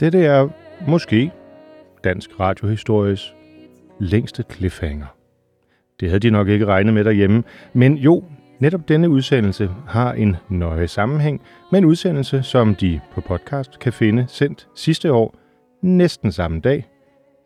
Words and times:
Dette 0.00 0.24
er 0.24 0.48
måske 0.88 1.30
dansk 2.04 2.40
radiohistories 2.40 3.34
længste 3.98 4.44
cliffhanger. 4.52 5.06
Det 6.00 6.08
havde 6.08 6.20
de 6.20 6.30
nok 6.30 6.48
ikke 6.48 6.66
regnet 6.66 6.94
med 6.94 7.04
derhjemme, 7.04 7.42
men 7.72 7.96
jo, 7.96 8.24
netop 8.58 8.88
denne 8.88 9.10
udsendelse 9.10 9.70
har 9.88 10.12
en 10.12 10.36
nøje 10.48 10.88
sammenhæng 10.88 11.42
med 11.72 11.78
en 11.78 11.84
udsendelse, 11.84 12.42
som 12.42 12.74
de 12.74 13.00
på 13.12 13.20
podcast 13.20 13.78
kan 13.78 13.92
finde 13.92 14.24
sendt 14.28 14.68
sidste 14.74 15.12
år, 15.12 15.34
næsten 15.82 16.32
samme 16.32 16.60
dag, 16.60 16.88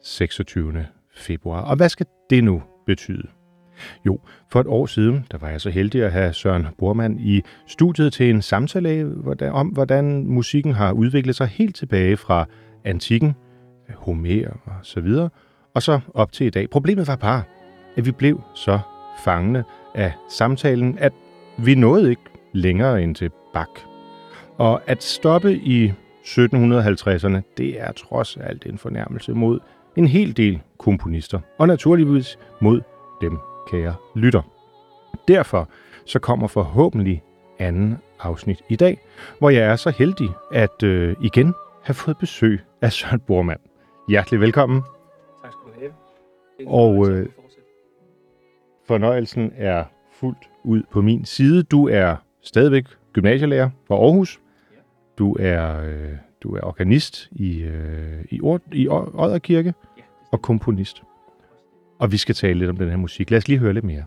26. 0.02 0.86
februar. 1.16 1.60
Og 1.60 1.76
hvad 1.76 1.88
skal 1.88 2.06
det 2.30 2.44
nu 2.44 2.62
betyde? 2.86 3.28
Jo, 4.06 4.18
for 4.50 4.60
et 4.60 4.66
år 4.66 4.86
siden, 4.86 5.26
der 5.30 5.38
var 5.38 5.48
jeg 5.48 5.60
så 5.60 5.70
heldig 5.70 6.04
at 6.04 6.12
have 6.12 6.32
Søren 6.32 6.66
Bormann 6.78 7.20
i 7.20 7.42
studiet 7.66 8.12
til 8.12 8.30
en 8.30 8.42
samtale 8.42 9.14
om, 9.52 9.68
hvordan 9.68 10.26
musikken 10.26 10.72
har 10.72 10.92
udviklet 10.92 11.36
sig 11.36 11.46
helt 11.46 11.76
tilbage 11.76 12.16
fra 12.16 12.46
antikken, 12.84 13.34
Homer 13.94 14.46
og 14.64 14.72
så 14.82 15.00
videre, 15.00 15.30
og 15.74 15.82
så 15.82 16.00
op 16.14 16.32
til 16.32 16.46
i 16.46 16.50
dag. 16.50 16.70
Problemet 16.70 17.08
var 17.08 17.16
bare, 17.16 17.42
at 17.96 18.06
vi 18.06 18.10
blev 18.10 18.40
så 18.54 18.78
fangne 19.24 19.64
af 19.94 20.12
samtalen, 20.30 20.98
at 20.98 21.12
vi 21.58 21.74
nåede 21.74 22.10
ikke 22.10 22.22
længere 22.52 23.02
end 23.02 23.14
til 23.14 23.30
Bach. 23.54 23.70
Og 24.56 24.80
at 24.86 25.02
stoppe 25.02 25.56
i 25.56 25.92
1750'erne, 26.24 27.40
det 27.56 27.80
er 27.80 27.92
trods 27.92 28.36
alt 28.36 28.66
en 28.66 28.78
fornærmelse 28.78 29.32
mod 29.32 29.60
en 29.96 30.06
hel 30.06 30.36
del 30.36 30.60
komponister, 30.78 31.40
og 31.58 31.66
naturligvis 31.66 32.38
mod 32.60 32.80
dem, 33.20 33.38
kære 33.66 33.94
lytter. 34.14 34.42
Derfor 35.28 35.68
så 36.06 36.18
kommer 36.18 36.46
forhåbentlig 36.46 37.22
anden 37.58 37.98
afsnit 38.20 38.62
i 38.68 38.76
dag, 38.76 38.98
hvor 39.38 39.50
jeg 39.50 39.62
er 39.62 39.76
så 39.76 39.90
heldig 39.90 40.28
at 40.52 40.82
øh, 40.82 41.16
igen 41.20 41.54
have 41.82 41.94
fået 41.94 42.18
besøg 42.18 42.60
af 42.82 42.92
Søren 42.92 43.20
Bormann. 43.20 43.60
Hjertelig 44.08 44.40
velkommen. 44.40 44.82
Tak 45.42 45.52
skal 45.52 45.72
du 45.74 45.80
have. 45.80 45.92
Og 46.68 47.10
øh, 47.10 47.28
fornøjelsen 48.86 49.52
er 49.56 49.84
fuldt 50.12 50.50
ud 50.64 50.82
på 50.90 51.02
min 51.02 51.24
side. 51.24 51.62
Du 51.62 51.88
er 51.88 52.16
stadigvæk 52.42 52.84
gymnasielærer 53.12 53.70
fra 53.88 53.94
Aarhus. 53.94 54.40
Du 55.18 55.36
er, 55.40 55.80
øh, 55.80 56.12
du 56.42 56.56
er 56.56 56.60
organist 56.60 57.28
i, 57.32 57.62
øh, 57.62 58.24
i, 58.30 58.40
Ord, 58.40 58.60
i 58.72 58.88
Odderkirke 58.88 59.74
og 60.32 60.42
komponist. 60.42 61.02
Og 61.98 62.12
vi 62.12 62.16
skal 62.16 62.34
tale 62.34 62.58
lidt 62.58 62.70
om 62.70 62.76
den 62.76 62.90
her 62.90 62.96
musik. 62.96 63.30
Lad 63.30 63.38
os 63.38 63.48
lige 63.48 63.58
høre 63.58 63.72
lidt 63.72 63.84
mere. 63.84 64.04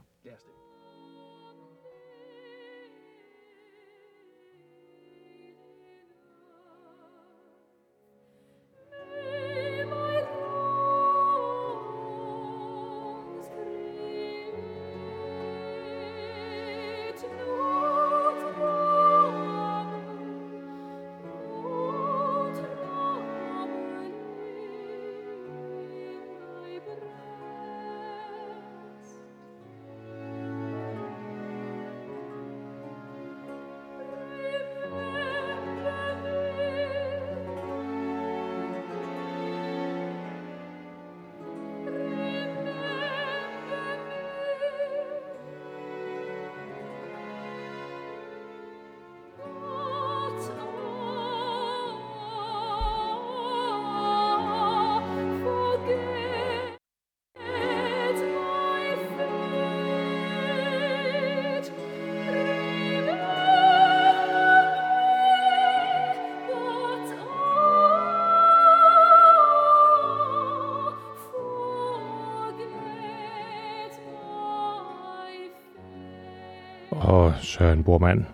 Bormann, 77.99 78.27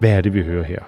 hvad 0.00 0.10
er 0.10 0.20
det, 0.20 0.34
vi 0.34 0.42
hører 0.42 0.64
her? 0.64 0.78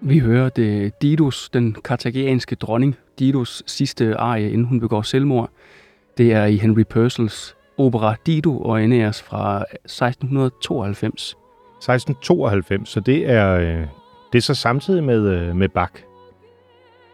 Vi 0.00 0.18
hører 0.18 0.48
det 0.48 1.02
Didos, 1.02 1.48
den 1.48 1.76
kartagianske 1.84 2.56
dronning, 2.56 2.96
Didos 3.18 3.62
sidste 3.66 4.16
arie, 4.16 4.50
inden 4.50 4.66
hun 4.66 4.80
begår 4.80 5.02
selvmord. 5.02 5.50
Det 6.18 6.32
er 6.32 6.44
i 6.44 6.56
Henry 6.56 6.82
Purcells 6.90 7.56
opera 7.78 8.14
Dido 8.26 8.60
og 8.60 8.80
Aeneas 8.80 9.22
fra 9.22 9.64
1692. 9.84 11.22
1692, 11.22 12.88
så 12.88 13.00
det 13.00 13.30
er, 13.30 13.54
øh, 13.54 13.86
det 14.32 14.38
er 14.38 14.42
så 14.42 14.54
samtidig 14.54 15.04
med, 15.04 15.28
øh, 15.28 15.56
med 15.56 15.68
Bach. 15.68 15.92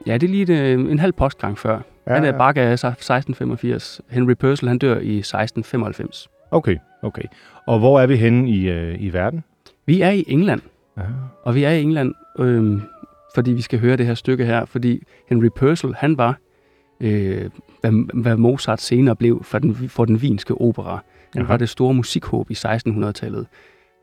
Ja, 0.07 0.15
det 0.15 0.23
er 0.23 0.31
lige 0.31 0.43
et, 0.43 0.51
øh, 0.51 0.91
en 0.91 0.99
halv 0.99 1.13
postgang 1.13 1.59
før. 1.59 1.81
Ja, 2.07 2.15
Han 2.15 2.25
er. 2.25 2.39
Bach 2.39 2.59
er 2.59 2.73
1685. 2.73 4.01
Henry 4.11 4.35
Purcell, 4.35 4.69
han 4.69 4.79
dør 4.79 4.99
i 4.99 5.19
1695. 5.19 6.29
Okay, 6.51 6.77
okay. 7.03 7.25
Og 7.67 7.79
hvor 7.79 8.01
er 8.01 8.07
vi 8.07 8.17
henne 8.17 8.51
i, 8.51 8.71
i 8.97 9.13
verden? 9.13 9.45
Vi 9.87 10.01
er 10.01 10.11
i 10.11 10.25
England, 10.29 10.61
Ja. 10.97 11.03
og 11.45 11.55
vi 11.55 11.65
er 11.65 11.71
i 11.71 11.83
England, 11.83 12.15
øhm, 12.39 12.83
fordi 13.35 13.53
vi 13.53 13.61
skal 13.63 13.79
høre 13.79 13.97
det 13.97 14.07
her 14.07 14.15
stykke 14.15 14.45
her, 14.47 14.65
fordi 14.65 15.03
Henry 15.29 15.49
Purcell, 15.57 15.95
han 15.95 16.19
var, 16.19 16.39
øh, 17.01 17.51
hvad, 17.81 18.21
hvad 18.23 18.37
Mozart 18.37 18.81
senere 18.81 19.17
blev 19.17 19.45
for 19.45 19.59
den, 19.59 19.89
for 19.89 20.05
den 20.05 20.23
vinske 20.23 20.55
opera. 20.55 21.03
Han 21.33 21.43
Aha. 21.43 21.53
var 21.53 21.57
det 21.57 21.69
store 21.69 21.95
musikhåb 21.95 22.51
i 22.51 22.55
1600-tallet. 22.55 23.47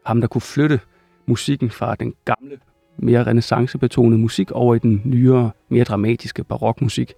Ham, 0.05 0.21
der 0.21 0.27
kunne 0.27 0.41
flytte 0.41 0.79
musikken 1.25 1.69
fra 1.69 1.95
den 1.95 2.13
gamle, 2.25 2.57
mere 2.97 3.23
renaissancebetonede 3.23 4.21
musik 4.21 4.51
over 4.51 4.75
i 4.75 4.79
den 4.79 5.01
nyere, 5.05 5.51
mere 5.69 5.83
dramatiske 5.83 6.43
barokmusik. 6.43 7.13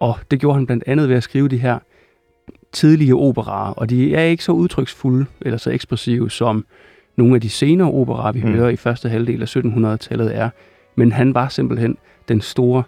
Og 0.00 0.14
det 0.30 0.40
gjorde 0.40 0.54
han 0.54 0.66
blandt 0.66 0.84
andet 0.86 1.08
ved 1.08 1.16
at 1.16 1.22
skrive 1.22 1.48
de 1.48 1.58
her 1.58 1.78
tidlige 2.72 3.14
operaer, 3.16 3.72
og 3.72 3.90
de 3.90 4.14
er 4.14 4.22
ikke 4.22 4.44
så 4.44 4.52
udtryksfulde 4.52 5.26
eller 5.40 5.56
så 5.58 5.70
ekspressive 5.70 6.30
som 6.30 6.66
nogle 7.16 7.34
af 7.34 7.40
de 7.40 7.50
senere 7.50 7.90
operaer, 7.90 8.32
vi 8.32 8.42
Mm. 8.42 8.52
hører 8.52 8.68
i 8.68 8.76
første 8.76 9.08
halvdel 9.08 9.42
af 9.42 9.56
1700-tallet 9.56 10.36
er. 10.36 10.50
Men 10.96 11.12
han 11.12 11.34
var 11.34 11.48
simpelthen 11.48 11.96
den 12.28 12.40
store, 12.40 12.82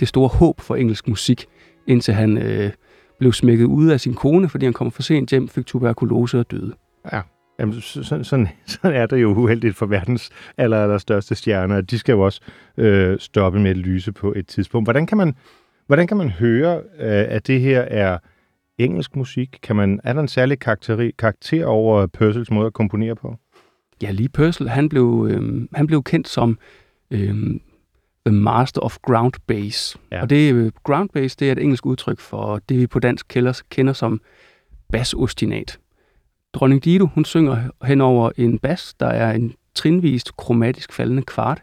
det 0.00 0.08
store 0.08 0.28
håb 0.28 0.60
for 0.60 0.76
engelsk 0.76 1.08
musik, 1.08 1.46
indtil 1.86 2.14
han 2.14 2.38
øh, 2.38 2.70
blev 3.18 3.32
smækket 3.32 3.64
ud 3.64 3.88
af 3.88 4.00
sin 4.00 4.14
kone, 4.14 4.48
fordi 4.48 4.64
han 4.66 4.72
kom 4.72 4.90
for 4.90 5.02
sent 5.02 5.30
hjem, 5.30 5.48
fik 5.48 5.66
tuberkulose 5.66 6.38
og 6.38 6.50
døde. 6.50 6.72
Ja. 7.12 7.20
Jamen, 7.60 7.80
så- 7.80 8.02
sådan, 8.02 8.24
sådan, 8.24 8.48
sådan 8.66 9.00
er 9.00 9.06
det 9.06 9.22
jo 9.22 9.28
uheldigt 9.34 9.76
for 9.76 9.86
verdens 9.86 10.30
aller, 10.58 10.82
aller 10.82 10.98
største 10.98 11.34
stjerner. 11.34 11.80
De 11.80 11.98
skal 11.98 12.12
jo 12.12 12.20
også 12.20 12.40
øh, 12.76 13.18
stoppe 13.18 13.60
med 13.60 13.70
at 13.70 13.76
lyse 13.76 14.12
på 14.12 14.32
et 14.36 14.46
tidspunkt. 14.46 14.86
Hvordan 14.86 15.06
kan 15.06 15.18
man, 15.18 15.34
hvordan 15.86 16.06
kan 16.06 16.16
man 16.16 16.28
høre, 16.30 16.76
øh, 16.76 16.82
at 17.28 17.46
det 17.46 17.60
her 17.60 17.80
er 17.80 18.18
engelsk 18.78 19.16
musik? 19.16 19.58
Kan 19.62 19.76
man, 19.76 20.00
er 20.04 20.12
der 20.12 20.20
en 20.20 20.28
særlig 20.28 20.58
karakter, 20.58 21.10
karakter 21.18 21.66
over 21.66 22.06
Purcells 22.06 22.50
måde 22.50 22.66
at 22.66 22.72
komponere 22.72 23.16
på? 23.16 23.34
Ja, 24.02 24.10
lige 24.10 24.28
Purcell, 24.28 24.68
han 24.68 24.88
blev, 24.88 25.28
øh, 25.30 25.68
han 25.74 25.86
blev 25.86 26.02
kendt 26.02 26.28
som 26.28 26.58
øh, 27.10 27.34
The 28.26 28.34
Master 28.34 28.80
of 28.80 28.98
Ground 29.02 29.32
Bass. 29.46 29.96
Ja. 30.10 30.16
Ja. 30.16 30.22
Og 30.22 30.30
det 30.30 30.54
øh, 30.54 30.72
ground 30.84 31.08
bass, 31.08 31.36
det 31.36 31.48
er 31.48 31.52
et 31.52 31.58
engelsk 31.58 31.86
udtryk 31.86 32.20
for 32.20 32.60
det, 32.68 32.78
vi 32.78 32.86
på 32.86 32.98
dansk 32.98 33.26
kender, 33.28 33.62
kender 33.70 33.92
som 33.92 34.20
basostinat. 34.92 35.78
Dronning 36.54 36.84
Dido, 36.84 37.06
hun 37.14 37.24
synger 37.24 37.70
hen 37.84 38.00
over 38.00 38.30
en 38.36 38.58
bas, 38.58 38.94
der 39.00 39.06
er 39.06 39.32
en 39.32 39.54
trinvist 39.74 40.36
kromatisk 40.36 40.92
faldende 40.92 41.22
kvart. 41.22 41.62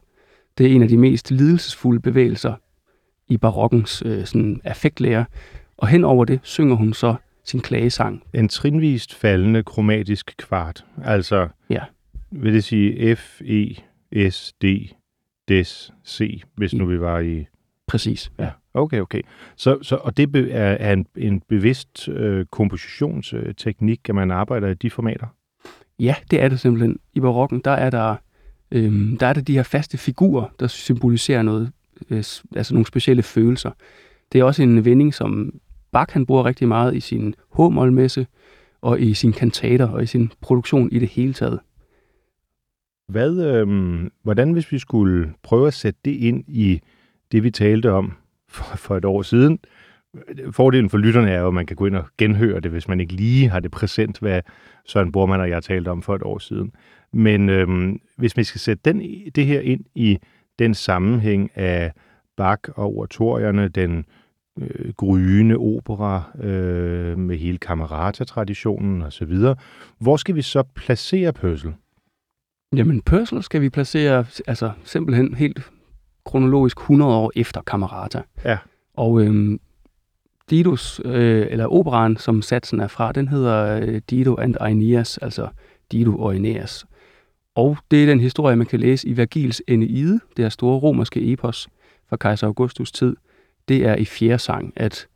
Det 0.57 0.65
er 0.65 0.75
en 0.75 0.81
af 0.81 0.88
de 0.88 0.97
mest 0.97 1.31
lidelsesfulde 1.31 2.01
bevægelser 2.01 2.53
i 3.27 3.38
barokkens 3.38 4.03
øh, 4.06 4.25
sådan 4.25 4.62
affektlære. 4.63 5.25
Og 5.77 5.88
hen 5.88 6.03
over 6.03 6.25
det 6.25 6.39
synger 6.44 6.75
hun 6.75 6.94
så 6.94 7.15
sin 7.44 7.59
klagesang. 7.59 8.24
En 8.33 8.50
trinvist 8.50 9.15
faldende 9.15 9.63
kromatisk 9.63 10.33
kvart. 10.38 10.85
Altså, 11.03 11.47
Ja. 11.69 11.81
Vil 12.33 12.53
det 12.53 12.63
sige 12.63 13.15
F, 13.15 13.41
E, 13.41 13.75
S, 14.30 14.53
D, 14.62 14.65
Des, 15.47 15.94
C, 16.07 16.44
hvis 16.56 16.74
nu 16.74 16.85
vi 16.85 17.00
var 17.00 17.19
i... 17.19 17.45
Præcis. 17.88 18.31
Ja, 18.39 18.50
okay, 18.74 19.00
okay. 19.00 19.21
Så, 19.56 19.77
så, 19.81 19.95
og 19.95 20.18
det 20.18 20.30
er, 20.51 20.94
en, 20.94 21.06
en 21.18 21.41
bevidst 21.50 22.09
øh, 22.09 22.45
kompositionsteknik, 22.45 24.09
at 24.09 24.15
man 24.15 24.31
arbejder 24.31 24.68
i 24.68 24.74
de 24.74 24.89
formater? 24.89 25.27
Ja, 26.00 26.15
det 26.31 26.41
er 26.41 26.50
det 26.50 26.59
simpelthen. 26.59 27.00
I 27.13 27.19
barokken, 27.19 27.62
der 27.65 27.71
er 27.71 27.89
der, 27.89 28.15
øhm, 28.71 29.18
der 29.18 29.27
er 29.27 29.33
der 29.33 29.41
de 29.41 29.53
her 29.53 29.63
faste 29.63 29.97
figurer, 29.97 30.45
der 30.59 30.68
symboliserer 30.68 31.41
noget 31.41 31.71
øh, 32.09 32.24
altså 32.56 32.74
nogle 32.74 32.88
specielle 32.88 33.24
følelser. 33.24 33.71
Det 34.31 34.39
er 34.39 34.44
også 34.44 34.63
en 34.63 34.85
vending, 34.85 35.13
som 35.13 35.53
Bach 35.91 36.13
han 36.13 36.25
bruger 36.25 36.45
rigtig 36.45 36.68
meget 36.68 36.95
i 36.95 37.00
sin 37.00 37.35
h 37.57 37.62
messe 37.91 38.27
og 38.81 39.01
i 39.01 39.13
sine 39.13 39.33
kantater 39.33 39.88
og 39.88 40.03
i 40.03 40.06
sin 40.06 40.31
produktion 40.41 40.91
i 40.91 41.00
det 41.00 41.07
hele 41.07 41.33
taget. 41.33 41.59
Hvad, 43.13 43.38
øh, 43.38 43.68
hvordan 44.24 44.51
hvis 44.51 44.71
vi 44.71 44.80
skulle 44.80 45.33
prøve 45.44 45.68
at 45.68 45.74
sætte 45.74 46.00
det 46.06 46.12
ind 46.12 46.44
i 46.48 46.81
det, 47.31 47.44
vi 47.44 47.51
talte 47.51 47.92
om 47.92 48.13
for, 48.50 48.77
for 48.77 48.98
et 48.98 49.06
år 49.06 49.21
siden? 49.21 49.60
Fordelen 50.51 50.89
for 50.89 50.98
lytterne 50.98 51.31
er 51.31 51.39
jo, 51.39 51.48
at 51.48 51.54
man 51.54 51.65
kan 51.65 51.75
gå 51.75 51.86
ind 51.86 51.95
og 51.95 52.06
genhøre 52.18 52.60
det, 52.60 52.71
hvis 52.71 52.88
man 52.88 53.00
ikke 53.00 53.13
lige 53.13 53.50
har 53.50 53.60
det 53.60 53.71
præsent, 53.71 54.19
hvad 54.19 54.42
Søren 54.86 55.12
Bormann 55.12 55.42
og 55.42 55.50
jeg 55.50 55.63
talte 55.63 55.89
om 55.89 56.01
for 56.01 56.15
et 56.15 56.24
år 56.24 56.39
siden. 56.39 56.71
Men 57.13 57.50
øh, 57.50 57.95
hvis 58.18 58.38
vi 58.38 58.44
skal 58.44 58.62
sætte 58.62 58.81
den, 58.86 59.01
det 59.36 59.45
her 59.45 59.59
ind 59.59 59.86
i 59.95 60.18
den 60.59 60.74
sammenhæng 60.74 61.51
af 61.56 61.92
Bach 62.38 62.62
og 62.75 62.95
oratorierne, 62.98 63.68
den 63.68 64.06
øh, 64.59 64.94
gryende 64.98 65.56
opera 65.56 66.24
øh, 66.44 67.18
med 67.18 67.38
hele 67.38 67.57
Camerata-traditionen 67.57 69.01
osv., 69.01 69.38
hvor 70.00 70.18
skal 70.18 70.36
vi 70.36 70.42
så 70.42 70.63
placere 70.75 71.33
Pøssel? 71.33 71.74
Jamen, 72.74 73.02
Pørsel 73.02 73.44
skal 73.44 73.62
vi 73.62 73.70
placere 73.70 74.25
altså 74.48 74.72
simpelthen 74.84 75.34
helt 75.34 75.72
kronologisk 76.25 76.78
100 76.78 77.16
år 77.16 77.31
efter 77.36 77.62
Camerata. 77.62 78.22
Ja. 78.46 78.58
Og 78.94 79.22
øhm, 79.22 79.60
Didos, 80.50 81.02
øh, 81.06 81.48
eller 81.50 81.66
operaen, 81.66 82.18
som 82.18 82.42
satsen 82.42 82.80
er 82.80 82.88
fra, 82.88 83.12
den 83.12 83.28
hedder 83.28 83.80
øh, 83.81 84.02
Dido 84.10 84.36
and 84.36 84.56
Aeneas, 84.60 85.18
altså 85.18 85.48
Dido 85.92 86.18
og 86.18 86.34
Aeneas. 86.34 86.86
Og 87.56 87.78
det 87.92 88.04
er 88.04 88.08
den 88.08 88.20
historie, 88.20 88.56
man 88.56 88.68
kan 88.68 88.80
læse 88.80 89.08
i 89.08 89.18
Vergils 89.18 89.62
Eneide, 89.68 90.19
det 90.38 90.46
her 90.46 90.50
store 90.50 90.80
romerske 90.80 91.31
epos 91.31 91.68
fra 92.10 92.18
kejser 92.18 92.48
Augustus 92.48 92.92
tid. 92.92 93.16
Det 93.68 93.86
er 93.86 93.96
i 93.96 94.06
fjerde 94.06 94.40
sang, 94.40 94.74
at 94.76 95.08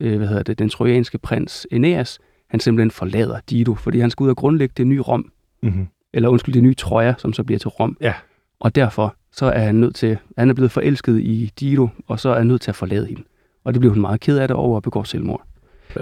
øh, 0.00 0.16
hvad 0.16 0.28
hedder 0.28 0.42
det, 0.42 0.58
den 0.58 0.68
trojanske 0.68 1.18
prins 1.18 1.66
Aeneas, 1.72 2.18
han 2.50 2.60
simpelthen 2.60 2.90
forlader 2.90 3.40
Dido, 3.50 3.74
fordi 3.74 3.98
han 3.98 4.10
skal 4.10 4.24
ud 4.24 4.30
og 4.30 4.36
grundlægge 4.36 4.74
det 4.76 4.86
nye 4.86 5.00
Rom. 5.00 5.32
Mm-hmm. 5.62 5.86
Eller 6.14 6.28
undskyld, 6.28 6.54
det 6.54 6.62
nye 6.62 6.74
Troja, 6.74 7.14
som 7.18 7.32
så 7.32 7.44
bliver 7.44 7.58
til 7.58 7.68
Rom. 7.68 7.96
Ja. 8.00 8.14
Og 8.60 8.74
derfor 8.74 9.16
så 9.32 9.46
er 9.46 9.58
han 9.58 9.74
nødt 9.74 9.94
til, 9.94 10.18
han 10.38 10.50
er 10.50 10.54
blevet 10.54 10.70
forelsket 10.70 11.20
i 11.20 11.52
Dido, 11.60 11.88
og 12.06 12.20
så 12.20 12.28
er 12.28 12.38
han 12.38 12.46
nødt 12.46 12.60
til 12.60 12.70
at 12.70 12.76
forlade 12.76 13.06
hende. 13.06 13.22
Og 13.64 13.74
det 13.74 13.80
bliver 13.80 13.92
hun 13.92 14.00
meget 14.00 14.20
ked 14.20 14.38
af 14.38 14.48
det 14.48 14.56
over 14.56 14.76
at 14.76 14.82
begå 14.82 15.04
selvmord. 15.04 15.46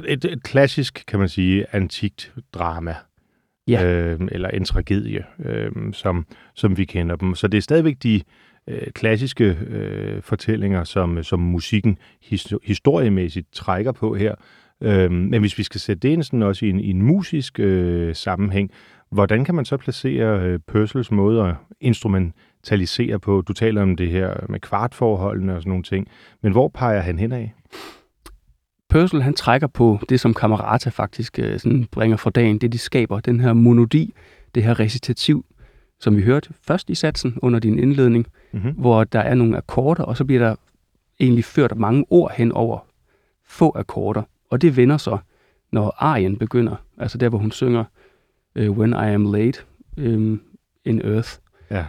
Et, 0.08 0.24
et 0.24 0.42
klassisk, 0.42 1.04
kan 1.08 1.18
man 1.18 1.28
sige, 1.28 1.66
antikt 1.72 2.32
drama. 2.52 2.94
Ja. 3.68 3.84
Øh, 3.84 4.20
eller 4.32 4.48
en 4.48 4.64
tragedie, 4.64 5.24
øh, 5.44 5.70
som, 5.92 6.26
som 6.54 6.76
vi 6.76 6.84
kender 6.84 7.16
dem. 7.16 7.34
Så 7.34 7.48
det 7.48 7.58
er 7.58 7.62
stadigvæk 7.62 7.96
de 8.02 8.20
øh, 8.68 8.90
klassiske 8.94 9.44
øh, 9.66 10.22
fortællinger, 10.22 10.84
som, 10.84 11.22
som 11.22 11.40
musikken 11.40 11.98
his, 12.22 12.54
historiemæssigt 12.64 13.52
trækker 13.52 13.92
på 13.92 14.14
her. 14.14 14.34
Øh, 14.82 15.10
men 15.10 15.40
hvis 15.40 15.58
vi 15.58 15.62
skal 15.62 15.80
sætte 15.80 16.00
det 16.00 16.08
ind 16.08 16.22
sådan 16.22 16.42
også 16.42 16.66
i 16.66 16.70
en, 16.70 16.80
i 16.80 16.90
en 16.90 17.02
musisk 17.02 17.60
øh, 17.60 18.14
sammenhæng, 18.14 18.70
hvordan 19.10 19.44
kan 19.44 19.54
man 19.54 19.64
så 19.64 19.76
placere 19.76 20.40
øh, 20.40 20.58
Purcells 20.66 21.10
måde 21.10 21.42
at 21.42 21.54
instrumentalisere 21.80 23.18
på? 23.18 23.40
Du 23.48 23.52
taler 23.52 23.82
om 23.82 23.96
det 23.96 24.10
her 24.10 24.34
med 24.48 24.60
kvartforholdene 24.60 25.54
og 25.54 25.62
sådan 25.62 25.70
nogle 25.70 25.84
ting, 25.84 26.08
men 26.42 26.52
hvor 26.52 26.68
peger 26.68 27.00
han 27.00 27.18
hen 27.18 27.32
af? 27.32 27.54
Purcell 28.88 29.22
han 29.22 29.34
trækker 29.34 29.66
på 29.66 29.98
det, 30.08 30.20
som 30.20 30.34
Camerata 30.34 30.90
faktisk 30.90 31.38
øh, 31.38 31.58
sådan 31.58 31.86
bringer 31.92 32.16
for 32.16 32.30
dagen, 32.30 32.58
det 32.58 32.72
de 32.72 32.78
skaber, 32.78 33.20
den 33.20 33.40
her 33.40 33.52
monodi, 33.52 34.14
det 34.54 34.62
her 34.62 34.80
recitativ, 34.80 35.44
som 36.00 36.16
vi 36.16 36.22
hørte 36.22 36.50
først 36.62 36.90
i 36.90 36.94
satsen 36.94 37.38
under 37.42 37.58
din 37.58 37.78
indledning, 37.78 38.26
mm-hmm. 38.52 38.72
hvor 38.72 39.04
der 39.04 39.20
er 39.20 39.34
nogle 39.34 39.56
akkorder, 39.56 40.04
og 40.04 40.16
så 40.16 40.24
bliver 40.24 40.48
der 40.48 40.54
egentlig 41.20 41.44
ført 41.44 41.76
mange 41.76 42.04
ord 42.10 42.32
hen 42.36 42.52
over 42.52 42.78
få 43.46 43.72
akkorder, 43.74 44.22
og 44.50 44.62
det 44.62 44.76
vender 44.76 44.96
så, 44.96 45.18
når 45.72 45.94
arien 45.98 46.36
begynder, 46.36 46.76
altså 46.98 47.18
der, 47.18 47.28
hvor 47.28 47.38
hun 47.38 47.50
synger 47.50 47.84
uh, 48.58 48.78
When 48.78 48.92
I 48.92 49.14
Am 49.14 49.32
Late 49.32 49.62
um, 49.98 50.40
in 50.84 51.00
Earth. 51.04 51.30
Ja. 51.70 51.84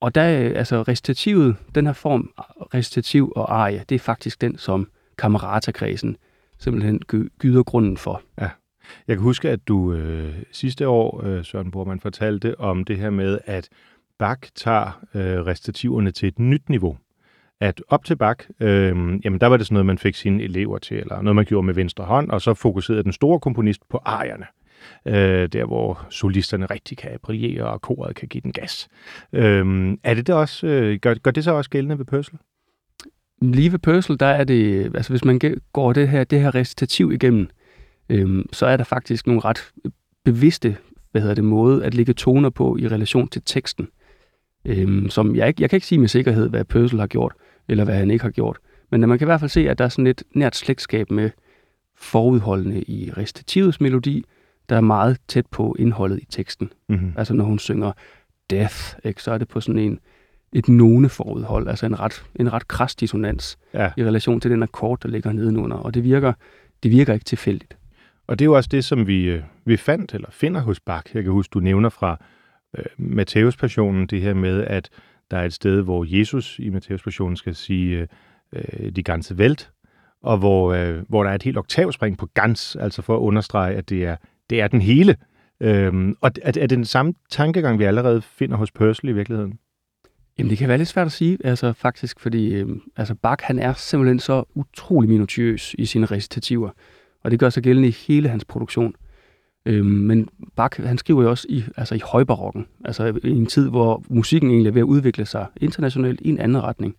Og 0.00 0.14
der, 0.14 0.22
altså 0.54 0.82
recitativet, 0.82 1.56
den 1.74 1.86
her 1.86 1.92
form, 1.92 2.30
recitativ 2.74 3.32
og 3.36 3.62
arie, 3.62 3.84
det 3.88 3.94
er 3.94 3.98
faktisk 3.98 4.40
den, 4.40 4.58
som 4.58 4.88
Camerata-kredsen 5.16 6.16
simpelthen 6.58 7.00
gyder 7.38 7.62
grunden 7.62 7.96
for. 7.96 8.22
Ja. 8.40 8.48
Jeg 9.08 9.16
kan 9.16 9.22
huske, 9.22 9.50
at 9.50 9.68
du 9.68 9.92
øh, 9.92 10.34
sidste 10.52 10.88
år, 10.88 11.24
øh, 11.24 11.44
Søren 11.44 11.70
Bormann, 11.70 12.00
fortalte 12.00 12.60
om 12.60 12.84
det 12.84 12.98
her 12.98 13.10
med, 13.10 13.38
at 13.44 13.68
Bach 14.18 14.40
tager 14.54 15.00
øh, 15.14 15.46
recitativerne 15.46 16.10
til 16.10 16.28
et 16.28 16.38
nyt 16.38 16.68
niveau. 16.68 16.96
At 17.60 17.82
op 17.88 18.04
til 18.04 18.16
Bach, 18.16 18.48
øh, 18.60 18.96
jamen 19.24 19.40
der 19.40 19.46
var 19.46 19.56
det 19.56 19.66
sådan 19.66 19.74
noget, 19.74 19.86
man 19.86 19.98
fik 19.98 20.14
sine 20.14 20.42
elever 20.42 20.78
til, 20.78 20.96
eller 20.96 21.22
noget, 21.22 21.36
man 21.36 21.44
gjorde 21.44 21.66
med 21.66 21.74
venstre 21.74 22.04
hånd, 22.04 22.30
og 22.30 22.42
så 22.42 22.54
fokuserede 22.54 23.02
den 23.02 23.12
store 23.12 23.40
komponist 23.40 23.88
på 23.88 24.00
arierne. 24.04 24.46
Øh, 25.06 25.48
der, 25.48 25.64
hvor 25.64 26.06
solisterne 26.10 26.66
rigtig 26.66 26.98
kan 26.98 27.10
brillere, 27.22 27.66
og 27.66 27.80
koret 27.82 28.16
kan 28.16 28.28
give 28.28 28.40
den 28.40 28.52
gas. 28.52 28.88
Øh, 29.32 29.96
er 30.04 30.14
det 30.14 30.26
det 30.26 30.34
også, 30.34 30.66
øh, 30.66 30.98
gør, 30.98 31.14
gør 31.14 31.30
det 31.30 31.44
så 31.44 31.52
også 31.52 31.70
gældende 31.70 31.98
ved 31.98 32.04
Pørsel? 32.04 32.34
Lige 33.42 33.72
ved 33.72 33.78
Pørsel, 33.78 34.20
der 34.20 34.26
er 34.26 34.44
det, 34.44 34.84
altså 34.94 35.12
hvis 35.12 35.24
man 35.24 35.40
går 35.72 35.92
det 35.92 36.08
her, 36.08 36.24
det 36.24 36.40
her 36.40 36.54
recitativ 36.54 37.12
igennem, 37.12 37.48
øh, 38.08 38.44
så 38.52 38.66
er 38.66 38.76
der 38.76 38.84
faktisk 38.84 39.26
nogle 39.26 39.40
ret 39.44 39.70
øh, 39.84 39.90
bevidste 40.24 40.76
hvad 41.16 41.22
hedder 41.22 41.34
det, 41.34 41.44
måde 41.44 41.84
at 41.84 41.94
lægge 41.94 42.12
toner 42.12 42.50
på 42.50 42.76
i 42.76 42.88
relation 42.88 43.28
til 43.28 43.42
teksten, 43.44 43.88
øhm, 44.64 45.10
som 45.10 45.36
jeg, 45.36 45.48
ikke, 45.48 45.62
jeg 45.62 45.70
kan 45.70 45.76
ikke 45.76 45.86
sige 45.86 45.98
med 45.98 46.08
sikkerhed, 46.08 46.48
hvad 46.48 46.64
Pørsel 46.64 47.00
har 47.00 47.06
gjort, 47.06 47.32
eller 47.68 47.84
hvad 47.84 47.94
han 47.94 48.10
ikke 48.10 48.24
har 48.24 48.30
gjort. 48.30 48.58
Men 48.90 49.00
man 49.00 49.18
kan 49.18 49.24
i 49.24 49.28
hvert 49.28 49.40
fald 49.40 49.50
se, 49.50 49.70
at 49.70 49.78
der 49.78 49.84
er 49.84 49.88
sådan 49.88 50.06
et 50.06 50.22
nært 50.34 50.56
slægtskab 50.56 51.10
med 51.10 51.30
forudholdende 51.96 52.82
i 52.82 53.10
restativets 53.16 53.80
melodi, 53.80 54.24
der 54.68 54.76
er 54.76 54.80
meget 54.80 55.18
tæt 55.28 55.46
på 55.46 55.76
indholdet 55.78 56.18
i 56.22 56.26
teksten. 56.30 56.72
Mm-hmm. 56.88 57.12
Altså 57.16 57.34
når 57.34 57.44
hun 57.44 57.58
synger 57.58 57.92
death, 58.50 58.94
ikke, 59.04 59.22
så 59.22 59.30
er 59.30 59.38
det 59.38 59.48
på 59.48 59.60
sådan 59.60 59.78
en 59.78 59.98
et 60.52 60.68
none 60.68 61.08
forudhold, 61.08 61.68
altså 61.68 61.86
en 61.86 62.00
ret, 62.00 62.24
en 62.34 62.52
ret 62.52 62.68
kras 62.68 62.94
dissonans 62.94 63.58
ja. 63.74 63.90
i 63.96 64.04
relation 64.04 64.40
til 64.40 64.50
den 64.50 64.62
akkord, 64.62 65.00
der 65.00 65.08
ligger 65.08 65.32
nedenunder, 65.32 65.76
og 65.76 65.94
det 65.94 66.04
virker, 66.04 66.32
det 66.82 66.90
virker 66.90 67.12
ikke 67.12 67.24
tilfældigt. 67.24 67.76
Og 68.26 68.38
det 68.38 68.44
er 68.44 68.46
jo 68.46 68.56
også 68.56 68.68
det, 68.72 68.84
som 68.84 69.06
vi, 69.06 69.24
øh, 69.24 69.42
vi 69.64 69.76
fandt 69.76 70.14
eller 70.14 70.28
finder 70.30 70.60
hos 70.60 70.80
Bach. 70.80 71.16
Jeg 71.16 71.22
kan 71.22 71.32
huske, 71.32 71.52
du 71.52 71.60
nævner 71.60 71.88
fra 71.88 72.18
øh, 72.78 72.84
Matthæus-passionen 72.98 74.06
det 74.06 74.22
her 74.22 74.34
med, 74.34 74.64
at 74.64 74.90
der 75.30 75.36
er 75.36 75.44
et 75.44 75.52
sted, 75.52 75.82
hvor 75.82 76.04
Jesus 76.08 76.58
i 76.58 76.70
Matthæus-passionen 76.70 77.36
skal 77.36 77.54
sige 77.54 78.08
øh, 78.52 78.92
de 78.96 79.02
ganze 79.02 79.34
Welt, 79.34 79.70
og 80.22 80.38
hvor, 80.38 80.72
øh, 80.72 81.02
hvor 81.08 81.22
der 81.22 81.30
er 81.30 81.34
et 81.34 81.42
helt 81.42 81.58
oktavspring 81.58 82.18
på 82.18 82.26
gans, 82.34 82.76
altså 82.76 83.02
for 83.02 83.16
at 83.16 83.20
understrege, 83.20 83.74
at 83.74 83.88
det 83.88 84.04
er, 84.04 84.16
det 84.50 84.60
er 84.60 84.68
den 84.68 84.80
hele. 84.80 85.16
Øhm, 85.60 86.16
og 86.20 86.30
er, 86.42 86.48
er 86.48 86.66
det 86.66 86.70
den 86.70 86.84
samme 86.84 87.14
tankegang, 87.30 87.78
vi 87.78 87.84
allerede 87.84 88.22
finder 88.22 88.56
hos 88.56 88.70
Purcell 88.70 89.08
i 89.08 89.12
virkeligheden? 89.12 89.58
Jamen, 90.38 90.50
det 90.50 90.58
kan 90.58 90.68
være 90.68 90.78
lidt 90.78 90.88
svært 90.88 91.06
at 91.06 91.12
sige, 91.12 91.38
altså 91.44 91.72
faktisk, 91.72 92.20
fordi 92.20 92.54
øh, 92.54 92.68
altså 92.96 93.14
Bach, 93.14 93.44
han 93.44 93.58
er 93.58 93.72
simpelthen 93.72 94.18
så 94.18 94.44
utrolig 94.54 95.10
minutiøs 95.10 95.74
i 95.78 95.86
sine 95.86 96.06
recitativer, 96.06 96.70
og 97.24 97.30
det 97.30 97.38
gør 97.38 97.50
sig 97.50 97.62
gældende 97.62 97.88
i 97.88 97.96
hele 98.06 98.28
hans 98.28 98.44
produktion. 98.44 98.94
Øh, 99.66 99.84
men 99.84 100.28
Bach, 100.56 100.86
han 100.86 100.98
skriver 100.98 101.22
jo 101.22 101.30
også 101.30 101.46
i, 101.48 101.64
altså 101.76 101.94
i 101.94 102.00
højbarokken, 102.04 102.66
altså 102.84 103.20
i 103.24 103.30
en 103.30 103.46
tid, 103.46 103.68
hvor 103.68 104.04
musikken 104.10 104.50
egentlig 104.50 104.68
er 104.68 104.72
ved 104.72 104.80
at 104.80 104.84
udvikle 104.84 105.26
sig 105.26 105.46
internationalt 105.56 106.20
i 106.20 106.28
en 106.28 106.38
anden 106.38 106.62
retning. 106.62 106.96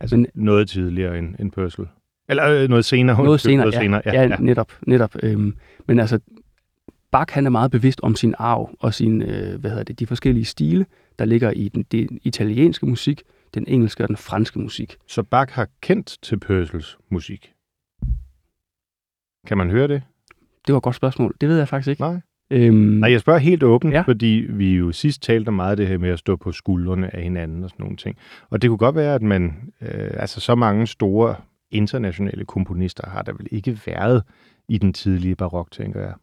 Altså 0.00 0.16
men, 0.16 0.26
noget 0.34 0.68
tidligere 0.68 1.18
end, 1.18 1.34
end 1.38 1.52
Purcell? 1.52 1.88
Eller 2.28 2.62
øh, 2.62 2.68
noget 2.68 2.84
senere? 2.84 3.24
Noget 3.24 3.40
senere, 3.40 3.64
noget 3.64 3.74
ja, 3.74 3.80
senere 3.80 4.02
ja, 4.06 4.12
ja, 4.12 4.22
ja, 4.22 4.36
netop. 4.40 4.72
netop 4.86 5.16
øh, 5.22 5.52
men 5.86 6.00
altså, 6.00 6.18
Bach 7.16 7.34
han 7.34 7.46
er 7.46 7.50
meget 7.50 7.70
bevidst 7.70 8.00
om 8.02 8.14
sin 8.14 8.34
arv 8.38 8.70
og 8.80 8.94
sin, 8.94 9.22
øh, 9.22 9.60
hvad 9.60 9.70
hedder 9.70 9.84
det, 9.84 9.98
de 9.98 10.06
forskellige 10.06 10.44
stile, 10.44 10.86
der 11.18 11.24
ligger 11.24 11.50
i 11.50 11.68
den, 11.68 11.82
den 11.82 12.18
italienske 12.22 12.86
musik, 12.86 13.22
den 13.54 13.64
engelske 13.68 14.04
og 14.04 14.08
den 14.08 14.16
franske 14.16 14.58
musik. 14.58 14.96
Så 15.06 15.22
Bach 15.22 15.54
har 15.54 15.68
kendt 15.80 16.18
til 16.22 16.38
Purcells 16.38 16.98
musik? 17.10 17.52
Kan 19.46 19.58
man 19.58 19.70
høre 19.70 19.88
det? 19.88 20.02
Det 20.66 20.72
var 20.72 20.76
et 20.76 20.82
godt 20.82 20.96
spørgsmål. 20.96 21.34
Det 21.40 21.48
ved 21.48 21.58
jeg 21.58 21.68
faktisk 21.68 21.88
ikke. 21.88 22.02
Nej. 22.02 22.20
Øhm, 22.50 22.76
Nej, 22.76 23.10
jeg 23.10 23.20
spørger 23.20 23.40
helt 23.40 23.62
åbent, 23.62 23.94
ja. 23.94 24.00
fordi 24.00 24.46
vi 24.48 24.74
jo 24.74 24.92
sidst 24.92 25.22
talte 25.22 25.50
meget 25.50 25.78
det 25.78 25.88
her 25.88 25.98
med 25.98 26.10
at 26.10 26.18
stå 26.18 26.36
på 26.36 26.52
skuldrene 26.52 27.16
af 27.16 27.22
hinanden 27.22 27.64
og 27.64 27.70
sådan 27.70 27.84
nogle 27.84 27.96
ting. 27.96 28.16
Og 28.50 28.62
det 28.62 28.70
kunne 28.70 28.78
godt 28.78 28.96
være, 28.96 29.14
at 29.14 29.22
man, 29.22 29.72
øh, 29.82 30.10
altså 30.12 30.40
så 30.40 30.54
mange 30.54 30.86
store 30.86 31.34
internationale 31.70 32.44
komponister 32.44 33.10
har 33.10 33.22
der 33.22 33.32
vel 33.32 33.46
ikke 33.50 33.80
været 33.86 34.22
i 34.68 34.78
den 34.78 34.92
tidlige 34.92 35.36
barok, 35.36 35.70
tænker 35.70 36.00
jeg. 36.00 36.14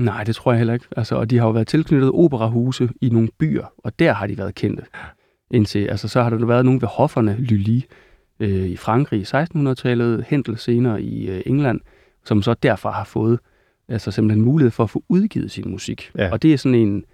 Nej, 0.00 0.24
det 0.24 0.34
tror 0.34 0.52
jeg 0.52 0.58
heller 0.58 0.74
ikke. 0.74 0.86
Altså, 0.96 1.14
og 1.14 1.30
de 1.30 1.38
har 1.38 1.46
jo 1.46 1.52
været 1.52 1.66
tilknyttet 1.66 2.10
operahuse 2.10 2.88
i 3.00 3.08
nogle 3.08 3.28
byer, 3.38 3.72
og 3.78 3.98
der 3.98 4.12
har 4.12 4.26
de 4.26 4.38
været 4.38 4.54
kendte. 4.54 4.82
Indtil, 5.50 5.86
altså, 5.86 6.08
så 6.08 6.22
har 6.22 6.30
der 6.30 6.46
været 6.46 6.64
nogle 6.64 6.80
ved 6.80 6.88
hofferne, 6.88 7.36
Lully 7.38 7.80
øh, 8.40 8.66
i 8.66 8.76
Frankrig 8.76 9.20
i 9.20 9.24
1600-tallet, 9.24 10.24
Hentel 10.28 10.58
senere 10.58 11.02
i 11.02 11.28
øh, 11.28 11.42
England, 11.46 11.80
som 12.24 12.42
så 12.42 12.54
derfra 12.54 12.90
har 12.90 13.04
fået 13.04 13.38
altså 13.88 14.10
simpelthen 14.10 14.44
mulighed 14.44 14.70
for 14.70 14.84
at 14.84 14.90
få 14.90 15.04
udgivet 15.08 15.50
sin 15.50 15.70
musik. 15.70 16.10
Ja. 16.18 16.30
Og 16.32 16.42
det 16.42 16.52
er 16.52 16.56
sådan 16.56 16.74
en, 16.74 17.04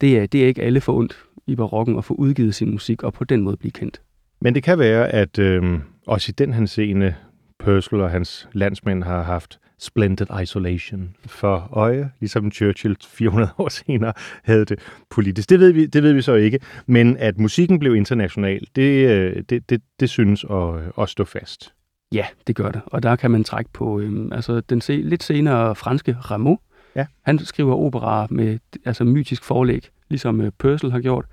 det 0.00 0.18
er, 0.18 0.26
det 0.26 0.42
er 0.42 0.46
ikke 0.46 0.62
alle 0.62 0.80
for 0.80 0.92
ondt 0.92 1.24
i 1.46 1.56
barokken 1.56 1.98
at 1.98 2.04
få 2.04 2.14
udgivet 2.14 2.54
sin 2.54 2.70
musik 2.70 3.02
og 3.02 3.12
på 3.12 3.24
den 3.24 3.42
måde 3.42 3.56
blive 3.56 3.72
kendt. 3.72 4.00
Men 4.40 4.54
det 4.54 4.62
kan 4.62 4.78
være, 4.78 5.08
at 5.08 5.38
øh, 5.38 5.78
også 6.06 6.30
i 6.30 6.32
den 6.32 6.52
henseende 6.52 7.14
Purcell 7.58 8.02
og 8.02 8.10
hans 8.10 8.48
landsmænd 8.52 9.02
har 9.02 9.22
haft 9.22 9.58
splendid 9.82 10.26
isolation 10.42 11.14
for 11.26 11.68
øje, 11.72 12.10
ligesom 12.20 12.52
Churchill 12.52 12.96
400 13.00 13.52
år 13.58 13.68
senere 13.68 14.12
havde 14.44 14.64
det 14.64 14.78
politisk. 15.10 15.50
Det 15.50 15.60
ved 15.60 15.72
vi, 15.72 15.86
det 15.86 16.02
ved 16.02 16.12
vi 16.12 16.22
så 16.22 16.34
ikke, 16.34 16.60
men 16.86 17.16
at 17.16 17.38
musikken 17.38 17.78
blev 17.78 17.96
international, 17.96 18.66
det, 18.76 19.08
øh, 19.10 19.42
det, 19.48 19.70
det, 19.70 19.82
det 20.00 20.10
synes 20.10 20.44
at, 20.50 20.74
at 20.98 21.08
stå 21.08 21.24
fast. 21.24 21.72
Ja, 22.12 22.26
det 22.46 22.56
gør 22.56 22.70
det. 22.70 22.80
Og 22.86 23.02
der 23.02 23.16
kan 23.16 23.30
man 23.30 23.44
trække 23.44 23.70
på 23.72 24.00
øhm, 24.00 24.32
altså 24.32 24.60
den 24.60 24.80
se, 24.80 24.96
lidt 24.96 25.22
senere 25.22 25.74
franske 25.74 26.16
Rameau. 26.20 26.58
Ja. 26.96 27.06
Han 27.22 27.38
skriver 27.38 27.74
opera 27.74 28.26
med 28.30 28.58
altså 28.84 29.04
mytisk 29.04 29.44
forlæg, 29.44 29.88
ligesom 30.08 30.40
øh, 30.40 30.52
Purcell 30.58 30.92
har 30.92 31.00
gjort. 31.00 31.24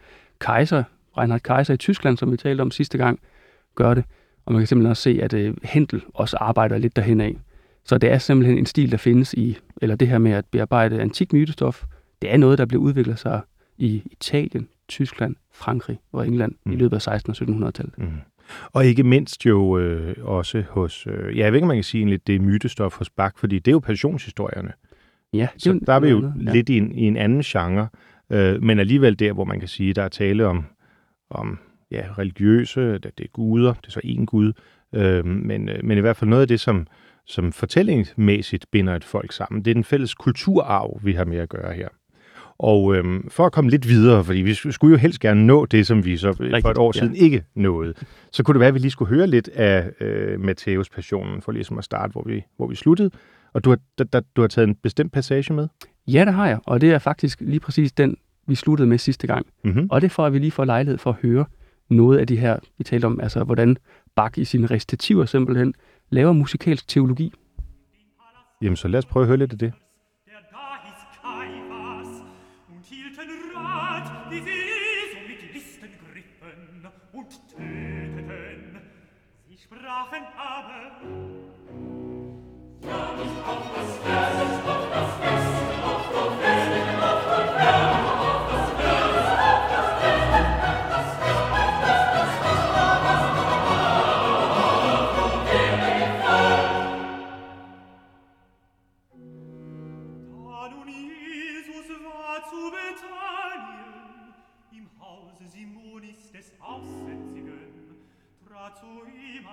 Kaiser, 0.41 0.83
Reinhard 1.17 1.41
Kaiser 1.41 1.73
i 1.73 1.77
Tyskland, 1.77 2.17
som 2.17 2.31
vi 2.31 2.37
talte 2.37 2.61
om 2.61 2.71
sidste 2.71 2.97
gang, 2.97 3.19
gør 3.75 3.93
det. 3.93 4.03
Og 4.45 4.53
man 4.53 4.61
kan 4.61 4.67
simpelthen 4.67 4.89
også 4.89 5.03
se, 5.03 5.19
at 5.21 5.33
øh, 5.33 5.55
Händel 5.63 6.01
også 6.13 6.37
arbejder 6.37 6.77
lidt 6.77 6.95
derhen 6.95 7.21
af. 7.21 7.35
Så 7.89 7.97
det 7.97 8.11
er 8.11 8.17
simpelthen 8.17 8.57
en 8.57 8.65
stil, 8.65 8.91
der 8.91 8.97
findes 8.97 9.33
i, 9.33 9.57
eller 9.81 9.95
det 9.95 10.07
her 10.07 10.17
med 10.17 10.31
at 10.31 10.45
bearbejde 10.45 11.01
antik 11.01 11.33
mytestof, 11.33 11.83
det 12.21 12.33
er 12.33 12.37
noget, 12.37 12.57
der 12.57 12.65
blev 12.65 12.81
udviklet 12.81 13.19
sig 13.19 13.41
i 13.77 14.03
Italien, 14.11 14.67
Tyskland, 14.87 15.35
Frankrig 15.53 15.99
og 16.11 16.27
England 16.27 16.55
mm. 16.65 16.71
i 16.71 16.75
løbet 16.75 17.07
af 17.07 17.17
1600- 17.17 17.29
og 17.29 17.67
1700-tallet. 17.67 17.97
Mm. 17.97 18.05
Og 18.65 18.85
ikke 18.85 19.03
mindst 19.03 19.45
jo 19.45 19.77
øh, 19.77 20.15
også 20.21 20.63
hos, 20.69 21.07
øh, 21.07 21.37
ja, 21.37 21.43
jeg 21.43 21.51
ved 21.51 21.57
ikke, 21.57 21.63
om 21.63 21.67
man 21.67 21.77
kan 21.77 21.83
sige 21.83 22.09
lidt, 22.09 22.27
det 22.27 22.35
er 22.35 22.39
mytestof 22.39 22.97
hos 22.97 23.09
Bach, 23.09 23.35
fordi 23.37 23.59
det 23.59 23.67
er 23.67 23.75
jo 23.75 23.79
passionshistorierne. 23.79 24.71
Ja, 25.33 25.47
det 25.53 25.63
Så 25.63 25.71
jo 25.71 25.79
der 25.87 25.93
er 25.93 25.99
vi 25.99 26.09
jo 26.09 26.19
noget 26.19 26.45
ja. 26.45 26.51
lidt 26.51 26.69
i 26.69 26.77
en, 26.77 26.91
i 26.91 27.03
en 27.03 27.17
anden 27.17 27.41
genre, 27.41 27.87
øh, 28.29 28.63
men 28.63 28.79
alligevel 28.79 29.19
der, 29.19 29.33
hvor 29.33 29.45
man 29.45 29.59
kan 29.59 29.67
sige, 29.67 29.93
der 29.93 30.03
er 30.03 30.09
tale 30.09 30.45
om, 30.45 30.65
om 31.29 31.59
ja, 31.91 32.03
religiøse, 32.17 32.93
det 32.93 33.19
er 33.19 33.27
guder, 33.33 33.73
det 33.73 33.87
er 33.87 33.91
så 33.91 34.01
en 34.03 34.25
gud, 34.25 34.53
øh, 34.95 35.25
men, 35.25 35.69
øh, 35.69 35.79
men 35.83 35.97
i 35.97 36.01
hvert 36.01 36.17
fald 36.17 36.29
noget 36.29 36.41
af 36.41 36.47
det, 36.47 36.59
som, 36.59 36.87
som 37.29 37.51
fortællingsmæssigt 37.51 38.65
binder 38.71 38.95
et 38.95 39.03
folk 39.03 39.31
sammen, 39.31 39.65
det 39.65 39.71
er 39.71 39.75
den 39.75 39.83
fælles 39.83 40.13
kulturarv, 40.13 40.99
vi 41.03 41.13
har 41.13 41.25
med 41.25 41.37
at 41.37 41.49
gøre 41.49 41.73
her. 41.73 41.87
Og 42.57 42.95
øhm, 42.95 43.29
for 43.29 43.45
at 43.45 43.51
komme 43.51 43.69
lidt 43.69 43.87
videre, 43.87 44.23
fordi 44.23 44.39
vi 44.39 44.53
skulle 44.53 44.91
jo 44.91 44.97
helst 44.97 45.19
gerne 45.19 45.47
nå 45.47 45.65
det, 45.65 45.87
som 45.87 46.05
vi 46.05 46.17
så 46.17 46.29
øh, 46.29 46.35
for 46.35 46.43
et 46.43 46.53
Rigtigt, 46.53 46.77
år 46.77 46.91
ja. 46.95 46.99
siden 46.99 47.15
ikke 47.15 47.43
nåede, 47.55 47.93
så 48.31 48.43
kunne 48.43 48.53
det 48.53 48.59
være, 48.59 48.67
at 48.67 48.73
vi 48.73 48.79
lige 48.79 48.91
skulle 48.91 49.15
høre 49.15 49.27
lidt 49.27 49.47
af 49.47 49.91
øh, 50.01 50.39
Matteus 50.39 50.89
passionen, 50.89 51.41
for 51.41 51.51
ligesom 51.51 51.77
at 51.77 51.83
starte, 51.83 52.11
hvor 52.11 52.23
vi, 52.25 52.43
hvor 52.57 52.67
vi 52.67 52.75
sluttede. 52.75 53.11
Og 53.53 53.63
du 53.63 53.69
har, 53.69 53.77
da, 53.97 54.03
da, 54.03 54.21
du 54.35 54.41
har 54.41 54.47
taget 54.47 54.67
en 54.67 54.75
bestemt 54.75 55.13
passage 55.13 55.53
med. 55.53 55.67
Ja, 56.07 56.25
det 56.25 56.33
har 56.33 56.47
jeg, 56.47 56.59
og 56.65 56.81
det 56.81 56.91
er 56.91 56.99
faktisk 56.99 57.41
lige 57.41 57.59
præcis 57.59 57.91
den, 57.91 58.17
vi 58.47 58.55
sluttede 58.55 58.89
med 58.89 58.97
sidste 58.97 59.27
gang. 59.27 59.45
Mm-hmm. 59.63 59.87
Og 59.91 60.01
det 60.01 60.07
er 60.07 60.09
for, 60.09 60.25
at 60.25 60.33
vi 60.33 60.39
lige 60.39 60.51
får 60.51 60.65
lejlighed 60.65 60.97
for 60.97 61.09
at 61.09 61.17
høre 61.21 61.45
noget 61.89 62.17
af 62.17 62.27
de 62.27 62.37
her, 62.37 62.57
vi 62.77 62.83
talte 62.83 63.05
om, 63.05 63.19
altså 63.19 63.43
hvordan 63.43 63.77
Bach 64.15 64.39
i 64.39 64.45
sine 64.45 64.67
recitativer 64.67 65.25
simpelthen 65.25 65.73
laver 66.09 66.33
musikalsk 66.33 66.87
teologi. 66.87 67.33
Jamen, 68.61 68.75
så 68.75 68.87
lad 68.87 68.97
os 68.97 69.05
prøve 69.05 69.23
at 69.23 69.27
høre 69.27 69.37
lidt 69.37 69.51
af 69.51 69.59
det. 69.59 69.73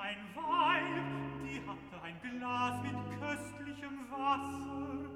ein 0.06 0.22
Weib, 0.36 1.04
die 1.42 1.58
hatte 1.66 1.96
ein 2.04 2.38
Glas 2.38 2.80
mit 2.80 2.94
köstlichem 3.18 4.08
Wasser 4.08 5.10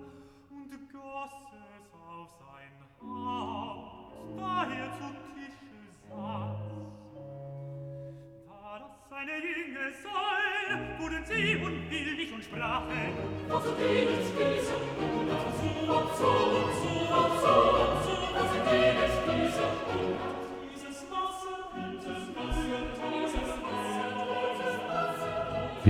und 0.50 0.70
goss 0.90 1.37
es 1.78 1.94
auf 1.94 2.30
sein 2.40 2.75
Haupt, 3.00 4.37
da 4.37 4.64
er 4.64 4.90
zu 4.99 5.09
Tische 5.32 5.82
saß. 6.09 6.59
Da 8.49 8.78
das 8.80 8.97
seine 9.09 9.37
Jünger 9.38 9.90
soll, 10.02 10.70
wurden 10.99 11.25
sie 11.25 11.56
unwillig 11.64 12.32
und 12.32 12.42
sprachen, 12.42 13.12
was 13.49 13.62
du 13.62 13.70
willst, 13.78 14.32
diesen 14.40 14.82
und 15.88 16.11
so 16.18 16.30
und 16.59 16.73
so. 16.82 17.10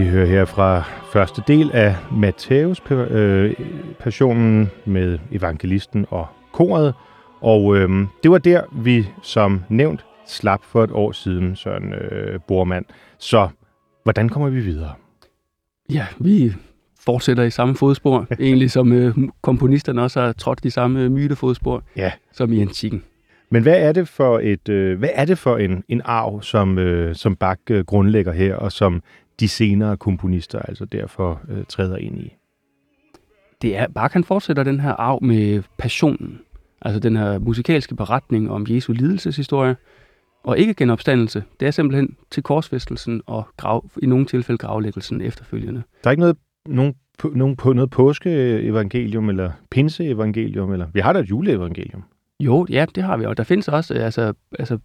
Vi 0.01 0.07
hører 0.09 0.27
her 0.27 0.45
fra 0.45 0.83
første 1.13 1.43
del 1.47 1.71
af 1.73 1.97
Matthæus 2.13 2.83
øh, 2.91 3.55
passionen 3.99 4.71
med 4.85 5.19
evangelisten 5.33 6.07
og 6.09 6.27
koret. 6.53 6.95
Og 7.41 7.77
øh, 7.77 8.07
det 8.23 8.31
var 8.31 8.39
der, 8.39 8.63
vi 8.73 9.07
som 9.23 9.63
nævnt 9.69 10.05
slap 10.27 10.61
for 10.65 10.85
et 10.85 10.91
år 10.93 11.13
siden, 11.13 11.57
Søren 11.57 11.93
øh, 11.93 12.41
Bormand. 12.49 12.85
Så 13.19 13.49
hvordan 14.03 14.29
kommer 14.29 14.49
vi 14.49 14.61
videre? 14.61 14.93
Ja, 15.91 16.07
vi 16.19 16.53
fortsætter 17.01 17.43
i 17.43 17.51
samme 17.51 17.75
fodspor, 17.77 18.27
egentlig 18.41 18.71
som 18.71 18.93
øh, 18.93 19.15
komponisterne 19.43 20.03
også 20.03 20.21
har 20.21 20.33
trådt 20.33 20.63
de 20.63 20.71
samme 20.71 21.01
øh, 21.01 21.11
mytefodspor, 21.11 21.83
Ja. 21.97 22.13
som 22.33 22.53
i 22.53 22.61
antikken. 22.61 23.03
Men 23.51 23.63
hvad 23.63 23.77
er 23.79 23.93
det 23.93 24.09
for 24.09 24.39
et 24.43 24.69
øh, 24.69 24.99
hvad 24.99 25.11
er 25.15 25.25
det 25.25 25.39
for 25.39 25.57
en, 25.57 25.85
en 25.89 26.03
arv, 26.05 26.43
som, 26.43 26.79
øh, 26.79 27.15
som 27.15 27.37
Bach 27.37 27.61
øh, 27.71 27.85
grundlægger 27.85 28.33
her, 28.33 28.55
og 28.55 28.73
som 28.73 29.03
de 29.41 29.49
senere 29.49 29.97
komponister 29.97 30.59
altså 30.59 30.85
derfor 30.85 31.41
øh, 31.49 31.65
træder 31.69 31.97
ind 31.97 32.19
i? 32.19 32.37
Det 33.63 33.77
er, 33.77 33.87
Bach 33.89 34.13
han 34.13 34.25
fortsætter 34.25 34.63
den 34.63 34.81
her 34.81 34.93
arv 34.93 35.23
med 35.23 35.63
passionen, 35.79 36.41
altså 36.83 37.01
den 37.01 37.17
her 37.17 37.39
musikalske 37.39 37.95
beretning 37.95 38.51
om 38.51 38.67
Jesu 38.69 38.93
lidelseshistorie, 38.93 39.77
og 40.45 40.59
ikke 40.59 40.75
genopstandelse. 40.75 41.45
Det 41.61 41.67
er 41.69 41.71
simpelthen 41.71 42.17
til 42.31 42.43
korsfæstelsen 42.43 43.23
og 43.27 43.45
grav, 43.57 43.91
i 44.03 44.07
nogle 44.07 44.27
tilfælde 44.27 44.59
gravlæggelsen 44.59 45.21
efterfølgende. 45.21 45.83
Der 46.05 46.09
er 46.09 46.11
ikke 46.11 46.21
noget, 46.21 46.37
nogen, 46.67 46.95
på, 47.19 47.33
nogen 47.35 47.57
på 47.57 47.73
noget 47.73 47.91
påskeevangelium 47.91 49.29
eller 49.29 49.51
pinseevangelium, 49.71 50.73
eller 50.73 50.87
vi 50.93 51.01
har 51.01 51.13
da 51.13 51.19
et 51.19 51.31
juleevangelium. 51.31 52.05
Jo, 52.41 52.67
ja, 52.71 52.87
det 52.95 53.03
har 53.03 53.17
vi, 53.17 53.25
og 53.25 53.37
der 53.37 53.45
findes 53.45 53.69
også 53.69 53.95
øh, 53.95 54.05
altså, 54.05 54.33
altså 54.59 54.79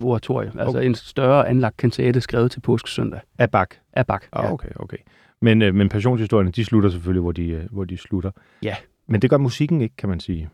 påskeoratorie, 0.00 0.46
altså 0.58 0.78
Okay. 0.78 0.86
en 0.86 0.94
større 0.94 1.48
anlagt 1.48 1.76
kantate 1.76 2.20
skrevet 2.20 2.50
til 2.50 2.60
påskesøndag 2.60 3.20
Af 3.38 3.50
Bach. 3.50 3.70
af 3.92 4.06
Bach. 4.06 4.26
Ah, 4.32 4.52
okay, 4.52 4.68
okay. 4.76 4.96
Men, 5.40 5.62
øh, 5.62 5.74
men 5.74 5.88
passionshistorierne, 5.88 6.50
de 6.50 6.64
slutter 6.64 6.90
selvfølgelig, 6.90 7.20
hvor 7.22 7.32
de, 7.32 7.48
øh, 7.48 7.64
hvor 7.70 7.84
de 7.84 7.96
slutter. 7.98 8.30
Ja. 8.62 8.76
Men 9.06 9.22
det 9.22 9.30
gør 9.30 9.36
musikken 9.36 9.80
ikke, 9.80 9.96
kan 9.96 10.08
man 10.08 10.20
sige. 10.20 10.48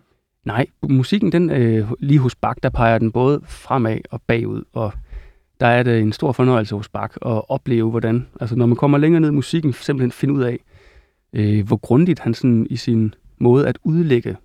Nej, 0.45 0.66
musikken, 0.88 1.33
den, 1.33 1.50
øh, 1.50 1.90
lige 2.00 2.18
hos 2.18 2.35
Bach, 2.35 2.59
der 2.62 2.68
peger 2.68 2.99
den 2.99 3.12
både 3.12 3.40
fremad 3.45 3.99
og 4.11 4.23
bagud, 4.23 4.62
og 4.73 4.92
der 5.61 5.66
er 5.66 5.83
det 5.83 6.00
en 6.00 6.12
stor 6.12 6.33
fornøjelse 6.33 6.75
hos 6.75 6.88
Bach 6.88 7.14
at 7.26 7.42
opleve, 7.50 7.90
hvordan, 7.90 8.26
altså 8.40 8.57
når 8.57 8.66
man 8.66 8.76
kommer 8.76 8.99
længere 8.99 9.21
ned 9.21 9.28
i 9.28 9.33
musikken, 9.33 9.73
simpelthen 9.73 10.12
finde 10.12 10.35
ud 10.35 10.42
af, 10.42 10.59
øh, 11.33 11.66
hvor 11.66 11.76
grundigt 11.76 12.18
han 12.21 12.35
sådan 12.35 12.66
i 12.71 12.76
sin 12.76 13.14
måde 13.38 13.68
at 13.68 13.78
udlægge 13.85 14.37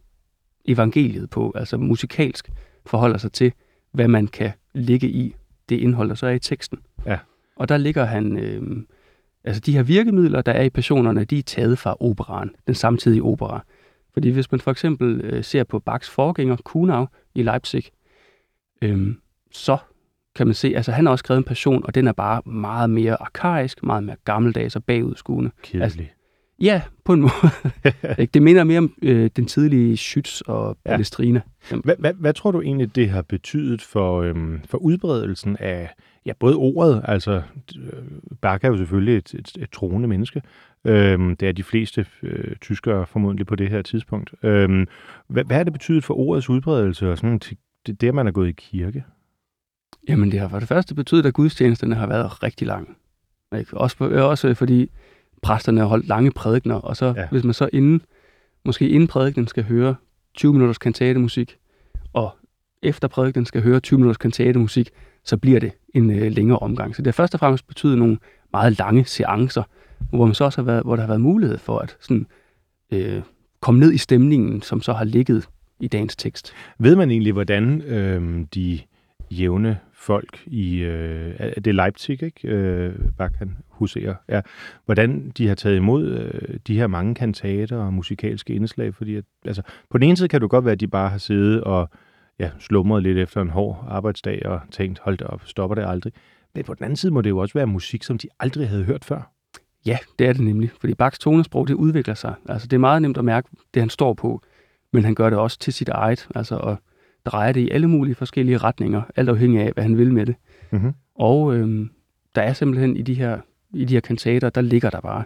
evangeliet 0.65 1.29
på, 1.29 1.51
altså 1.55 1.77
musikalsk, 1.77 2.50
forholder 2.85 3.17
sig 3.17 3.31
til, 3.31 3.53
hvad 3.91 4.07
man 4.07 4.27
kan 4.27 4.51
ligge 4.73 5.07
i 5.07 5.35
det 5.69 5.77
indhold, 5.77 6.09
der 6.09 6.15
så 6.15 6.27
er 6.27 6.31
i 6.31 6.39
teksten. 6.39 6.79
Ja. 7.05 7.17
Og 7.55 7.69
der 7.69 7.77
ligger 7.77 8.05
han, 8.05 8.37
øh, 8.37 8.83
altså 9.43 9.61
de 9.61 9.73
her 9.73 9.83
virkemidler, 9.83 10.41
der 10.41 10.51
er 10.51 10.63
i 10.63 10.69
passionerne, 10.69 11.23
de 11.23 11.37
er 11.37 11.43
taget 11.43 11.79
fra 11.79 11.97
operaen, 11.99 12.51
den 12.67 12.75
samtidige 12.75 13.23
opera. 13.23 13.65
Fordi 14.13 14.29
hvis 14.29 14.51
man 14.51 14.59
for 14.59 14.71
eksempel 14.71 15.21
øh, 15.21 15.43
ser 15.43 15.63
på 15.63 15.79
Bachs 15.79 16.09
forgænger, 16.09 16.55
Kuhnau 16.55 17.07
i 17.35 17.43
Leipzig, 17.43 17.83
øh, 18.81 19.15
så 19.51 19.77
kan 20.35 20.47
man 20.47 20.53
se, 20.53 20.73
altså 20.75 20.91
han 20.91 21.05
har 21.05 21.11
også 21.11 21.23
skrevet 21.23 21.37
en 21.37 21.43
passion, 21.43 21.85
og 21.85 21.95
den 21.95 22.07
er 22.07 22.11
bare 22.11 22.41
meget 22.51 22.89
mere 22.89 23.21
arkaisk, 23.21 23.83
meget 23.83 24.03
mere 24.03 24.15
gammeldags 24.25 24.75
og 24.75 24.83
bagudskuende. 24.83 25.51
Kedeligt. 25.63 26.13
Ja, 26.63 26.82
på 27.05 27.13
en 27.13 27.22
måde. 27.22 27.32
Det 28.34 28.41
minder 28.41 28.63
mere 28.63 28.77
om 28.77 28.93
øh, 29.01 29.29
den 29.36 29.46
tidlige 29.46 29.93
Schütz 29.93 30.41
og 30.46 30.77
Ja. 30.86 30.91
Palestrina. 30.91 31.41
Hvad, 31.84 31.96
hvad, 32.00 32.13
hvad 32.13 32.34
tror 32.34 32.51
du 32.51 32.62
egentlig, 32.62 32.96
det 32.96 33.10
har 33.10 33.22
betydet 33.22 33.82
for, 33.82 34.22
øhm, 34.22 34.62
for 34.65 34.77
udbredelsen 34.77 35.58
af 35.60 35.89
ja, 36.25 36.34
både 36.39 36.55
ordet, 36.55 37.01
altså 37.03 37.41
øh, 37.77 38.03
Bach 38.41 38.65
er 38.65 38.70
jo 38.70 38.77
selvfølgelig 38.77 39.17
et, 39.17 39.34
et, 39.34 39.51
et 39.60 39.70
troende 39.70 40.08
menneske, 40.08 40.41
øhm, 40.86 41.36
det 41.36 41.48
er 41.48 41.51
de 41.51 41.63
fleste 41.63 42.05
øh, 42.24 42.55
tyskere 42.55 43.05
formodentlig 43.05 43.48
på 43.48 43.55
det 43.55 43.70
her 43.70 43.82
tidspunkt. 43.82 44.34
Øhm, 44.43 44.88
hvad, 45.27 45.43
hvad 45.43 45.58
har 45.58 45.63
det 45.63 45.74
betydet 45.74 46.03
for 46.03 46.13
ordets 46.13 46.50
udbredelse 46.50 47.12
og 47.12 47.17
sådan 47.17 47.39
til 47.39 47.58
det, 47.88 48.01
det, 48.01 48.13
man 48.15 48.27
er 48.27 48.32
gået 48.32 48.50
i 48.50 48.51
kirke? 48.51 49.03
Jamen, 50.10 50.32
det 50.32 50.39
har 50.39 50.48
for 50.48 50.60
det 50.60 50.67
første 50.67 50.96
betydet, 50.96 51.25
at 51.25 51.34
gudstjenesterne 51.34 51.96
har 51.96 52.08
været 52.08 52.43
rigtig 52.43 52.67
lange. 52.67 52.88
Ikke? 53.60 53.77
Også, 53.77 53.98
for, 53.98 54.08
også 54.08 54.53
fordi 54.53 54.89
præsterne 55.43 55.79
har 55.79 55.88
holdt 55.88 56.07
lange 56.07 56.31
prædikner, 56.31 56.75
og 56.75 56.97
så 56.97 57.13
Ja. 57.17 57.27
hvis 57.31 57.43
man 57.43 57.53
så 57.53 57.69
inden, 57.73 58.01
måske 58.65 58.89
inden 58.89 59.07
prædiknen 59.07 59.47
skal 59.47 59.63
høre 59.63 59.95
20 60.35 60.53
minutters 60.53 60.77
kantatemusik, 60.77 61.57
og 62.13 62.31
efter 62.83 63.07
prædiknen 63.07 63.45
skal 63.45 63.62
høre 63.62 63.79
20 63.79 63.97
minutters 64.00 64.17
kantatemusik, 64.17 64.89
så 65.23 65.38
bliver 65.38 65.59
det 65.59 65.71
en 65.93 66.12
øh, 66.12 66.31
længere 66.31 66.59
omgang. 66.59 66.95
Så 66.95 67.01
det 67.01 67.07
har 67.07 67.12
først 67.12 67.33
og 67.33 67.39
fremmest 67.39 67.67
betydet 67.67 67.97
nogle 67.97 68.17
meget 68.53 68.79
lange 68.79 69.05
seancer, 69.05 69.63
hvor, 70.09 70.25
man 70.25 70.35
så 70.35 70.43
også 70.43 70.62
har 70.62 70.65
været, 70.65 70.83
hvor 70.83 70.95
der 70.95 71.03
har 71.03 71.07
været 71.07 71.21
mulighed 71.21 71.57
for 71.57 71.79
at 71.79 71.97
sådan, 72.00 72.27
øh, 72.91 73.21
komme 73.62 73.79
ned 73.79 73.93
i 73.93 73.97
stemningen, 73.97 74.62
som 74.62 74.81
så 74.81 74.93
har 74.93 75.03
ligget 75.03 75.50
i 75.79 75.88
dagens 75.88 76.15
tekst. 76.15 76.53
Ved 76.79 76.95
man 76.95 77.12
egentlig, 77.12 77.33
hvordan 77.33 77.81
øh, 77.81 78.45
de 78.55 78.79
jævne 79.33 79.79
folk 79.93 80.43
i, 80.45 80.77
øh, 80.77 81.35
er 81.39 81.59
det 81.59 81.75
Leipzig, 81.75 82.23
ikke? 82.23 82.47
Øh, 82.47 82.95
Bach, 83.17 83.35
han 83.37 83.57
huserer, 83.69 84.15
ja. 84.29 84.41
Hvordan 84.85 85.31
de 85.37 85.47
har 85.47 85.55
taget 85.55 85.75
imod 85.75 86.11
øh, 86.11 86.57
de 86.67 86.77
her 86.77 86.87
mange 86.87 87.15
kantater 87.15 87.77
og 87.77 87.93
musikalske 87.93 88.53
indslag, 88.53 88.95
fordi 88.95 89.15
at, 89.15 89.23
altså, 89.45 89.61
på 89.89 89.97
den 89.97 90.07
ene 90.07 90.17
side 90.17 90.27
kan 90.27 90.41
det 90.41 90.49
godt 90.49 90.65
være, 90.65 90.71
at 90.71 90.79
de 90.79 90.87
bare 90.87 91.09
har 91.09 91.17
siddet 91.17 91.63
og 91.63 91.89
ja, 92.39 92.49
slumret 92.59 93.03
lidt 93.03 93.17
efter 93.17 93.41
en 93.41 93.49
hård 93.49 93.85
arbejdsdag 93.89 94.45
og 94.45 94.61
tænkt, 94.71 94.99
hold 94.99 95.17
da 95.17 95.25
op, 95.25 95.41
stopper 95.45 95.75
det 95.75 95.85
aldrig. 95.87 96.13
Men 96.55 96.63
på 96.63 96.73
den 96.73 96.83
anden 96.83 96.97
side 96.97 97.11
må 97.11 97.21
det 97.21 97.29
jo 97.29 97.37
også 97.37 97.53
være 97.53 97.67
musik, 97.67 98.03
som 98.03 98.17
de 98.17 98.27
aldrig 98.39 98.69
havde 98.69 98.83
hørt 98.83 99.05
før. 99.05 99.31
Ja, 99.85 99.97
det 100.19 100.27
er 100.27 100.33
det 100.33 100.41
nemlig. 100.41 100.71
Fordi 100.79 100.93
Bachs 100.93 101.19
tonesprog, 101.19 101.67
det 101.67 101.73
udvikler 101.73 102.13
sig. 102.13 102.33
Altså, 102.49 102.67
det 102.67 102.77
er 102.77 102.79
meget 102.79 103.01
nemt 103.01 103.17
at 103.17 103.25
mærke, 103.25 103.49
det 103.73 103.81
han 103.81 103.89
står 103.89 104.13
på, 104.13 104.41
men 104.93 105.05
han 105.05 105.15
gør 105.15 105.29
det 105.29 105.39
også 105.39 105.59
til 105.59 105.73
sit 105.73 105.89
eget, 105.89 106.27
altså 106.35 106.55
og 106.55 106.77
drejer 107.25 107.51
det 107.51 107.61
i 107.61 107.69
alle 107.69 107.87
mulige 107.87 108.15
forskellige 108.15 108.57
retninger, 108.57 109.01
alt 109.15 109.29
afhængig 109.29 109.61
af, 109.61 109.71
hvad 109.73 109.83
han 109.83 109.97
vil 109.97 110.13
med 110.13 110.25
det. 110.25 110.35
Mm-hmm. 110.71 110.93
Og 111.15 111.55
øhm, 111.55 111.89
der 112.35 112.41
er 112.41 112.53
simpelthen 112.53 112.97
i 112.97 113.01
de 113.01 113.13
her, 113.13 113.37
i 113.73 113.85
de 113.85 113.93
her 113.93 114.01
kantater, 114.01 114.49
der 114.49 114.61
ligger 114.61 114.89
der 114.89 115.01
bare 115.01 115.23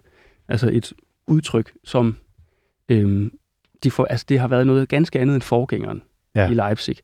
altså 0.47 0.69
et 0.73 0.93
udtryk, 1.27 1.71
som 1.83 2.15
øhm, 2.89 3.31
de 3.83 3.91
får, 3.91 4.05
altså 4.05 4.25
det 4.29 4.39
har 4.39 4.47
været 4.47 4.67
noget 4.67 4.89
ganske 4.89 5.19
andet 5.19 5.33
end 5.33 5.41
forgængeren 5.41 6.01
Ja. 6.35 6.49
i 6.49 6.53
Leipzig. 6.53 6.95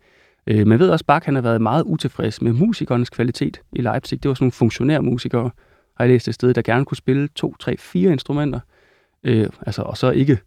Øh, 0.47 0.67
man 0.67 0.79
ved 0.79 0.89
også, 0.89 1.05
Bach 1.05 1.25
han 1.25 1.35
har 1.35 1.41
været 1.41 1.61
meget 1.61 1.83
utilfreds 1.83 2.41
med 2.41 2.53
musikernes 2.53 3.09
kvalitet 3.09 3.61
i 3.73 3.81
Leipzig. 3.81 4.23
Det 4.23 4.29
var 4.29 4.35
sådan 4.35 4.43
nogle 4.43 4.51
funktionærmusikere, 4.51 5.51
har 5.97 6.05
jeg 6.05 6.09
læst 6.09 6.27
et 6.27 6.35
sted, 6.35 6.53
der 6.53 6.61
gerne 6.61 6.85
kunne 6.85 6.97
spille 6.97 7.27
to, 7.27 7.55
tre, 7.59 7.77
fire 7.77 8.11
instrumenter. 8.11 8.59
Øh, 9.23 9.47
altså, 9.65 9.81
og 9.81 9.97
så 9.97 10.11
ikke 10.11 10.37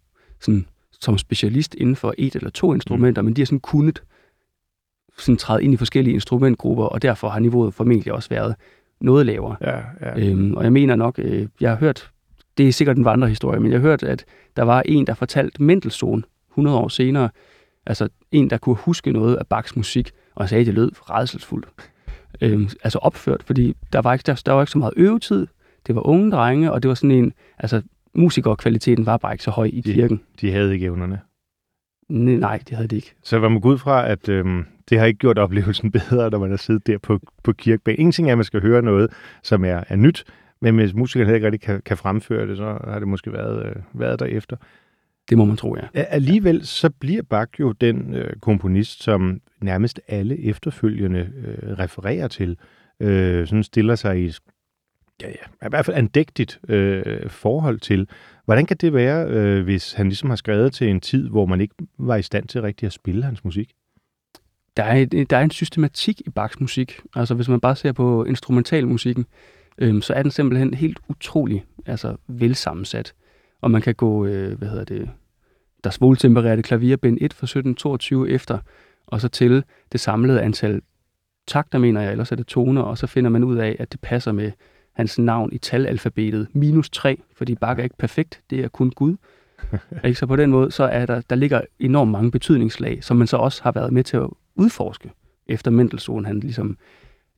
sådan, 0.41 0.67
som 1.01 1.19
specialist 1.19 1.75
inden 1.75 1.97
for 1.97 2.15
et 2.19 2.35
eller 2.35 2.51
to 2.51 2.75
instrumenter, 2.75 3.23
mm. 3.23 3.27
men 3.27 3.37
de 3.37 3.41
har 3.41 3.47
sådan 3.47 3.61
kunnet 3.61 4.03
sådan 5.19 5.37
træde 5.37 5.65
ind 5.65 5.75
i 5.75 5.77
forskellige 5.77 6.15
instrumentgrupper, 6.15 6.85
og 6.85 7.03
derfor 7.03 7.29
har 7.29 7.41
niveauet 7.41 7.75
formentlig 7.75 8.13
også 8.13 8.29
været 8.29 8.55
noget 9.01 9.27
lavere. 9.27 9.57
Ja, 9.61 9.79
ja. 10.01 10.19
Øhm, 10.31 10.55
og 10.55 10.65
jeg 10.65 10.73
mener 10.73 10.97
nok, 10.97 11.15
øh, 11.19 11.49
jeg 11.61 11.71
har 11.71 11.77
hørt, 11.77 12.11
det 12.59 12.69
er 12.69 12.73
sikkert 12.73 12.97
en 12.97 13.05
vandrehistorie, 13.05 13.61
men 13.61 13.73
jeg 13.73 13.81
har 13.81 13.89
hørt, 13.89 14.03
at 14.03 14.25
der 14.57 14.63
var 14.63 14.83
en, 14.85 15.07
der 15.07 15.15
fortalte 15.15 15.63
Mendelssohn 15.63 16.25
100 16.51 16.77
år 16.79 16.89
senere, 16.89 17.29
altså 17.87 18.09
en, 18.33 18.51
der 18.51 18.59
kunne 18.59 18.77
huske 18.77 19.13
noget 19.13 19.37
af 19.37 19.47
Bachs 19.47 19.77
musik, 19.77 20.11
og 20.35 20.49
sagde, 20.49 20.61
at 20.61 20.67
det 20.67 20.75
lød 20.75 20.91
redselsfuldt. 21.11 21.69
Øhm, 22.41 22.69
altså 22.85 22.99
opført, 22.99 23.43
fordi 23.43 23.75
der 23.93 23.99
var, 23.99 24.13
ikke, 24.13 24.23
der, 24.27 24.43
der 24.47 24.53
var 24.53 24.63
ikke 24.63 24.71
så 24.73 24.79
meget 24.79 24.95
øvetid, 24.97 25.47
det 25.87 25.95
var 25.95 26.07
unge 26.07 26.31
drenge, 26.31 26.73
og 26.73 26.83
det 26.83 26.89
var 26.89 26.95
sådan 26.95 27.11
en, 27.11 27.33
altså 27.59 27.83
musikerkvaliteten 28.15 29.07
var 29.07 29.17
bare 29.17 29.35
ikke 29.35 29.45
så 29.45 29.51
høj 29.51 29.71
i 29.73 29.81
De- 29.81 29.93
kirken. 29.95 30.21
De 30.41 30.51
havde 30.53 30.73
ikke 30.75 30.87
evnerne. 30.87 31.21
Nej, 32.09 32.59
det 32.69 32.77
havde 32.77 32.89
det 32.89 32.97
ikke. 32.97 33.15
Så 33.23 33.39
var 33.39 33.49
man 33.49 33.61
gå 33.61 33.69
ud 33.69 33.79
fra, 33.79 34.09
at 34.09 34.29
øhm, 34.29 34.65
det 34.91 34.99
har 34.99 35.07
ikke 35.07 35.19
gjort 35.19 35.39
oplevelsen 35.39 35.93
bedre, 36.11 36.31
når 36.31 36.39
man 36.39 36.51
har 36.51 36.57
siddet 36.57 36.87
der 36.87 36.99
på, 36.99 37.21
på 37.43 37.53
kirkebænken. 37.53 38.01
Ingenting 38.01 38.29
er, 38.29 38.33
at 38.33 38.39
man 38.39 38.45
skal 38.45 38.63
høre 38.63 38.83
noget, 38.83 39.13
som 39.43 39.65
er, 39.65 39.85
er 39.89 39.97
nyt, 39.97 40.25
men 40.61 40.75
hvis 40.75 40.95
musikeren 40.95 41.35
ikke 41.35 41.47
rigtig 41.47 41.61
kan, 41.61 41.83
kan 41.85 41.97
fremføre 41.97 42.47
det, 42.47 42.57
så 42.57 42.79
har 42.85 42.99
det 42.99 43.09
måske 43.09 43.33
været, 43.33 43.67
øh, 43.67 43.77
været 43.93 44.21
derefter. 44.21 44.57
Det 45.31 45.39
må 45.39 45.45
man 45.45 45.57
tro, 45.57 45.77
ja. 45.77 45.83
Alligevel 45.95 46.67
så 46.67 46.91
bliver 46.91 47.23
Bach 47.23 47.61
jo 47.61 47.73
den 47.73 48.15
øh, 48.15 48.37
komponist, 48.41 49.03
som 49.03 49.41
nærmest 49.61 50.01
alle 50.09 50.45
efterfølgende 50.45 51.31
øh, 51.45 51.79
refererer 51.79 52.29
til. 52.29 52.59
Øh, 53.01 53.47
sådan 53.47 53.63
stiller 53.63 53.95
sig 53.95 54.21
i 54.25 54.33
ja, 55.23 55.29
ja, 55.29 55.67
i 55.67 55.69
hvert 55.69 55.85
fald 55.85 55.97
andægtigt 55.97 56.61
øh, 56.69 57.31
forhold 57.31 57.81
til. 57.81 58.09
Hvordan 58.45 58.67
kan 58.67 58.77
det 58.77 58.93
være, 58.93 59.27
øh, 59.29 59.65
hvis 59.65 59.93
han 59.93 60.07
ligesom 60.07 60.29
har 60.29 60.37
skrevet 60.37 60.73
til 60.73 60.89
en 60.89 61.01
tid, 61.01 61.29
hvor 61.29 61.47
man 61.47 61.61
ikke 61.61 61.75
var 61.99 62.17
i 62.17 62.23
stand 62.23 62.49
til 62.49 62.63
rigtig 62.63 62.87
at 62.87 62.93
spille 62.93 63.25
hans 63.25 63.45
musik? 63.45 63.73
Der 64.77 64.83
er, 64.83 64.97
et, 64.97 65.31
der 65.31 65.37
er 65.37 65.43
en 65.43 65.51
systematik 65.51 66.21
i 66.27 66.31
Bachs 66.31 66.61
musik. 66.61 67.01
Altså 67.15 67.35
hvis 67.35 67.49
man 67.49 67.61
bare 67.61 67.77
ser 67.77 67.93
på 67.93 68.25
instrumentalmusikken, 68.25 69.27
øhm, 69.79 70.03
så 70.03 70.15
er 70.15 70.23
den 70.23 70.31
simpelthen 70.31 70.75
helt 70.75 70.99
utrolig 71.09 71.65
altså, 71.87 72.17
velsammensat. 72.27 73.15
Og 73.61 73.71
man 73.71 73.83
kan 73.83 73.95
gå, 73.95 74.27
øh, 74.27 74.59
hvad 74.59 74.69
hedder 74.69 74.85
det, 74.85 75.11
der 75.85 75.91
svoltempererede 75.91 76.63
klaverbind 76.63 77.19
1 77.21 77.33
fra 77.33 77.45
1722 77.45 78.31
efter, 78.31 78.59
og 79.07 79.21
så 79.21 79.29
til 79.29 79.65
det 79.93 80.01
samlede 80.01 80.43
antal 80.43 80.83
takter, 81.47 81.79
mener 81.79 82.01
jeg, 82.01 82.11
ellers 82.13 82.33
er 82.33 82.37
det 82.37 82.47
toner, 82.47 82.83
og 82.83 82.99
så 82.99 83.07
finder 83.07 83.31
man 83.31 83.45
ud 83.45 83.57
af, 83.57 83.77
at 83.79 83.93
det 83.93 84.01
passer 84.01 84.33
med 84.33 84.53
hans 84.93 85.19
navn 85.19 85.53
i 85.53 85.59
talalfabetet. 85.59 86.49
Minus 86.53 86.91
3, 86.91 87.21
fordi 87.37 87.55
Bach 87.55 87.79
er 87.79 87.85
ikke 87.85 87.97
perfekt, 87.97 88.41
det 88.51 88.65
er 88.65 88.69
kun 88.69 88.91
Gud. 88.91 89.17
ikke? 90.05 90.19
Så 90.19 90.27
på 90.27 90.37
den 90.37 90.51
måde, 90.51 90.71
så 90.71 90.85
er 90.85 91.07
der, 91.07 91.21
der 91.31 91.37
ligger 91.37 91.61
enormt 91.79 92.11
mange 92.11 92.31
betydningslag, 92.31 93.05
som 93.05 93.17
man 93.17 93.27
så 93.27 93.37
også 93.37 93.63
har 93.63 93.73
været 93.73 93.93
med 93.93 94.05
til 94.05 94.17
at 94.17 94.31
udforske, 94.57 95.11
efter 95.47 95.71
Mendelssohn 95.71 96.25
han 96.25 96.41
ligesom 96.41 96.77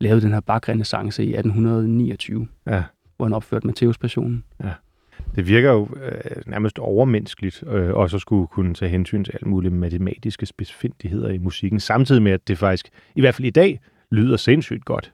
lavede 0.01 0.21
den 0.21 0.33
her 0.33 0.41
Bach-renaissance 0.41 1.25
i 1.25 1.35
1829, 1.35 2.49
Ja. 2.67 2.83
hvor 3.17 3.27
han 3.27 3.33
opførte 3.33 3.67
Matthæus-passionen. 3.67 4.45
Det 5.37 5.49
virker 5.49 5.71
jo 5.73 5.89
øh, 6.03 6.43
nærmest 6.47 6.79
overmenneskeligt, 6.79 7.65
øh, 7.67 7.95
også 7.95 8.17
at 8.17 8.21
skulle 8.21 8.47
kunne 8.47 8.75
tage 8.75 8.89
hensyn 8.89 9.25
til 9.25 9.33
alle 9.41 9.51
mulige 9.51 9.71
matematiske 9.71 10.47
spidsfindigheder 10.47 11.29
i 11.29 11.39
musikken, 11.39 11.81
samtidig 11.81 12.23
med, 12.23 12.33
at 12.33 12.49
det 12.49 12.59
faktisk, 12.59 12.89
i 13.15 13.21
hvert 13.21 13.35
fald 13.35 13.47
i 13.47 13.51
dag, 13.51 13.81
lyder 14.11 14.37
sindssygt 14.37 14.85
godt. 14.85 15.13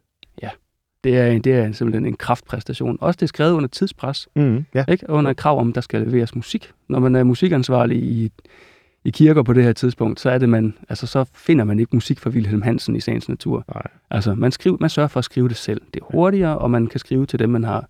Det 1.05 1.17
er, 1.19 1.39
det 1.39 1.53
er 1.53 1.73
simpelthen 1.73 2.07
en 2.07 2.17
kraftpræstation. 2.17 2.99
Også 3.01 3.17
det 3.17 3.23
er 3.23 3.27
skrevet 3.29 3.53
under 3.53 3.69
tidspres, 3.69 4.29
Mm, 4.37 4.65
ja. 4.75 4.85
ikke? 4.89 5.11
under 5.11 5.33
krav 5.33 5.59
om, 5.61 5.69
at 5.69 5.75
der 5.75 5.81
skal 5.81 6.01
leveres 6.09 6.35
musik. 6.35 6.73
Når 6.89 6.99
man 6.99 7.15
er 7.15 7.25
musikansvarlig 7.25 7.97
i, 8.03 8.31
i 9.05 9.11
kirker 9.11 9.43
på 9.43 9.53
det 9.53 9.65
her 9.65 9.73
tidspunkt, 9.73 10.21
så 10.21 10.31
er 10.31 10.39
det 10.39 10.49
man, 10.49 10.75
altså 10.89 11.07
så 11.07 11.25
finder 11.35 11.65
man 11.65 11.81
ikke 11.81 11.97
musik 11.97 12.21
fra 12.21 12.31
Wilhelm 12.31 12.63
Hansen 12.63 12.97
i 12.97 13.01
sagens 13.01 13.29
natur. 13.29 13.65
Nej. 13.75 13.83
Altså 14.11 14.35
man, 14.35 14.53
skriver, 14.53 14.77
man 14.81 14.91
sørger 14.91 15.09
for 15.09 15.19
at 15.19 15.25
skrive 15.25 15.49
det 15.49 15.57
selv. 15.57 15.81
Det 15.95 16.01
er 16.01 16.07
hurtigere, 16.11 16.59
og 16.59 16.71
man 16.71 16.87
kan 16.87 17.01
skrive 17.01 17.27
til 17.27 17.39
dem, 17.39 17.51
man 17.51 17.65
har, 17.65 17.89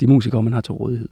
de 0.00 0.06
musikere, 0.06 0.42
man 0.42 0.52
har 0.52 0.60
til 0.60 0.72
rådighed. 0.72 1.08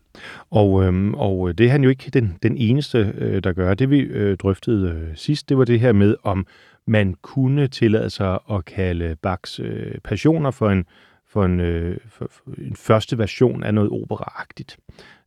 Og, 0.51 0.85
øhm, 0.85 1.15
og 1.15 1.59
det 1.59 1.67
er 1.67 1.71
han 1.71 1.83
jo 1.83 1.91
ikke 1.91 2.11
den, 2.11 2.37
den 2.43 2.57
eneste, 2.57 3.15
øh, 3.19 3.45
der 3.45 3.53
gør. 3.53 3.75
Det 3.75 3.91
vi 3.91 3.99
øh, 3.99 4.37
drøftede 4.37 4.91
øh, 4.91 5.17
sidst, 5.17 5.49
det 5.49 5.59
var 5.59 5.65
det 5.65 5.81
her 5.81 5.93
med, 5.93 6.17
om 6.23 6.47
man 6.87 7.15
kunne 7.23 7.69
tillade 7.69 8.11
sig 8.11 8.39
at 8.51 8.65
kalde 8.65 9.17
Bachs 9.23 9.61
øh, 9.61 9.95
passioner 10.05 10.51
for 10.51 10.71
en, 10.71 10.85
for 11.35 11.45
en, 11.45 11.61
øh, 11.61 11.97
for, 12.09 12.29
for 12.31 12.43
en 12.59 12.77
første 12.77 13.19
version 13.19 13.63
af 13.63 13.75
noget 13.75 13.91
operaagtigt. 13.91 14.79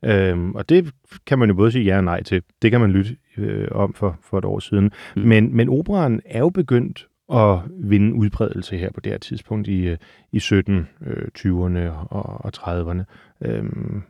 Øhm, 0.05 0.55
og 0.55 0.69
det 0.69 0.93
kan 1.25 1.39
man 1.39 1.49
jo 1.49 1.55
både 1.55 1.71
sige 1.71 1.83
ja 1.83 1.97
og 1.97 2.03
nej 2.03 2.23
til. 2.23 2.43
Det 2.61 2.71
kan 2.71 2.81
man 2.81 2.91
lytte 2.91 3.17
øh, 3.37 3.67
om 3.71 3.93
for, 3.93 4.19
for 4.21 4.37
et 4.37 4.45
år 4.45 4.59
siden. 4.59 4.91
Mm. 5.15 5.21
Men, 5.21 5.55
men 5.55 5.69
operaen 5.69 6.21
er 6.25 6.39
jo 6.39 6.49
begyndt 6.49 7.07
at 7.33 7.59
vinde 7.79 8.13
udbredelse 8.13 8.77
her 8.77 8.91
på 8.91 8.99
det 8.99 9.11
her 9.11 9.19
tidspunkt 9.19 9.67
i, 9.67 9.87
øh, 9.87 9.97
i 10.31 10.37
1720'erne 10.37 11.89
og, 12.09 12.45
og 12.45 12.51
30'erne. 12.57 13.03
Øhm, 13.41 14.01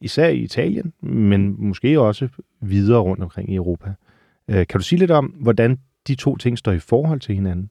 især 0.00 0.28
i 0.28 0.38
Italien, 0.38 0.92
men 1.02 1.56
måske 1.58 2.00
også 2.00 2.28
videre 2.60 3.00
rundt 3.00 3.22
omkring 3.22 3.50
i 3.52 3.54
Europa. 3.54 3.94
Øh, 4.48 4.66
kan 4.66 4.80
du 4.80 4.84
sige 4.84 4.98
lidt 4.98 5.10
om, 5.10 5.26
hvordan 5.26 5.78
de 6.08 6.14
to 6.14 6.36
ting 6.36 6.58
står 6.58 6.72
i 6.72 6.78
forhold 6.78 7.20
til 7.20 7.34
hinanden? 7.34 7.70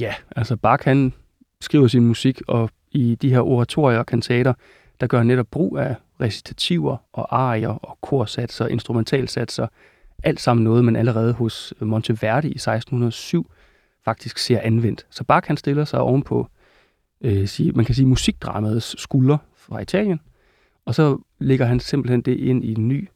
Ja, 0.00 0.14
altså 0.36 0.56
Bach 0.56 0.84
han 0.84 1.12
skriver 1.60 1.86
sin 1.86 2.06
musik, 2.06 2.40
og 2.48 2.70
i 2.98 3.14
de 3.14 3.30
her 3.30 3.40
oratorier 3.40 3.98
og 3.98 4.06
kantater, 4.06 4.54
der 5.00 5.06
gør 5.06 5.22
netop 5.22 5.46
brug 5.50 5.78
af 5.78 5.96
recitativer 6.20 6.96
og 7.12 7.40
arier 7.40 7.68
og 7.68 7.98
korsatser, 8.00 8.66
instrumentalsatser, 8.66 9.66
alt 10.22 10.40
sammen 10.40 10.64
noget, 10.64 10.84
man 10.84 10.96
allerede 10.96 11.32
hos 11.32 11.74
Monteverdi 11.80 12.48
i 12.48 12.50
1607 12.50 13.50
faktisk 14.04 14.38
ser 14.38 14.60
anvendt. 14.60 15.06
Så 15.10 15.24
Bach 15.24 15.46
han 15.46 15.56
stiller 15.56 15.84
sig 15.84 16.00
ovenpå, 16.00 16.48
øh, 17.20 17.48
sige, 17.48 17.72
man 17.72 17.84
kan 17.84 17.94
sige, 17.94 18.06
musikdramaets 18.06 19.02
skulder 19.02 19.38
fra 19.56 19.80
Italien, 19.80 20.20
og 20.84 20.94
så 20.94 21.18
lægger 21.38 21.66
han 21.66 21.80
simpelthen 21.80 22.20
det 22.20 22.36
ind 22.36 22.64
i 22.64 22.72
en 22.72 22.88
ny 22.88 23.08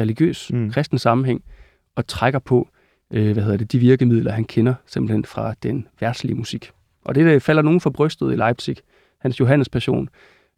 religiøs, 0.00 0.52
mm. 0.52 0.70
kristen 0.70 0.98
sammenhæng, 0.98 1.44
og 1.94 2.06
trækker 2.06 2.38
på, 2.38 2.68
øh, 3.10 3.32
hvad 3.32 3.42
hedder 3.42 3.58
det, 3.58 3.72
de 3.72 3.78
virkemidler, 3.78 4.32
han 4.32 4.44
kender 4.44 4.74
simpelthen 4.86 5.24
fra 5.24 5.54
den 5.62 5.86
værtslige 6.00 6.34
musik. 6.34 6.72
Og 7.04 7.14
det 7.14 7.26
der 7.26 7.38
falder 7.38 7.62
nogen 7.62 7.80
for 7.80 7.90
brystet 7.90 8.32
i 8.32 8.36
Leipzig, 8.36 8.76
hans 9.18 9.40
Johannes 9.40 9.68
Passion, 9.68 10.08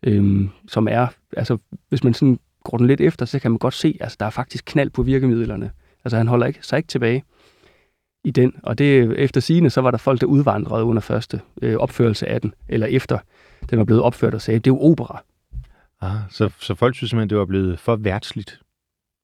øhm, 0.02 0.50
som 0.68 0.88
er, 0.90 1.06
altså 1.36 1.58
hvis 1.88 2.04
man 2.04 2.14
sådan 2.14 2.38
går 2.64 2.78
den 2.78 2.86
lidt 2.86 3.00
efter, 3.00 3.26
så 3.26 3.38
kan 3.38 3.50
man 3.50 3.58
godt 3.58 3.74
se, 3.74 3.96
altså 4.00 4.16
der 4.20 4.26
er 4.26 4.30
faktisk 4.30 4.64
knald 4.66 4.90
på 4.90 5.02
virkemidlerne. 5.02 5.70
Altså 6.04 6.16
han 6.16 6.28
holder 6.28 6.46
ikke, 6.46 6.58
sig 6.62 6.76
ikke 6.76 6.88
tilbage. 6.88 7.24
i 8.24 8.30
den. 8.30 8.54
Og 8.62 8.78
det 8.78 9.18
efter 9.18 9.40
sigende, 9.40 9.70
så 9.70 9.80
var 9.80 9.90
der 9.90 9.98
folk, 9.98 10.20
der 10.20 10.26
udvandrede 10.26 10.84
under 10.84 11.02
første 11.02 11.40
øh, 11.62 11.76
opførelse 11.76 12.28
af 12.28 12.40
den, 12.40 12.54
eller 12.68 12.86
efter 12.86 13.18
den 13.70 13.78
var 13.78 13.84
blevet 13.84 14.02
opført 14.02 14.34
og 14.34 14.42
sagde, 14.42 14.58
det 14.58 14.70
er 14.70 14.74
jo 14.74 14.80
opera. 14.80 15.22
Ah, 16.00 16.16
så, 16.30 16.50
så 16.58 16.74
folk 16.74 16.94
synes 16.94 17.10
simpelthen, 17.10 17.30
det 17.30 17.38
var 17.38 17.44
blevet 17.44 17.78
for 17.78 17.96
værtsligt. 17.96 18.60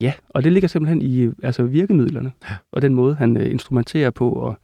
Ja, 0.00 0.12
og 0.28 0.44
det 0.44 0.52
ligger 0.52 0.68
simpelthen 0.68 1.02
i 1.02 1.31
altså 1.42 1.62
virkemidlerne, 1.62 2.33
ja. 2.50 2.57
og 2.72 2.83
den 2.83 2.94
måde, 2.94 3.14
han 3.14 3.37
øh, 3.37 3.50
instrumenterer 3.50 4.11
på 4.11 4.33
og 4.33 4.59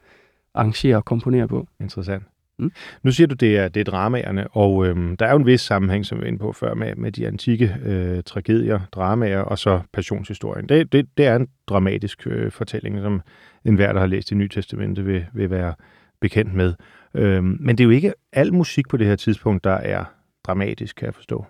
arrangerer 0.54 0.96
og 0.96 1.04
komponerer 1.04 1.46
på. 1.46 1.68
Interessant. 1.80 2.22
Mm. 2.58 2.72
Nu 3.02 3.12
siger 3.12 3.26
du, 3.26 3.34
det 3.34 3.58
er, 3.58 3.68
det 3.68 3.80
er 3.80 3.84
dramaerne, 3.84 4.48
og 4.48 4.86
øhm, 4.86 5.16
der 5.16 5.26
er 5.26 5.30
jo 5.30 5.36
en 5.36 5.46
vis 5.46 5.60
sammenhæng, 5.60 6.06
som 6.06 6.18
vi 6.18 6.22
var 6.22 6.28
inde 6.28 6.38
på 6.38 6.52
før, 6.52 6.74
med, 6.74 6.94
med 6.94 7.12
de 7.12 7.26
antikke 7.26 7.76
øh, 7.84 8.22
tragedier, 8.22 8.80
dramaer 8.92 9.40
og 9.40 9.58
så 9.58 9.80
passionshistorien. 9.92 10.68
Det, 10.68 10.92
det, 10.92 11.08
det 11.16 11.26
er 11.26 11.36
en 11.36 11.48
dramatisk 11.66 12.26
øh, 12.26 12.52
fortælling, 12.52 13.00
som 13.00 13.20
enhver, 13.64 13.92
der 13.92 14.00
har 14.00 14.06
læst 14.06 14.28
det 14.30 14.36
nye 14.36 14.48
testamente, 14.48 15.04
vil, 15.04 15.26
vil 15.32 15.50
være 15.50 15.74
bekendt 16.20 16.54
med. 16.54 16.74
Øhm, 17.14 17.56
men 17.60 17.78
det 17.78 17.84
er 17.84 17.86
jo 17.86 17.90
ikke 17.90 18.12
al 18.32 18.54
musik 18.54 18.88
på 18.88 18.96
det 18.96 19.06
her 19.06 19.16
tidspunkt, 19.16 19.64
der 19.64 19.74
er 19.74 20.04
dramatisk, 20.44 20.96
kan 20.96 21.06
jeg 21.06 21.14
forstå. 21.14 21.46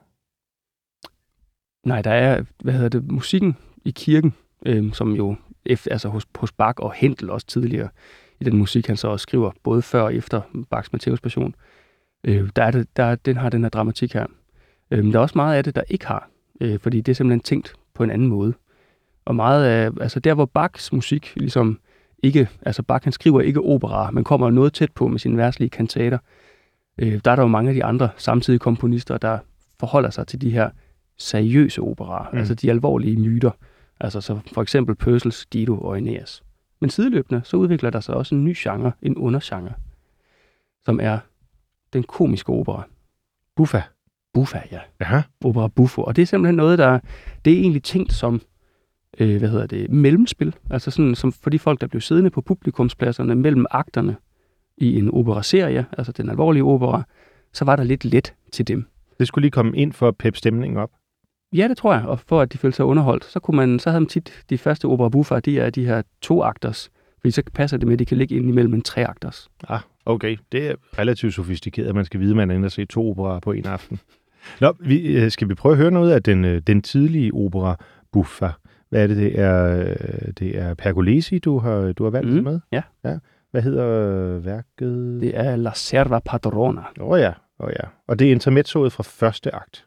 Nej, 1.87 2.03
der 2.03 2.11
er, 2.11 2.45
hvad 2.63 2.75
hedder 2.75 2.89
det, 2.89 3.13
musikken 3.13 3.57
i 3.85 3.91
kirken, 3.91 4.35
øh, 4.67 4.93
som 4.93 5.13
jo, 5.13 5.37
altså 5.67 6.09
hos, 6.09 6.27
hos 6.35 6.53
Bach 6.53 6.75
og 6.79 6.93
Hentel 6.93 7.31
også 7.31 7.47
tidligere, 7.47 7.89
i 8.41 8.45
den 8.45 8.57
musik, 8.57 8.87
han 8.87 8.97
så 8.97 9.09
også 9.09 9.23
skriver, 9.23 9.51
både 9.63 9.83
før 9.83 10.03
og 10.03 10.15
efter 10.15 10.41
Bachs 10.71 10.93
Matthæus 10.93 11.21
Passion, 11.21 11.55
øh, 12.25 12.49
der 12.57 12.63
er 12.63 12.71
det, 12.71 12.97
der, 12.97 13.15
den 13.15 13.37
har 13.37 13.49
den 13.51 13.63
her 13.63 13.69
dramatik 13.69 14.13
her. 14.15 14.27
Øh, 14.91 15.05
der 15.05 15.19
er 15.19 15.23
også 15.23 15.39
meget 15.39 15.57
af 15.57 15.65
det, 15.65 15.77
der 15.77 15.83
ikke 15.89 16.07
har, 16.07 16.31
øh, 16.61 16.79
fordi 16.79 17.01
det 17.01 17.13
er 17.13 17.17
simpelthen 17.17 17.41
tænkt 17.41 17.75
på 17.95 18.05
en 18.05 18.11
anden 18.11 18.29
måde. 18.29 18.55
Og 19.25 19.35
meget 19.35 19.65
af, 19.65 19.91
altså 20.01 20.21
der 20.21 20.35
hvor 20.35 20.45
Bachs 20.45 20.93
musik 20.93 21.33
ligesom 21.37 21.79
ikke, 22.23 22.49
altså 22.63 22.83
Bach 22.83 23.05
han 23.05 23.13
skriver 23.13 23.41
ikke 23.41 23.61
opera, 23.61 24.11
men 24.11 24.25
kommer 24.25 24.51
noget 24.51 24.73
tæt 24.73 24.93
på 24.93 25.09
med 25.09 25.19
sine 25.19 25.37
verslige 25.37 25.71
kantater, 25.71 26.19
øh, 26.99 27.21
der 27.25 27.31
er 27.31 27.37
der 27.37 27.43
jo 27.43 27.49
mange 27.49 27.69
af 27.69 27.75
de 27.75 27.85
andre 27.85 28.09
samtidige 28.17 28.59
komponister, 28.59 29.19
der 29.19 29.39
forholder 29.81 30.11
sig 30.11 30.27
til 30.27 30.41
de 30.41 30.51
her 30.51 30.71
seriøse 31.19 31.81
operaer, 31.81 32.31
mm. 32.33 32.39
altså 32.39 32.55
de 32.55 32.71
alvorlige 32.71 33.17
myter. 33.17 33.51
Altså 34.01 34.21
så 34.21 34.39
for 34.55 34.63
eksempel 34.63 34.95
Purcells 34.95 35.47
Dido 35.47 35.79
og 35.79 35.95
Aeneas. 35.95 36.44
Men 36.85 36.91
sideløbende, 36.91 37.41
så 37.45 37.57
udvikler 37.57 37.91
der 37.91 38.01
sig 38.01 38.15
også 38.15 38.35
en 38.35 38.45
ny 38.45 38.55
genre, 38.57 38.93
en 39.03 39.17
undergenre, 39.17 39.73
som 40.83 41.01
er 41.03 41.19
den 41.93 42.03
komiske 42.03 42.53
opera. 42.53 42.83
Buffa. 43.57 43.83
Buffa, 44.35 44.59
ja. 44.73 44.81
Aha. 45.01 45.21
Opera 45.45 45.69
buffo. 45.69 46.03
Og 46.03 46.17
det 46.17 46.23
er 46.23 46.27
simpelthen 46.27 46.55
noget, 46.55 46.79
der 46.79 46.99
det 47.45 47.53
er 47.53 47.61
egentlig 47.61 47.83
tænkt 47.83 48.13
som 48.13 48.41
øh, 49.19 49.39
hvad 49.39 49.49
hedder 49.49 49.67
det, 49.67 49.91
mellemspil. 49.91 50.57
Altså 50.71 50.91
sådan 50.91 51.15
som 51.15 51.33
for 51.33 51.51
de 51.51 51.59
folk, 51.59 51.81
der 51.81 51.87
blev 51.87 52.01
siddende 52.01 52.31
på 52.31 52.41
publikumspladserne 52.41 53.35
mellem 53.35 53.67
akterne 53.71 54.17
i 54.77 54.99
en 54.99 55.11
opera-serie, 55.11 55.87
altså 55.99 56.13
den 56.13 56.31
alvorlige 56.31 56.65
opera, 56.65 57.03
så 57.53 57.65
var 57.65 57.77
der 57.77 57.85
lidt 57.85 58.05
let 58.05 58.35
til 58.53 58.69
dem. 58.69 58.87
Det 59.19 59.29
skulle 59.29 59.43
lige 59.43 59.51
komme 59.51 59.77
ind 59.77 59.93
for 59.93 60.09
at 60.09 60.17
peppe 60.17 60.39
stemningen 60.39 60.79
op. 60.79 60.91
Ja, 61.55 61.69
det 61.69 61.77
tror 61.77 61.95
jeg, 61.95 62.05
og 62.05 62.21
for 62.21 62.41
at 62.41 62.53
de 62.53 62.59
følte 62.59 62.77
sig 62.77 62.85
underholdt, 62.85 63.25
så, 63.25 63.41
kunne 63.41 63.57
man, 63.57 63.79
så 63.79 63.91
havde 63.91 64.01
man 64.01 64.09
tit 64.09 64.45
de 64.51 64.59
første 64.59 64.85
opera 64.85 65.09
buffer, 65.09 65.41
de 65.41 65.59
er 65.59 65.71
de 65.71 65.87
her 65.87 66.03
to 66.21 66.43
akters, 66.43 66.91
fordi 67.21 67.31
så 67.31 67.43
passer 67.55 67.77
det 67.77 67.87
med, 67.87 67.93
at 67.93 67.99
de 67.99 68.05
kan 68.05 68.19
ligge 68.19 68.37
ind 68.37 68.49
imellem 68.49 68.75
en 68.75 68.83
tre 68.83 69.07
akters. 69.07 69.51
Ah, 69.69 69.81
okay. 70.07 70.37
Det 70.53 70.71
er 70.71 70.75
relativt 70.99 71.35
sofistikeret, 71.35 71.89
at 71.89 71.95
man 71.95 72.05
skal 72.05 72.21
vide, 72.21 72.31
at 72.31 72.37
man 72.37 72.51
er 72.51 72.55
inde 72.55 72.67
og 72.67 72.73
se 72.73 72.85
to 72.85 73.11
operer 73.11 73.41
på 73.41 73.53
en 73.53 73.67
aften. 73.67 73.99
Nå, 74.61 74.73
vi, 74.81 75.17
øh, 75.17 75.31
skal 75.31 75.49
vi 75.49 75.55
prøve 75.55 75.73
at 75.73 75.79
høre 75.79 75.91
noget 75.91 76.13
af 76.13 76.23
den, 76.23 76.45
øh, 76.45 76.63
den 76.67 76.83
tidlige 76.83 77.35
opera 77.35 77.77
buffa? 78.13 78.49
Hvad 78.89 79.03
er 79.03 79.07
det? 79.07 79.17
Det 79.17 79.41
er, 79.41 79.79
øh, 79.79 80.33
det 80.39 80.59
er 80.59 80.75
Pergolesi, 80.75 81.39
du 81.39 81.59
har, 81.59 81.93
du 81.93 82.05
har 82.05 82.11
valgt 82.11 82.35
mm, 82.35 82.43
med? 82.43 82.61
Ja. 82.73 82.83
ja. 83.05 83.19
Hvad 83.51 83.63
hedder 83.63 84.39
værket? 84.39 85.21
Det 85.21 85.39
er 85.39 85.57
La 85.57 85.73
Serva 85.75 86.19
Padrona. 86.19 86.83
Åh 87.01 87.09
oh, 87.09 87.21
ja, 87.21 87.33
oh, 87.59 87.71
ja. 87.71 87.89
Og 88.09 88.19
det 88.19 88.29
er 88.29 88.33
intermezzoet 88.33 88.93
fra 88.93 89.03
første 89.03 89.55
akt. 89.55 89.85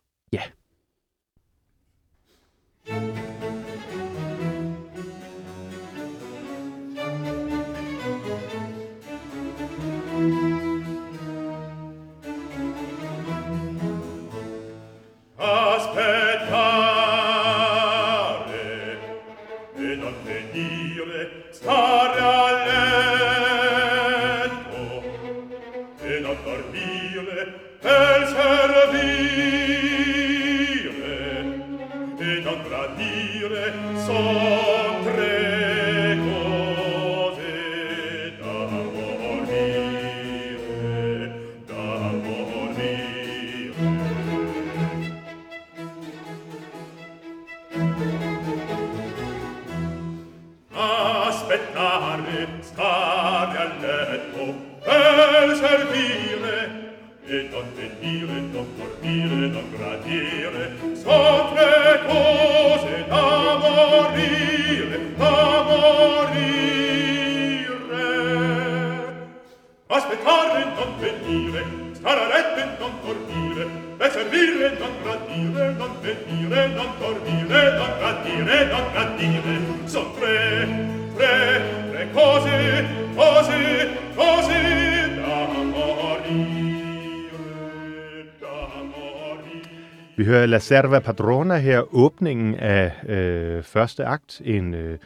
La 90.48 90.60
Serva 90.60 91.00
Padrona 91.00 91.58
her, 91.58 91.96
åbningen 91.96 92.56
af 92.56 92.92
øh, 93.10 93.64
første 93.64 94.06
akt, 94.06 94.42
en, 94.46 94.74
øh, 94.74 94.98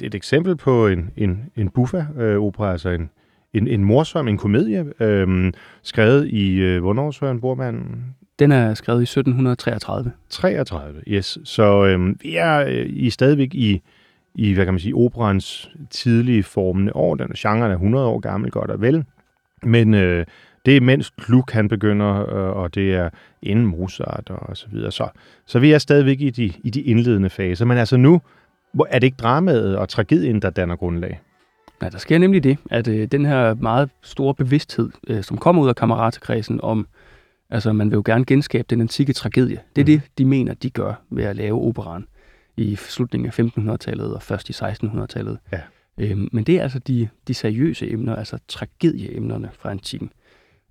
et 0.00 0.14
eksempel 0.14 0.56
på 0.56 0.86
en, 0.86 1.10
en, 1.16 1.50
en 1.56 1.68
buffa-opera, 1.68 2.66
øh, 2.66 2.72
altså 2.72 2.88
en, 2.88 3.10
en, 3.54 3.68
en 3.68 3.84
morsom, 3.84 4.28
en 4.28 4.38
komedie, 4.38 4.92
øh, 5.00 5.52
skrevet 5.82 6.28
i, 6.28 6.54
øh, 6.54 6.80
hvornår, 6.80 7.10
Søren 7.10 7.40
Bormann? 7.40 8.04
Den 8.38 8.52
er 8.52 8.74
skrevet 8.74 9.00
i 9.00 9.02
1733. 9.02 10.12
33, 10.30 11.00
yes. 11.08 11.38
Så 11.44 11.84
øh, 11.84 12.14
vi 12.22 12.36
er 12.36 12.58
øh, 12.58 12.86
i 12.88 13.10
stadigvæk 13.10 13.54
i, 13.54 13.82
i, 14.34 14.52
hvad 14.52 14.64
kan 14.64 14.74
man 14.74 14.80
sige, 14.80 14.94
operans 14.94 15.70
tidlige 15.90 16.42
formende 16.42 16.96
år. 16.96 17.14
Den 17.14 17.28
genre 17.28 17.68
er 17.68 17.72
100 17.72 18.06
år 18.06 18.20
gammel, 18.20 18.50
godt 18.50 18.70
og 18.70 18.80
vel. 18.80 19.04
Men 19.62 19.94
øh, 19.94 20.26
det 20.66 20.76
er 20.76 20.80
mens 20.80 21.10
Gluck 21.10 21.50
han 21.50 21.68
begynder, 21.68 22.34
øh, 22.36 22.56
og 22.56 22.74
det 22.74 22.94
er 22.94 23.10
inden 23.42 23.66
Mozart 23.66 24.30
og 24.30 24.56
så 24.56 24.66
videre. 24.70 24.92
Så, 24.92 25.08
så 25.46 25.58
vi 25.58 25.72
er 25.72 25.78
stadigvæk 25.78 26.20
i 26.20 26.30
de, 26.30 26.52
i 26.64 26.70
de 26.70 26.80
indledende 26.80 27.30
faser. 27.30 27.64
Men 27.64 27.78
altså 27.78 27.96
nu 27.96 28.20
er 28.88 28.98
det 28.98 29.06
ikke 29.06 29.16
dramaet 29.16 29.76
og 29.76 29.88
tragedien, 29.88 30.42
der 30.42 30.50
danner 30.50 30.76
grundlag. 30.76 31.20
Nej, 31.80 31.90
der 31.90 31.98
sker 31.98 32.18
nemlig 32.18 32.44
det, 32.44 32.58
at 32.70 32.88
øh, 32.88 33.06
den 33.06 33.26
her 33.26 33.54
meget 33.54 33.90
store 34.02 34.34
bevidsthed, 34.34 34.90
øh, 35.08 35.22
som 35.22 35.38
kommer 35.38 35.62
ud 35.62 35.68
af 35.68 35.76
kammeratekredsen 35.76 36.60
om, 36.62 36.86
altså 37.50 37.72
man 37.72 37.90
vil 37.90 37.96
jo 37.96 38.02
gerne 38.06 38.24
genskabe 38.24 38.66
den 38.70 38.80
antikke 38.80 39.12
tragedie. 39.12 39.60
Det 39.76 39.82
er 39.88 39.96
mm. 39.96 40.00
det, 40.00 40.18
de 40.18 40.24
mener, 40.24 40.54
de 40.54 40.70
gør 40.70 40.94
ved 41.10 41.24
at 41.24 41.36
lave 41.36 41.62
operan 41.62 42.06
i 42.56 42.76
slutningen 42.76 43.26
af 43.26 43.38
1500-tallet 43.40 44.14
og 44.14 44.22
først 44.22 44.50
i 44.50 44.52
1600-tallet. 44.52 45.38
Ja. 45.52 45.60
Øhm, 45.98 46.28
men 46.32 46.44
det 46.44 46.54
er 46.54 46.62
altså 46.62 46.78
de, 46.78 47.08
de 47.28 47.34
seriøse 47.34 47.92
emner, 47.92 48.16
altså 48.16 48.38
tragedieemnerne 48.48 49.50
fra 49.52 49.70
antikken. 49.70 50.10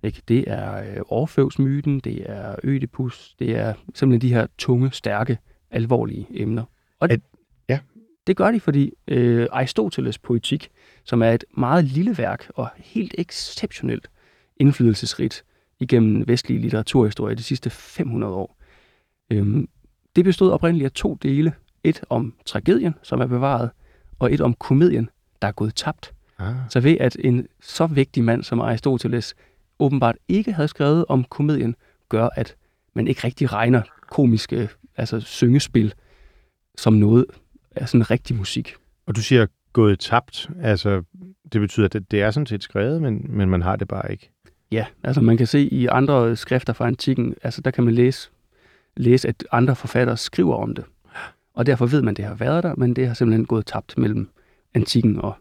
Ikke? 0.02 0.22
Det 0.28 0.44
er 0.46 0.76
øh, 0.76 1.00
Orfeus-myten, 1.08 2.00
det 2.00 2.30
er 2.30 2.56
Ødipus, 2.64 3.34
det 3.38 3.56
er 3.56 3.74
simpelthen 3.94 4.28
de 4.28 4.34
her 4.34 4.46
tunge, 4.58 4.90
stærke, 4.92 5.38
alvorlige 5.70 6.26
emner. 6.30 6.64
Og 7.00 7.08
det, 7.08 7.22
ja. 7.68 7.78
det 8.26 8.36
gør 8.36 8.50
de, 8.50 8.60
fordi 8.60 8.92
øh, 9.08 9.46
Aristoteles 9.52 10.18
poetik, 10.18 10.70
som 11.04 11.22
er 11.22 11.30
et 11.30 11.44
meget 11.56 11.84
lille 11.84 12.18
værk 12.18 12.50
og 12.54 12.68
helt 12.76 13.14
exceptionelt 13.18 14.10
indflydelsesrigt 14.56 15.44
igennem 15.80 16.28
vestlig 16.28 16.60
litteraturhistorie 16.60 17.34
de 17.34 17.42
sidste 17.42 17.70
500 17.70 18.34
år, 18.34 18.56
øh, 19.30 19.64
det 20.16 20.24
bestod 20.24 20.50
oprindeligt 20.50 20.84
af 20.84 20.92
to 20.92 21.14
dele. 21.14 21.52
Et 21.84 22.02
om 22.08 22.34
tragedien, 22.46 22.94
som 23.02 23.20
er 23.20 23.26
bevaret, 23.26 23.70
og 24.18 24.32
et 24.32 24.40
om 24.40 24.54
komedien, 24.54 25.10
der 25.42 25.48
er 25.48 25.52
gået 25.52 25.74
tabt. 25.74 26.14
Ah. 26.38 26.54
Så 26.68 26.80
ved 26.80 26.96
at 27.00 27.16
en 27.20 27.46
så 27.60 27.86
vigtig 27.86 28.24
mand 28.24 28.42
som 28.42 28.60
Aristoteles 28.60 29.34
åbenbart 29.78 30.16
ikke 30.28 30.52
havde 30.52 30.68
skrevet 30.68 31.04
om 31.08 31.24
komedien, 31.24 31.76
gør, 32.08 32.28
at 32.34 32.56
man 32.94 33.08
ikke 33.08 33.20
rigtig 33.24 33.52
regner 33.52 33.82
komiske 34.10 34.68
altså 34.96 35.20
syngespil 35.20 35.94
som 36.76 36.92
noget 36.92 37.26
af 37.76 37.88
sådan 37.88 38.10
rigtig 38.10 38.36
musik. 38.36 38.74
Og 39.06 39.16
du 39.16 39.22
siger 39.22 39.46
gået 39.72 39.98
tabt. 39.98 40.50
Altså, 40.60 41.02
det 41.52 41.60
betyder, 41.60 41.86
at 41.86 41.92
det, 41.92 42.10
det 42.10 42.22
er 42.22 42.30
sådan 42.30 42.46
set 42.46 42.62
skrevet, 42.62 43.02
men, 43.02 43.26
men 43.28 43.50
man 43.50 43.62
har 43.62 43.76
det 43.76 43.88
bare 43.88 44.12
ikke. 44.12 44.30
Ja, 44.72 44.86
altså 45.02 45.20
man 45.20 45.36
kan 45.36 45.46
se 45.46 45.60
i 45.60 45.86
andre 45.86 46.36
skrifter 46.36 46.72
fra 46.72 46.86
antikken, 46.86 47.34
altså 47.42 47.60
der 47.60 47.70
kan 47.70 47.84
man 47.84 47.94
læse, 47.94 48.30
læse, 48.96 49.28
at 49.28 49.44
andre 49.52 49.76
forfattere 49.76 50.16
skriver 50.16 50.56
om 50.56 50.74
det. 50.74 50.84
Og 51.54 51.66
derfor 51.66 51.86
ved 51.86 52.02
man, 52.02 52.10
at 52.10 52.16
det 52.16 52.24
har 52.24 52.34
været 52.34 52.62
der, 52.62 52.74
men 52.74 52.96
det 52.96 53.06
har 53.06 53.14
simpelthen 53.14 53.46
gået 53.46 53.66
tabt 53.66 53.98
mellem 53.98 54.28
antikken 54.74 55.20
og 55.20 55.34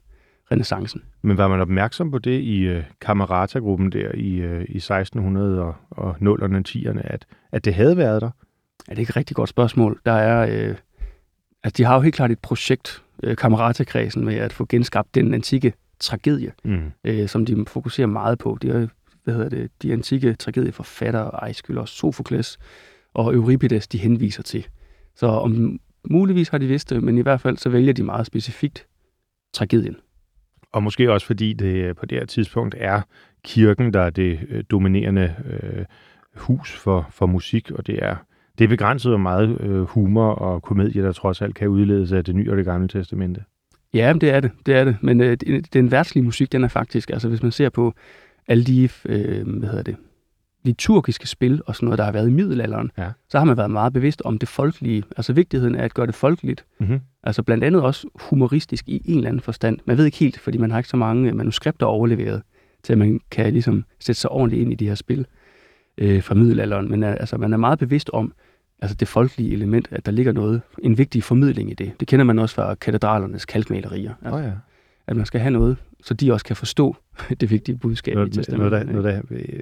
renaissancen. 0.52 1.02
Men 1.22 1.38
var 1.38 1.48
man 1.48 1.62
opmærksom 1.62 2.12
på 2.12 2.20
det 2.20 2.42
i 2.42 2.76
uh, 2.78 2.84
Camerata-gruppen 3.00 3.92
der 3.92 4.12
i, 4.14 4.46
uh, 4.46 4.62
i 4.62 4.78
1600 4.78 5.62
og, 5.62 5.76
og 5.90 6.16
0'erne 6.22 6.56
og 6.56 6.64
10'erne, 6.68 7.02
at, 7.04 7.26
at 7.52 7.66
det 7.66 7.74
havde 7.74 7.98
været 7.98 8.22
der? 8.22 8.30
Ja, 8.90 8.94
det 8.94 9.00
er 9.02 9.04
et 9.10 9.16
rigtig 9.16 9.36
godt 9.36 9.50
spørgsmål. 9.50 10.02
Der 10.06 10.12
er, 10.12 10.70
øh, 10.70 10.76
altså 11.64 11.78
de 11.78 11.84
har 11.84 11.96
jo 11.96 12.02
helt 12.02 12.16
klart 12.16 12.32
et 12.32 12.40
projekt, 12.40 13.04
øh, 13.24 13.36
Camerata-kredsen, 13.36 14.26
med 14.26 14.36
at 14.36 14.54
få 14.54 14.66
genskabt 14.66 15.16
den 15.16 15.34
antikke 15.34 15.74
tragedie, 16.00 16.52
Mm. 16.64 16.92
øh, 17.04 17.28
som 17.28 17.46
de 17.46 17.66
fokuserer 17.68 18.08
meget 18.08 18.40
på. 18.40 18.58
Det 18.62 18.76
er, 18.76 18.88
hvad 19.24 19.34
hedder 19.34 19.50
det, 19.50 19.72
de 19.82 19.94
antikke 19.94 20.34
tragedieforfattere, 20.34 21.44
Aeschylus, 21.44 21.82
og 21.82 21.88
Sophokles 21.88 22.60
og 23.14 23.34
Euripides, 23.36 23.88
de 23.88 23.98
henviser 23.98 24.44
til. 24.44 24.68
Så 25.16 25.28
om 25.28 25.80
muligvis 26.10 26.50
har 26.50 26.58
de 26.58 26.68
vidst 26.68 26.90
det, 26.90 27.04
men 27.04 27.18
i 27.18 27.22
hvert 27.22 27.42
fald 27.42 27.58
så 27.58 27.70
vælger 27.70 27.94
de 27.94 28.04
meget 28.04 28.26
specifikt 28.28 28.88
tragedien. 29.54 29.96
Og 30.72 30.84
måske 30.84 31.12
også 31.12 31.28
fordi 31.28 31.54
det 31.54 31.76
øh, 31.76 31.96
på 31.96 32.06
det 32.06 32.18
her 32.18 32.26
tidspunkt 32.26 32.76
er 32.78 33.02
kirken, 33.44 33.94
der 33.94 34.02
er 34.02 34.10
det 34.10 34.40
øh, 34.50 34.64
dominerende 34.72 35.36
øh, 35.46 35.86
hus 36.36 36.76
for, 36.76 37.08
for 37.12 37.26
musik, 37.26 37.72
og 37.72 37.88
det 37.88 38.00
er, 38.02 38.16
det 38.58 38.64
er 38.64 38.70
begrænset, 38.70 39.12
hvor 39.12 39.18
meget 39.18 39.62
øh, 39.62 39.82
humor 39.82 40.30
og 40.30 40.62
komedie, 40.62 41.04
der 41.04 41.12
trods 41.12 41.42
alt 41.42 41.56
kan 41.56 41.68
udledes 41.68 42.12
af 42.12 42.24
det 42.24 42.36
nye 42.36 42.52
og 42.52 42.58
det 42.58 42.66
gamle 42.66 42.88
testamente. 42.88 43.44
Ja, 43.94 44.14
det 44.22 44.30
er 44.30 44.40
det, 44.40 44.52
det 44.66 44.76
er 44.76 44.84
det. 44.84 44.98
Men 45.02 45.22
øh, 45.22 45.38
den 45.74 45.92
værtslige 45.92 46.24
musik, 46.24 46.52
den 46.52 46.64
er 46.64 46.68
faktisk, 46.68 47.10
altså 47.10 47.30
hvis 47.30 47.44
man 47.44 47.52
ser 47.52 47.70
på 47.70 47.94
alle 48.48 48.64
de, 48.64 48.90
øh, 49.06 49.48
hvad 49.48 49.70
hedder 49.70 49.84
det, 49.84 49.96
liturgiske 50.68 51.28
spil 51.28 51.62
og 51.66 51.76
sådan 51.76 51.86
noget, 51.86 51.98
der 51.98 52.04
har 52.06 52.12
været 52.12 52.28
i 52.28 52.32
middelalderen, 52.32 52.92
Ja. 52.98 53.10
så 53.30 53.38
har 53.38 53.46
man 53.46 53.58
været 53.58 53.72
meget 53.72 53.94
bevidst 53.94 54.22
om 54.26 54.38
det 54.38 54.50
folkelige, 54.50 55.04
altså 55.18 55.34
vigtigheden 55.34 55.76
af 55.76 55.84
at 55.84 55.94
gøre 55.94 56.08
det 56.08 56.16
folkeligt. 56.16 56.66
Mm-hmm. 56.80 57.00
Altså 57.24 57.44
blandt 57.44 57.64
andet 57.64 57.82
også 57.82 58.08
humoristisk 58.16 58.88
i 58.90 59.02
en 59.06 59.18
eller 59.18 59.30
anden 59.30 59.42
forstand. 59.42 59.78
Man 59.86 59.98
ved 59.98 60.06
ikke 60.06 60.18
helt, 60.18 60.40
fordi 60.40 60.58
man 60.58 60.72
har 60.72 60.78
ikke 60.78 60.90
så 60.90 60.98
mange 60.98 61.32
manuskripter 61.32 61.86
overleveret, 61.86 62.42
til 62.84 62.94
at 62.94 63.00
man 63.00 63.20
kan 63.32 63.54
ligesom 63.54 63.86
sætte 64.00 64.22
sig 64.22 64.32
ordentligt 64.32 64.62
ind 64.62 64.72
i 64.72 64.76
de 64.76 64.88
her 64.88 64.96
spil 64.96 65.26
øh, 65.98 66.24
fra 66.24 66.36
middelalderen. 66.36 66.90
Men 66.90 67.04
øh, 67.04 67.12
altså, 67.12 67.38
man 67.38 67.54
er 67.54 67.58
meget 67.58 67.80
bevidst 67.80 68.10
om 68.14 68.34
altså 68.82 68.96
det 68.96 69.08
folkelige 69.08 69.54
element, 69.54 69.88
at 69.92 70.06
der 70.06 70.12
ligger 70.12 70.32
noget, 70.32 70.62
en 70.84 70.98
vigtig 70.98 71.24
formidling 71.24 71.72
i 71.72 71.74
det. 71.74 71.92
Det 72.00 72.08
kender 72.08 72.26
man 72.26 72.40
også 72.40 72.56
fra 72.56 72.76
katedralernes 72.76 73.46
kalkmalerier. 73.46 74.14
Altså, 74.22 74.38
Oh, 74.40 74.44
ja. 74.44 74.52
At 75.08 75.16
man 75.16 75.26
skal 75.26 75.40
have 75.42 75.52
noget, 75.52 75.78
så 76.04 76.14
de 76.14 76.34
også 76.34 76.46
kan 76.46 76.56
forstå 76.56 76.96
det 77.42 77.52
vigtige 77.52 77.78
budskab 77.78 78.12
i 78.12 78.16
noget, 78.16 78.36
noget, 78.36 78.46
testamentet. 78.46 78.72
der, 78.72 78.94
noget, 78.94 79.04
der 79.04 79.22
øh, 79.30 79.60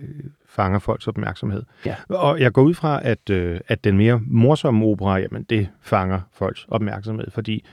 fanger 0.49 0.79
folks 0.79 1.07
opmærksomhed. 1.07 1.63
Ja. 1.85 1.95
Og 2.09 2.39
jeg 2.39 2.51
går 2.53 2.61
ud 2.61 2.73
fra, 2.73 2.99
at, 3.03 3.29
øh, 3.29 3.59
at 3.67 3.83
den 3.83 3.97
mere 3.97 4.21
morsomme 4.27 4.85
opera, 4.85 5.17
jamen 5.17 5.43
det 5.43 5.69
fanger 5.81 6.19
folks 6.33 6.65
opmærksomhed, 6.67 7.31
fordi 7.31 7.65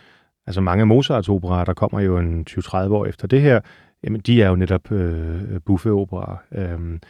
altså 0.47 0.61
mange 0.61 0.87
Mozarts 0.87 1.29
operaer, 1.29 1.65
der 1.65 1.75
kommer 1.75 2.01
jo 2.01 2.19
en 2.19 2.47
20-30 2.51 2.77
år 2.77 3.07
efter 3.07 3.27
det 3.27 3.41
her, 3.41 3.61
jamen 4.05 4.21
de 4.21 4.43
er 4.43 4.49
jo 4.49 4.57
netop 4.57 4.93
øh, 4.93 5.61
buffeoperaer. 5.67 6.37
Øhm, 6.53 7.01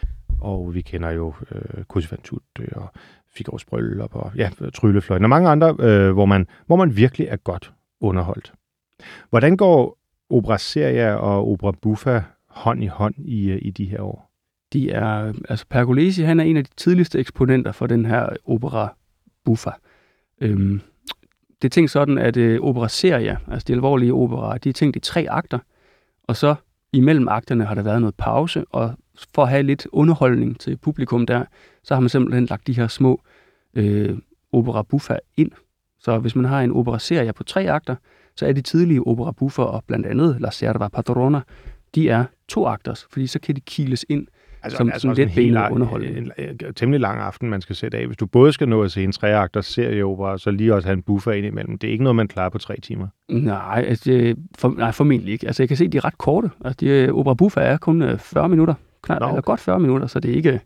og 0.40 0.74
vi 0.74 0.80
kender 0.80 1.10
jo 1.10 1.34
øh, 1.50 2.02
fan 2.02 2.18
tutte 2.24 2.76
og 2.76 2.88
Figaro's 3.38 3.64
Bryllup 3.70 4.14
og 4.14 4.32
ja, 4.36 4.50
Tryllefløjten 4.74 5.24
og 5.24 5.30
mange 5.30 5.48
andre, 5.48 5.76
øh, 5.80 6.12
hvor, 6.12 6.26
man, 6.26 6.46
hvor 6.66 6.76
man 6.76 6.96
virkelig 6.96 7.26
er 7.26 7.36
godt 7.36 7.72
underholdt. 8.00 8.52
Hvordan 9.30 9.56
går 9.56 9.98
opera 10.30 10.58
seria 10.58 11.14
og 11.14 11.50
opera 11.50 11.72
buffa 11.82 12.20
hånd 12.46 12.84
i 12.84 12.86
hånd 12.86 13.14
i, 13.18 13.50
øh, 13.50 13.58
i 13.62 13.70
de 13.70 13.84
her 13.84 14.00
år? 14.00 14.30
De 14.72 14.90
er, 14.90 15.32
altså 15.48 15.66
Pergolesi, 15.70 16.22
han 16.22 16.40
er 16.40 16.44
en 16.44 16.56
af 16.56 16.64
de 16.64 16.70
tidligste 16.76 17.18
eksponenter 17.18 17.72
for 17.72 17.86
den 17.86 18.04
her 18.04 18.28
opera 18.44 18.96
buffa. 19.44 19.70
Øhm, 20.40 20.80
det 21.62 21.68
er 21.68 21.70
tænkt 21.70 21.90
sådan, 21.90 22.18
at 22.18 22.36
øh, 22.36 22.60
opera 22.60 22.88
seria, 22.88 23.36
altså 23.50 23.64
de 23.68 23.72
alvorlige 23.72 24.14
operaer, 24.14 24.58
de 24.58 24.68
er 24.68 24.72
tænkt 24.72 24.96
i 24.96 25.00
tre 25.00 25.26
akter, 25.30 25.58
og 26.22 26.36
så 26.36 26.54
imellem 26.92 27.28
akterne 27.28 27.64
har 27.64 27.74
der 27.74 27.82
været 27.82 28.00
noget 28.00 28.14
pause, 28.14 28.64
og 28.70 28.94
for 29.34 29.42
at 29.42 29.48
have 29.48 29.62
lidt 29.62 29.86
underholdning 29.92 30.60
til 30.60 30.76
publikum 30.76 31.26
der, 31.26 31.44
så 31.82 31.94
har 31.94 32.00
man 32.00 32.08
simpelthen 32.08 32.46
lagt 32.46 32.66
de 32.66 32.76
her 32.76 32.88
små 32.88 33.22
øh, 33.74 34.18
opera 34.52 34.82
buffa 34.82 35.16
ind. 35.36 35.50
Så 35.98 36.18
hvis 36.18 36.36
man 36.36 36.44
har 36.44 36.60
en 36.60 36.72
opera 36.72 36.98
seria 36.98 37.32
på 37.32 37.44
tre 37.44 37.70
akter, 37.70 37.96
så 38.36 38.46
er 38.46 38.52
de 38.52 38.60
tidlige 38.60 39.06
opera 39.06 39.32
buffer, 39.32 39.62
og 39.62 39.84
blandt 39.86 40.06
andet 40.06 40.36
La 40.40 40.50
Serva 40.50 40.88
Padrona, 40.88 41.40
de 41.94 42.08
er 42.08 42.24
to 42.48 42.66
akters, 42.66 43.06
fordi 43.10 43.26
så 43.26 43.38
kan 43.40 43.56
de 43.56 43.60
kiles 43.60 44.04
ind 44.08 44.26
Altså, 44.64 44.76
Som 44.76 44.90
sådan 44.96 45.16
lidt 45.16 45.28
en 45.28 45.34
benet 45.34 45.70
underholdning. 45.70 46.18
En, 46.18 46.32
en, 46.38 46.48
en, 46.48 46.74
temmelig 46.74 47.00
lang 47.00 47.20
aften, 47.20 47.50
man 47.50 47.60
skal 47.60 47.76
sætte 47.76 47.98
af. 47.98 48.06
Hvis 48.06 48.16
du 48.16 48.26
både 48.26 48.52
skal 48.52 48.68
nå 48.68 48.82
at 48.82 48.92
se 48.92 49.04
en 49.04 49.12
treakters 49.12 49.66
serieopera, 49.66 50.38
så 50.38 50.50
lige 50.50 50.74
også 50.74 50.88
have 50.88 50.96
en 50.96 51.02
buffer 51.02 51.32
ind 51.32 51.46
imellem. 51.46 51.78
Det 51.78 51.88
er 51.88 51.92
ikke 51.92 52.04
noget, 52.04 52.16
man 52.16 52.28
klarer 52.28 52.48
på 52.48 52.58
tre 52.58 52.80
timer. 52.80 53.06
Nej, 53.28 53.84
altså, 53.88 54.10
det, 54.10 54.36
for, 54.58 54.74
nej, 54.78 54.92
formentlig 54.92 55.32
ikke. 55.32 55.46
Altså, 55.46 55.62
jeg 55.62 55.68
kan 55.68 55.76
se, 55.76 55.88
de 55.88 55.96
er 55.96 56.04
ret 56.04 56.18
korte. 56.18 56.50
Altså, 56.64 56.76
de, 56.80 56.86
øh, 56.88 57.14
Opera 57.14 57.34
Buffa 57.34 57.60
er 57.60 57.76
kun 57.76 58.02
øh, 58.02 58.18
40 58.18 58.48
minutter. 58.48 58.74
Knap, 59.02 59.20
Nå, 59.20 59.28
Eller 59.28 59.40
godt 59.40 59.60
40 59.60 59.80
minutter, 59.80 60.06
så 60.06 60.20
det 60.20 60.30
er 60.30 60.34
ikke, 60.34 60.60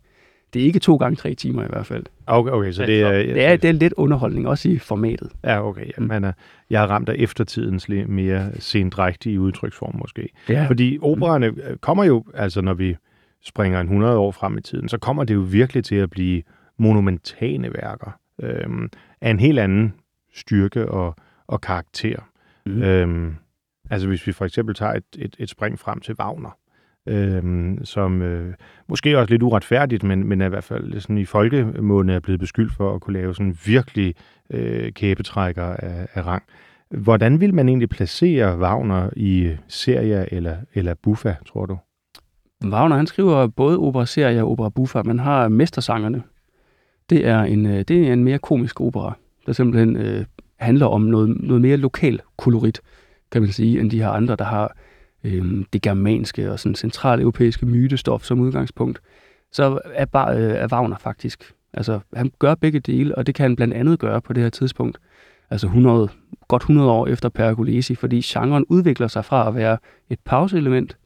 det 0.53 0.61
er 0.61 0.65
ikke 0.65 0.79
to 0.79 0.95
gange 0.95 1.15
tre 1.15 1.33
timer 1.35 1.63
i 1.63 1.67
hvert 1.69 1.85
fald. 1.85 2.03
Okay, 2.27 2.51
okay 2.51 2.71
så 2.71 2.85
det 2.85 3.01
er... 3.01 3.11
det, 3.11 3.45
er, 3.45 3.57
det 3.57 3.67
er 3.67 3.71
lidt 3.73 3.93
underholdning, 3.93 4.47
også 4.47 4.69
i 4.69 4.77
formatet. 4.77 5.31
Ja, 5.43 5.67
okay. 5.67 5.85
Ja, 5.85 5.91
Mm. 5.97 6.03
man 6.07 6.23
er, 6.23 6.31
jeg 6.69 6.83
er 6.83 6.87
ramt 6.87 7.09
af 7.09 7.15
eftertidens 7.17 7.89
lidt 7.89 8.09
mere 8.09 8.51
sendrægtige 8.59 9.39
udtryksform 9.41 9.95
måske. 9.99 10.29
Ja, 10.49 10.65
Fordi 10.67 10.97
operaerne 11.01 11.45
øh, 11.47 11.77
kommer 11.77 12.03
jo, 12.03 12.23
altså 12.33 12.61
når 12.61 12.73
vi 12.73 12.95
springer 13.43 13.79
en 13.81 13.85
100 13.87 14.17
år 14.17 14.31
frem 14.31 14.57
i 14.57 14.61
tiden, 14.61 14.89
så 14.89 14.97
kommer 14.97 15.23
det 15.23 15.33
jo 15.33 15.39
virkelig 15.39 15.83
til 15.83 15.95
at 15.95 16.09
blive 16.09 16.43
monumentale 16.77 17.73
værker 17.73 18.19
øhm, 18.41 18.89
af 19.21 19.29
en 19.29 19.39
helt 19.39 19.59
anden 19.59 19.93
styrke 20.33 20.89
og, 20.91 21.15
og 21.47 21.61
karakter. 21.61 22.19
Mm. 22.65 22.81
Øhm, 22.81 23.35
altså 23.89 24.07
hvis 24.07 24.27
vi 24.27 24.31
for 24.31 24.45
eksempel 24.45 24.75
tager 24.75 24.93
et, 24.93 25.03
et, 25.17 25.35
et 25.39 25.49
spring 25.49 25.79
frem 25.79 25.99
til 25.99 26.15
Wagner, 26.19 26.57
øhm, 27.07 27.85
som 27.85 28.21
øh, 28.21 28.53
måske 28.87 29.19
også 29.19 29.31
lidt 29.33 29.43
uretfærdigt, 29.43 30.03
men, 30.03 30.27
men 30.27 30.41
er 30.41 30.45
i 30.45 30.49
hvert 30.49 30.63
fald 30.63 30.99
sådan 30.99 31.17
i 31.17 31.25
folkemåne 31.25 32.13
er 32.13 32.19
blevet 32.19 32.39
beskyldt 32.39 32.73
for 32.73 32.95
at 32.95 33.01
kunne 33.01 33.19
lave 33.19 33.35
sådan 33.35 33.57
virkelig 33.65 34.15
øh, 34.49 34.91
kæbetrækker 34.91 35.63
af, 35.63 36.07
af 36.13 36.25
rang. 36.27 36.43
Hvordan 36.89 37.39
vil 37.41 37.53
man 37.53 37.69
egentlig 37.69 37.89
placere 37.89 38.57
Wagner 38.57 39.09
i 39.15 39.51
serier 39.67 40.25
eller, 40.31 40.55
eller 40.73 40.93
buffa, 41.03 41.35
tror 41.47 41.65
du? 41.65 41.77
Wagner, 42.65 42.95
han 42.95 43.07
skriver 43.07 43.47
både 43.47 43.77
opera-serier 43.77 44.43
og 44.43 44.51
opera 44.51 44.69
buffa. 44.69 45.01
Man 45.03 45.19
har 45.19 45.47
Mestersangerne. 45.47 46.23
Det 47.09 47.27
er 47.27 47.41
en, 47.41 47.65
øh, 47.65 47.83
det 47.87 48.07
er 48.07 48.13
en 48.13 48.23
mere 48.23 48.39
komisk 48.39 48.81
opera, 48.81 49.13
der 49.45 49.53
simpelthen 49.53 49.95
øh, 49.95 50.25
handler 50.59 50.85
om 50.85 51.01
noget, 51.01 51.37
noget 51.39 51.61
mere 51.61 51.77
lokal 51.77 52.21
kolorit, 52.37 52.81
kan 53.31 53.41
man 53.41 53.51
sige, 53.51 53.79
end 53.79 53.91
de 53.91 53.99
her 53.99 54.09
andre, 54.09 54.35
der 54.35 54.45
har 54.45 54.75
øh, 55.27 55.65
det 55.73 55.81
germanske 55.81 56.51
og 56.51 56.59
sådan 56.59 56.75
centraleuropæiske 56.75 57.65
mytestof 57.65 58.23
som 58.23 58.39
udgangspunkt. 58.39 59.01
Så 59.51 59.79
er, 59.85 60.05
bare, 60.05 60.37
øh, 60.37 60.51
er 60.51 60.67
Wagner 60.71 60.97
faktisk. 60.97 61.53
Altså, 61.73 61.99
han 62.13 62.31
gør 62.39 62.55
begge 62.55 62.79
dele, 62.79 63.17
og 63.17 63.27
det 63.27 63.35
kan 63.35 63.43
han 63.43 63.55
blandt 63.55 63.73
andet 63.73 63.99
gøre 63.99 64.21
på 64.21 64.33
det 64.33 64.43
her 64.43 64.49
tidspunkt. 64.49 64.97
Altså 65.49 65.67
100, 65.67 66.09
godt 66.47 66.61
100 66.61 66.91
år 66.91 67.07
efter 67.07 67.29
Pergolesi, 67.29 67.95
fordi 67.95 68.21
genren 68.25 68.65
udvikler 68.69 69.07
sig 69.07 69.25
fra 69.25 69.47
at 69.47 69.55
være 69.55 69.77
et 70.09 70.19
pauseelement 70.25 70.97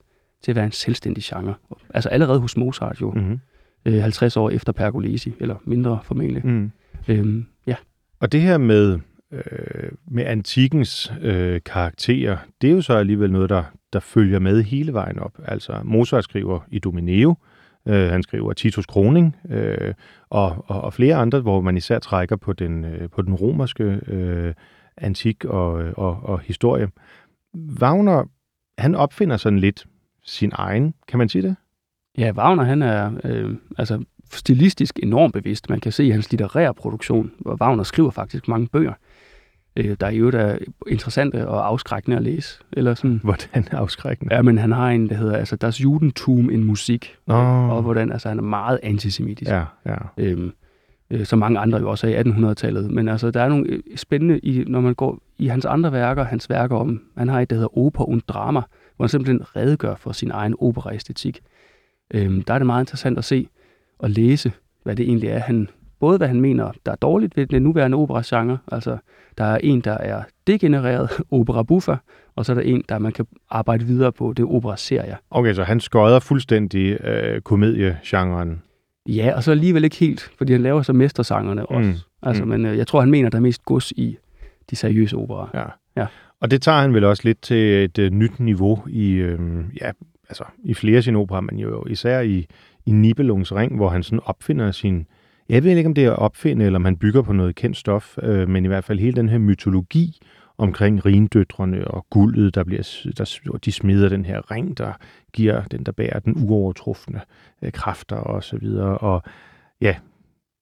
til 0.44 0.52
at 0.52 0.56
være 0.56 0.66
en 0.66 0.72
selvstændig 0.72 1.24
genre. 1.24 1.54
Altså 1.94 2.10
allerede 2.10 2.40
hos 2.40 2.58
Mozart 2.58 3.02
jo, 3.02 3.12
Mm-hmm. 3.12 3.40
øh, 3.86 4.02
50 4.02 4.38
år 4.38 4.50
efter 4.50 4.72
Pergolesi, 4.72 5.34
eller 5.40 5.56
mindre 5.66 6.00
formentlig. 6.04 6.46
Mm. 6.46 6.72
Øhm, 7.08 7.46
ja, 7.68 7.76
Og 8.20 8.32
det 8.32 8.42
her 8.42 8.58
med, 8.58 9.00
øh, 9.32 9.92
med 10.08 10.26
antikkens 10.26 11.14
øh, 11.22 11.62
karakterer, 11.66 12.38
det 12.62 12.70
er 12.70 12.74
jo 12.74 12.82
så 12.82 12.94
alligevel 12.94 13.32
noget, 13.32 13.50
der, 13.50 13.64
der 13.94 14.00
følger 14.00 14.40
med 14.40 14.64
hele 14.64 14.94
vejen 14.94 15.20
op. 15.20 15.40
Altså 15.46 15.82
Mozart 15.84 16.24
skriver 16.24 16.60
i 16.68 16.80
Domineo, 16.80 17.36
øh, 17.88 18.12
han 18.12 18.24
skriver 18.24 18.54
Titus 18.54 18.86
Kroning, 18.86 19.36
øh, 19.50 19.94
og, 20.30 20.66
og, 20.68 20.82
og 20.82 20.94
flere 20.94 21.16
andre, 21.16 21.40
hvor 21.40 21.62
man 21.62 21.78
især 21.78 22.00
trækker 22.00 22.36
på 22.36 22.54
den, 22.54 22.86
øh, 22.86 23.10
på 23.10 23.22
den 23.22 23.34
romerske 23.34 23.84
øh, 24.08 24.54
antik 24.98 25.46
og, 25.46 25.84
øh, 25.84 25.94
og, 25.98 26.20
og 26.24 26.40
historie. 26.40 26.88
Wagner, 27.82 28.24
han 28.78 28.96
opfinder 28.96 29.38
sådan 29.38 29.60
lidt 29.60 29.86
sin 30.24 30.52
egen, 30.54 30.94
kan 31.08 31.18
man 31.18 31.30
sige 31.30 31.42
det? 31.42 31.56
ja 32.18 32.32
Wagner 32.32 32.64
han 32.64 32.82
er 32.82 33.12
øh, 33.24 33.56
altså 33.78 34.04
stilistisk 34.34 35.00
enormt 35.04 35.34
bevidst. 35.34 35.70
Man 35.70 35.80
kan 35.80 35.92
se 35.92 36.06
i 36.06 36.10
hans 36.10 36.32
litterære 36.32 36.74
produktion, 36.74 37.32
hvor 37.40 37.56
Wagner 37.62 37.84
skriver 37.84 38.12
faktisk 38.12 38.48
mange 38.48 38.68
bøger. 38.68 38.94
øh, 38.94 39.11
der 39.78 40.08
er 40.08 40.12
jo 40.12 40.30
der 40.30 40.58
interessante 40.88 41.48
og 41.48 41.68
afskrækkende 41.68 42.18
at 42.18 42.24
læse. 42.24 42.60
Eller 42.74 42.94
sådan. 42.94 43.20
Hvordan 43.24 43.66
afskrækkende? 43.72 44.36
Ja, 44.36 44.42
men 44.42 44.58
han 44.58 44.72
har 44.72 44.90
en, 44.90 45.10
der 45.10 45.16
hedder 45.16 45.38
altså 45.38 45.56
Das 45.56 45.84
Judentum 45.84 46.50
in 46.50 46.64
Musik, 46.64 47.16
Nå. 47.28 47.36
og 47.36 47.82
hvordan 47.82 48.12
altså, 48.12 48.30
han 48.30 48.38
er 48.38 48.44
meget 48.44 48.80
antisemitisk. 48.84 49.52
Ja, 49.52 49.64
ja. 49.86 49.96
Øhm, 50.18 50.52
øh, 51.12 51.26
som 51.26 51.40
mange 51.40 51.60
andre 51.60 51.80
jo 51.80 51.90
også 51.90 52.08
er 52.08 52.12
i 52.12 52.22
1800-tallet. 52.22 52.92
Men 52.92 53.08
altså, 53.08 53.32
der 53.32 53.42
er 53.42 53.50
nogle 53.50 53.66
øh, 53.70 53.80
spændende, 53.96 54.40
i, 54.40 54.64
når 54.68 54.82
man 54.82 54.94
går 54.94 55.20
i 55.38 55.48
hans 55.48 55.66
andre 55.66 55.92
værker, 55.92 56.24
hans 56.24 56.50
værker 56.50 56.76
om, 56.76 57.02
han 57.18 57.30
har 57.30 57.40
et, 57.40 57.50
der 57.50 57.56
hedder 57.56 57.78
Oper 57.78 58.04
und 58.04 58.22
Drama, 58.28 58.62
hvor 58.96 59.06
han 59.06 59.10
simpelthen 59.10 59.56
redegør 59.56 59.96
for 59.96 60.12
sin 60.12 60.32
egen 60.32 60.56
operaæstetik. 60.60 61.42
Øhm, 62.14 62.42
der 62.42 62.54
er 62.54 62.60
det 62.60 62.66
meget 62.66 62.82
interessant 62.82 63.18
at 63.18 63.24
se 63.24 63.48
og 64.00 64.10
læse, 64.10 64.52
hvad 64.84 64.96
det 64.96 65.06
egentlig 65.06 65.30
er, 65.30 65.40
han, 65.40 65.70
både 66.02 66.18
hvad 66.18 66.28
han 66.28 66.42
mener, 66.42 66.72
der 66.86 66.92
er 66.92 66.96
dårligt 66.96 67.38
ved 67.38 67.46
den 67.48 67.62
nuværende 67.62 67.98
operagenre, 67.98 68.58
altså 68.72 68.98
der 69.38 69.44
er 69.44 69.58
en, 69.58 69.82
der 69.82 69.98
er 69.98 70.24
degenereret 70.48 71.10
opera 71.32 71.64
buffa, 71.64 71.96
og 72.36 72.46
så 72.46 72.52
er 72.52 72.54
der 72.54 72.62
en, 72.62 72.84
der 72.90 73.00
man 73.00 73.12
kan 73.12 73.26
arbejde 73.50 73.86
videre 73.86 74.12
på, 74.12 74.34
det 74.38 74.44
er 74.44 74.48
opera 74.48 74.78
seria. 74.78 75.16
Okay, 75.32 75.54
så 75.54 75.64
han 75.64 75.80
skøder 75.80 76.20
fuldstændig 76.20 77.06
øh, 77.06 77.42
komediegenren. 77.42 78.62
Ja, 79.08 79.34
og 79.36 79.44
så 79.44 79.52
alligevel 79.52 79.84
ikke 79.84 79.96
helt, 79.96 80.32
fordi 80.38 80.52
han 80.52 80.62
laver 80.62 80.82
så 80.82 80.94
mestersangerne 80.94 81.66
også. 81.66 81.90
Mm. 81.90 81.96
Altså, 82.24 82.44
Mm. 82.44 82.50
men 82.50 82.66
øh, 82.66 82.78
jeg 82.78 82.88
tror, 82.88 83.00
han 83.00 83.12
mener, 83.12 83.30
der 83.30 83.38
er 83.38 83.42
mest 83.42 83.66
gods 83.66 83.92
i 83.92 84.18
de 84.70 84.76
seriøse 84.76 85.16
operer. 85.18 85.48
Ja. 85.54 85.64
Ja. 86.02 86.08
Og 86.42 86.52
det 86.52 86.62
tager 86.62 86.82
han 86.82 86.94
vel 86.94 87.04
også 87.04 87.22
lidt 87.26 87.42
til 87.42 87.84
et 87.84 88.00
øh, 88.00 88.12
nyt 88.12 88.40
niveau 88.40 88.80
i, 88.90 89.12
øh, 89.14 89.40
ja, 89.82 89.92
altså, 90.30 90.44
i 90.64 90.74
flere 90.74 90.98
af 90.98 91.04
sine 91.04 91.18
operer, 91.18 91.42
men 91.42 91.60
jo 91.60 91.86
især 91.90 92.20
i, 92.20 92.46
i 92.86 92.92
Nibelungens 92.92 93.56
Ring, 93.56 93.76
hvor 93.76 93.90
han 93.90 94.04
sådan 94.04 94.20
opfinder 94.26 94.72
sin... 94.72 95.06
Jeg 95.52 95.64
ved 95.64 95.78
ikke, 95.78 95.88
om 95.88 95.94
det 95.94 96.06
er 96.06 96.12
at 96.12 96.20
opfinde, 96.20 96.66
eller 96.66 96.80
om 96.80 96.86
han 96.86 96.98
bygger 96.98 97.22
på 97.22 97.34
noget 97.34 97.56
kendt 97.56 97.78
stof, 97.78 98.18
øh, 98.24 98.50
men 98.50 98.66
i 98.66 98.68
hvert 98.68 98.84
fald 98.84 99.00
hele 99.00 99.16
den 99.16 99.30
her 99.30 99.38
mytologi 99.38 100.20
omkring 100.58 101.06
rindøtrene 101.06 101.88
og 101.88 102.06
guldet, 102.10 102.56
der 102.56 102.64
bliver, 102.64 103.12
der, 103.18 103.58
de 103.66 103.72
smider 103.72 104.10
den 104.10 104.26
her 104.26 104.52
ring, 104.52 104.78
der 104.78 104.94
giver 105.34 105.64
den, 105.64 105.84
der 105.84 105.92
bærer 105.92 106.20
den 106.20 106.34
uovertrufne 106.38 107.22
øh, 107.62 107.72
kræfter 107.72 108.16
og 108.16 108.44
så 108.44 108.58
videre. 108.58 108.98
Og 108.98 109.24
ja, 109.82 109.96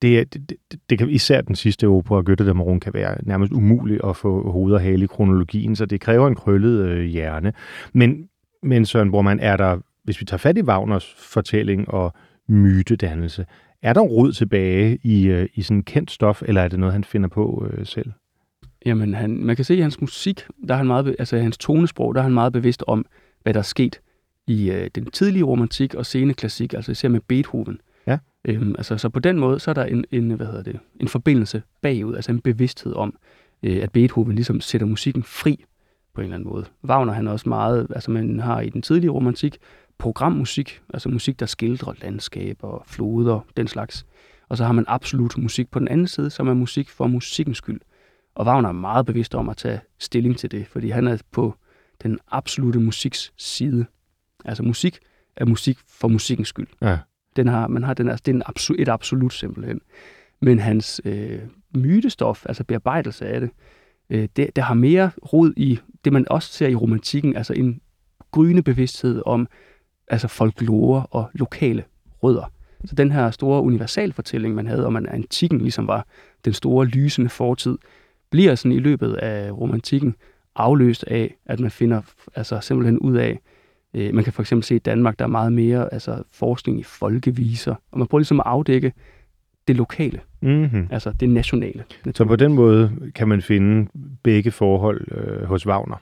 det, 0.02 0.34
det, 0.34 0.50
det, 0.50 0.80
det 0.90 0.98
kan 0.98 1.10
især 1.10 1.42
den 1.42 1.56
sidste 1.56 1.88
opera, 1.88 2.22
Götterdammerung, 2.22 2.80
kan 2.80 2.94
være 2.94 3.18
nærmest 3.24 3.54
umuligt 3.54 4.02
at 4.04 4.16
få 4.16 4.52
hoved 4.52 4.74
og 4.74 4.82
hale 4.82 5.04
i 5.04 5.08
kronologien, 5.08 5.76
så 5.76 5.86
det 5.86 6.02
kræver 6.02 6.28
en 6.28 6.36
krøllet 6.36 6.86
øh, 6.86 7.06
hjerne. 7.06 7.54
Men, 7.94 8.30
men 8.64 8.86
Søren 8.86 9.12
Bormann, 9.12 9.40
er 9.40 9.58
der, 9.58 9.78
hvis 10.04 10.20
vi 10.20 10.26
tager 10.26 10.38
fat 10.38 10.58
i 10.58 10.64
Wagners 10.64 11.16
fortælling 11.18 11.90
og 11.90 12.14
mytedannelse, 12.48 13.46
er 13.82 13.94
der 13.94 14.02
rod 14.02 14.32
tilbage 14.32 15.00
i, 15.04 15.28
øh, 15.28 15.50
i 15.54 15.62
sådan 15.62 15.84
kendt 15.84 16.12
stof, 16.12 16.42
eller 16.46 16.62
er 16.62 16.68
det 16.68 16.80
noget, 16.80 16.94
han 16.94 17.04
finder 17.04 17.30
på 17.30 17.68
øh, 17.72 17.86
selv? 17.86 18.12
Jamen, 18.86 19.14
han, 19.14 19.44
man 19.44 19.56
kan 19.56 19.66
se 19.66 19.76
i 19.76 19.82
hans 19.82 20.02
musik, 20.02 20.42
der 20.68 20.74
er 20.74 20.78
han 20.78 20.88
meget, 20.88 21.16
altså 21.20 21.38
hans 21.38 21.58
tonesprog, 21.58 22.16
der 22.16 22.22
er 22.22 22.24
han 22.24 22.34
meget 22.34 22.54
bevidst 22.54 22.84
om, 22.88 23.06
hvad 23.44 23.54
der 23.54 23.60
er 23.60 23.64
sket 23.64 24.02
i 24.48 24.72
øh, 24.72 24.90
den 24.96 25.06
tidlige 25.06 25.44
romantik 25.44 25.96
og 25.96 26.06
sene 26.06 26.34
klassik, 26.34 26.74
altså 26.74 26.92
især 26.92 27.10
med 27.10 27.20
Beethoven. 27.28 27.82
Ja. 28.08 28.18
Øhm, 28.46 28.76
altså, 28.78 28.98
så 28.98 29.10
på 29.10 29.20
den 29.20 29.40
måde, 29.40 29.60
så 29.60 29.72
er 29.72 29.74
der 29.74 29.86
en, 29.86 30.06
en, 30.12 30.32
hvad 30.32 30.48
hedder 30.48 30.64
det, 30.64 30.80
en 31.00 31.08
forbindelse 31.08 31.62
bagud, 31.82 32.16
altså 32.16 32.32
en 32.32 32.42
bevidsthed 32.42 32.94
om, 32.94 33.16
øh, 33.64 33.84
at 33.84 33.92
Beethoven 33.92 34.36
ligesom 34.36 34.62
sætter 34.62 34.88
musikken 34.88 35.24
fri 35.24 35.66
på 36.14 36.22
en 36.22 36.26
eller 36.26 36.36
anden 36.36 36.50
måde. 36.50 36.66
Wagner, 36.84 37.14
han 37.14 37.28
er 37.28 37.32
også 37.32 37.50
meget, 37.50 37.88
altså 37.96 38.12
man 38.12 38.40
har 38.40 38.62
i 38.62 38.70
den 38.70 38.82
tidlige 38.82 39.12
romantik 39.12 39.58
programmusik, 40.00 40.82
altså 40.94 41.10
musik, 41.10 41.40
der 41.40 41.46
skildrer 41.46 41.94
landskaber, 42.02 42.84
floder, 42.88 43.40
den 43.58 43.68
slags. 43.68 44.06
Og 44.50 44.58
så 44.58 44.66
har 44.66 44.74
man 44.74 44.86
absolut 44.88 45.38
musik 45.38 45.72
på 45.72 45.80
den 45.80 45.88
anden 45.88 46.08
side, 46.08 46.30
som 46.30 46.48
er 46.48 46.54
musik 46.54 46.90
for 46.90 47.08
musikkens 47.08 47.58
skyld. 47.58 47.82
Og 48.36 48.46
Wagner 48.46 48.70
er 48.70 48.74
meget 48.74 49.06
bevidst 49.06 49.36
om 49.36 49.50
at 49.50 49.58
tage 49.58 49.80
stilling 50.00 50.38
til 50.38 50.52
det, 50.52 50.68
fordi 50.68 50.90
han 50.90 51.08
er 51.08 51.18
på 51.32 51.56
den 52.04 52.20
absolute 52.32 52.80
musiks 52.80 53.34
side. 53.38 53.86
Altså 54.46 54.64
musik 54.64 55.00
er 55.36 55.46
musik 55.46 55.78
for 55.88 56.08
musikkens 56.08 56.48
skyld. 56.48 56.68
Ja. 56.82 56.98
Den 57.36 57.48
har, 57.48 57.68
man 57.68 57.84
har 57.84 57.94
den, 57.94 58.10
altså, 58.10 58.24
det 58.26 58.32
er 58.32 58.36
en 58.36 58.44
absolut, 58.46 58.82
et 58.82 58.90
absolut 58.90 59.34
simpelthen. 59.34 59.82
Men 60.42 60.60
hans 60.60 61.02
øh, 61.06 61.40
mytestof, 61.76 62.46
altså 62.46 62.64
bearbejdelse 62.64 63.26
af 63.28 63.40
det, 63.42 63.50
øh, 64.10 64.30
det, 64.36 64.56
det 64.56 64.64
har 64.64 64.74
mere 64.74 65.12
rod 65.34 65.54
i 65.58 65.80
det, 66.06 66.14
man 66.14 66.26
også 66.30 66.54
ser 66.54 66.68
i 66.68 66.76
romantikken, 66.76 67.36
altså 67.36 67.54
en 67.54 67.82
gryende 68.32 68.64
bevidsthed 68.64 69.22
om 69.26 69.48
altså 70.10 70.28
folklore 70.28 71.06
og 71.12 71.30
lokale 71.34 71.84
rødder. 72.24 72.52
Så 72.86 72.96
den 72.96 73.12
her 73.12 73.32
store 73.32 73.62
universalfortælling, 73.62 74.56
man 74.56 74.68
havde 74.68 74.86
om, 74.86 74.96
at 74.96 75.06
antikken 75.08 75.62
ligesom 75.62 75.88
var 75.88 76.06
den 76.46 76.54
store 76.54 76.86
lysende 76.86 77.30
fortid, 77.30 77.78
bliver 78.32 78.56
sådan 78.56 78.72
i 78.72 78.80
løbet 78.80 79.14
af 79.14 79.52
romantikken 79.52 80.16
afløst 80.56 81.04
af, 81.04 81.38
at 81.46 81.60
man 81.60 81.72
finder 81.72 82.02
altså 82.36 82.60
simpelthen 82.62 83.00
ud 83.00 83.18
af, 83.18 83.40
øh, 83.94 84.14
man 84.14 84.24
kan 84.24 84.34
for 84.34 84.42
eksempel 84.42 84.64
se 84.64 84.76
i 84.76 84.80
Danmark, 84.80 85.20
der 85.20 85.26
er 85.26 85.30
meget 85.30 85.54
mere 85.54 85.94
altså 85.94 86.24
forskning 86.32 86.80
i 86.80 86.84
folkeviser, 86.84 87.76
og 87.92 88.00
man 88.00 88.08
prøver 88.08 88.20
ligesom 88.20 88.40
at 88.40 88.46
afdække 88.46 88.94
det 89.68 89.76
lokale, 89.76 90.20
Mm-hmm. 90.42 90.88
altså 90.92 91.12
det 91.20 91.30
nationale. 91.30 91.84
Så 92.16 92.26
på 92.26 92.36
den 92.36 92.54
måde 92.54 92.92
kan 93.16 93.28
man 93.28 93.42
finde 93.42 93.90
begge 94.24 94.52
forhold 94.52 95.08
øh, 95.12 95.44
hos 95.44 95.68
Wagner. 95.68 95.96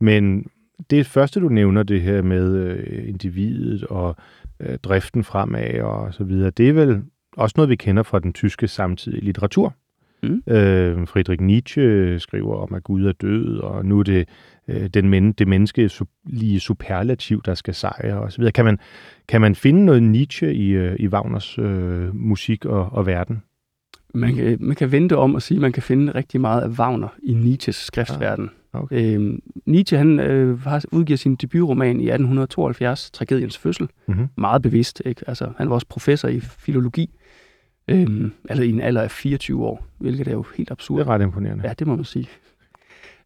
Men 0.00 0.46
det 0.90 1.06
første, 1.06 1.40
du 1.40 1.48
nævner, 1.48 1.82
det 1.82 2.02
her 2.02 2.22
med 2.22 2.56
øh, 2.56 3.08
individet 3.08 3.84
og 3.84 4.16
øh, 4.60 4.78
driften 4.78 5.24
fremad 5.24 5.80
og 5.80 6.14
så 6.14 6.24
videre, 6.24 6.50
det 6.50 6.68
er 6.68 6.72
vel 6.72 7.02
også 7.36 7.54
noget, 7.56 7.70
vi 7.70 7.76
kender 7.76 8.02
fra 8.02 8.18
den 8.18 8.32
tyske 8.32 8.68
samtidige 8.68 9.24
litteratur. 9.24 9.74
Mm. 10.22 10.42
Øh, 10.46 11.06
Friedrich 11.06 11.42
Nietzsche 11.42 12.18
skriver 12.18 12.56
om, 12.56 12.74
at 12.74 12.84
Gud 12.84 13.04
er 13.04 13.12
død, 13.12 13.58
og 13.58 13.86
nu 13.86 13.98
er 13.98 14.02
det 14.02 14.28
øh, 14.68 14.86
den 14.86 15.08
men, 15.08 15.32
det 15.32 15.48
menneske 15.48 15.90
lige 16.26 16.60
superlativ, 16.60 17.42
der 17.42 17.54
skal 17.54 17.74
sejre 17.74 18.20
og 18.20 18.32
så 18.32 18.38
videre. 18.38 18.52
Kan 18.52 18.64
man, 18.64 18.78
kan 19.28 19.40
man 19.40 19.54
finde 19.54 19.84
noget 19.84 20.02
Nietzsche 20.02 20.54
i, 20.54 20.68
øh, 20.68 20.96
i 20.98 21.08
Wagners 21.08 21.58
øh, 21.58 22.16
musik 22.16 22.64
og, 22.64 22.92
og 22.92 23.06
verden? 23.06 23.42
Man 24.18 24.34
kan, 24.34 24.56
man 24.60 24.76
kan 24.76 24.92
vente 24.92 25.16
om 25.16 25.36
at 25.36 25.42
sige, 25.42 25.56
at 25.56 25.62
man 25.62 25.72
kan 25.72 25.82
finde 25.82 26.14
rigtig 26.14 26.40
meget 26.40 26.62
af 26.62 26.68
Wagner 26.68 27.08
i 27.22 27.32
Nietzsches 27.32 27.76
skriftverden. 27.76 28.50
Okay. 28.72 29.14
Øhm, 29.14 29.42
Nietzsche 29.66 29.98
han, 29.98 30.20
øh, 30.20 30.60
har 30.62 30.84
udgiver 30.92 31.16
sin 31.16 31.34
debutroman 31.34 32.00
i 32.00 32.08
1872, 32.08 33.10
Tragediens 33.10 33.58
fødsel. 33.58 33.88
Mm-hmm. 34.08 34.28
Meget 34.36 34.62
bevidst. 34.62 35.02
Ikke? 35.04 35.24
Altså, 35.26 35.50
han 35.58 35.68
var 35.68 35.74
også 35.74 35.86
professor 35.88 36.28
i 36.28 36.40
filologi, 36.40 37.10
øhm, 37.88 38.32
altså 38.48 38.62
i 38.64 38.68
en 38.70 38.80
alder 38.80 39.02
af 39.02 39.10
24 39.10 39.64
år, 39.64 39.86
hvilket 39.98 40.28
er 40.28 40.32
jo 40.32 40.44
helt 40.56 40.68
Det 40.68 40.72
absurd. 40.72 41.00
er 41.00 41.08
ret 41.08 41.22
imponerende. 41.22 41.66
Ja, 41.68 41.72
det 41.78 41.86
må 41.86 41.96
man 41.96 42.04
sige. 42.04 42.28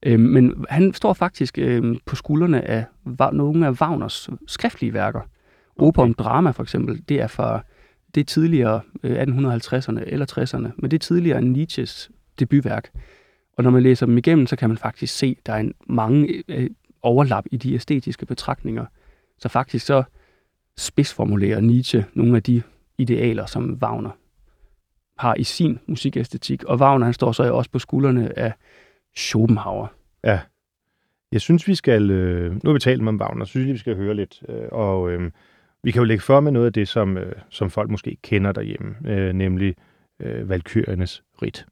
Øhm, 0.06 0.20
men 0.22 0.64
han 0.68 0.94
står 0.94 1.12
faktisk 1.12 1.58
øhm, 1.58 1.98
på 2.06 2.16
skuldrene 2.16 2.68
af 2.68 2.84
nogle 3.32 3.66
af 3.66 3.80
Wagners 3.82 4.30
skriftlige 4.46 4.92
værker. 4.94 5.20
Opera 5.76 6.02
om 6.04 6.14
drama 6.14 6.50
for 6.50 6.62
eksempel, 6.62 7.02
det 7.08 7.20
er 7.20 7.26
fra 7.26 7.64
det 8.14 8.20
er 8.20 8.24
tidligere 8.24 8.80
øh, 9.02 9.22
1850'erne 9.22 10.00
eller 10.06 10.26
60'erne, 10.38 10.72
men 10.76 10.90
det 10.90 10.92
er 10.92 10.98
tidligere 10.98 11.38
end 11.38 11.48
Nietzsches 11.48 12.10
debutværk. 12.38 12.90
Og 13.56 13.64
når 13.64 13.70
man 13.70 13.82
læser 13.82 14.06
dem 14.06 14.18
igennem, 14.18 14.46
så 14.46 14.56
kan 14.56 14.68
man 14.68 14.78
faktisk 14.78 15.16
se, 15.16 15.36
at 15.38 15.46
der 15.46 15.52
er 15.52 15.58
en 15.58 15.74
mange 15.86 16.42
øh, 16.48 16.70
overlap 17.02 17.44
i 17.50 17.56
de 17.56 17.74
æstetiske 17.74 18.26
betragtninger. 18.26 18.86
Så 19.38 19.48
faktisk 19.48 19.86
så 19.86 20.02
spidsformulerer 20.76 21.60
Nietzsche 21.60 22.04
nogle 22.14 22.36
af 22.36 22.42
de 22.42 22.62
idealer, 22.98 23.46
som 23.46 23.78
Wagner 23.82 24.10
har 25.18 25.34
i 25.34 25.44
sin 25.44 25.78
musikæstetik. 25.86 26.64
Og 26.64 26.78
Wagner 26.78 27.04
han 27.04 27.14
står 27.14 27.32
så 27.32 27.52
også 27.52 27.70
på 27.70 27.78
skuldrene 27.78 28.38
af 28.38 28.52
Schopenhauer. 29.16 29.86
Ja. 30.24 30.40
Jeg 31.32 31.40
synes, 31.40 31.68
vi 31.68 31.74
skal... 31.74 32.10
Øh, 32.10 32.52
nu 32.52 32.60
har 32.64 32.72
vi 32.72 32.78
talt 32.78 33.08
om 33.08 33.20
Wagner, 33.20 33.44
så 33.44 33.50
synes 33.50 33.60
jeg, 33.60 33.66
lige, 33.66 33.72
vi 33.72 33.78
skal 33.78 33.96
høre 33.96 34.14
lidt. 34.14 34.42
Øh, 34.48 34.68
og 34.72 35.10
øh, 35.10 35.30
vi 35.82 35.90
kan 35.90 36.00
jo 36.00 36.04
lægge 36.04 36.22
for 36.22 36.40
med 36.40 36.52
noget 36.52 36.66
af 36.66 36.72
det, 36.72 36.88
som, 36.88 37.16
øh, 37.16 37.32
som 37.50 37.70
folk 37.70 37.90
måske 37.90 38.16
kender 38.22 38.52
derhjemme, 38.52 38.94
øh, 39.06 39.32
nemlig 39.32 39.74
øh, 40.20 40.48
Valkyriernes 40.48 41.22
rit. 41.42 41.66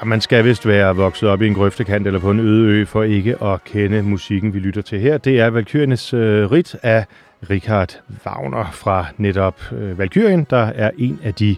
Ja, 0.00 0.04
man 0.04 0.20
skal 0.20 0.44
vist 0.44 0.66
være 0.66 0.96
vokset 0.96 1.28
op 1.28 1.42
i 1.42 1.46
en 1.46 1.54
grøftekant 1.54 2.06
eller 2.06 2.20
på 2.20 2.30
en 2.30 2.40
øde 2.40 2.66
ø 2.68 2.84
for 2.84 3.02
ikke 3.02 3.42
at 3.42 3.64
kende 3.64 4.02
musikken, 4.02 4.54
vi 4.54 4.58
lytter 4.58 4.82
til 4.82 5.00
her. 5.00 5.18
Det 5.18 5.40
er 5.40 5.46
Valkyrienes 5.46 6.14
øh, 6.14 6.52
rit 6.52 6.76
af 6.82 7.04
Richard 7.50 8.00
Wagner 8.26 8.70
fra 8.72 9.06
netop 9.16 9.72
øh, 9.72 9.98
Valkyrien, 9.98 10.46
der 10.50 10.56
er 10.56 10.90
en 10.98 11.20
af 11.22 11.34
de 11.34 11.56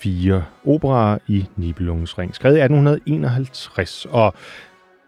fire 0.00 0.44
operaer 0.66 1.18
i 1.26 1.46
Nibelungens 1.56 2.18
Ring, 2.18 2.34
skrevet 2.34 2.56
i 2.56 2.60
1851. 2.60 4.06
Og 4.10 4.34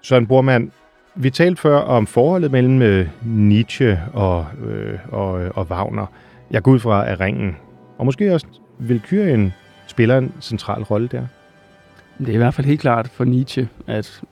Søren 0.03 0.27
Bormann, 0.27 0.73
vi 1.15 1.31
talte 1.31 1.61
før 1.61 1.77
om 1.77 2.07
forholdet 2.07 2.51
mellem 2.51 2.83
øh, 2.83 3.09
Nietzsche 3.25 4.01
og, 4.13 4.47
øh, 4.67 4.99
og, 5.09 5.43
øh, 5.43 5.51
og 5.55 5.67
Wagner. 5.71 6.07
Jeg 6.51 6.63
går 6.63 6.73
ud 6.73 6.79
fra, 6.79 7.09
at 7.09 7.21
ringen, 7.21 7.57
og 7.99 8.05
måske 8.05 8.35
også 8.35 8.47
Valkyrien, 8.79 9.53
spiller 9.87 10.19
en 10.19 10.33
central 10.41 10.83
rolle 10.83 11.09
der. 11.09 11.27
Det 12.21 12.29
er 12.29 12.35
i 12.35 12.37
hvert 12.37 12.55
fald 12.55 12.67
helt 12.67 12.81
klart 12.81 13.09
for 13.09 13.25
Nietzsche, 13.25 13.69
at 13.87 14.23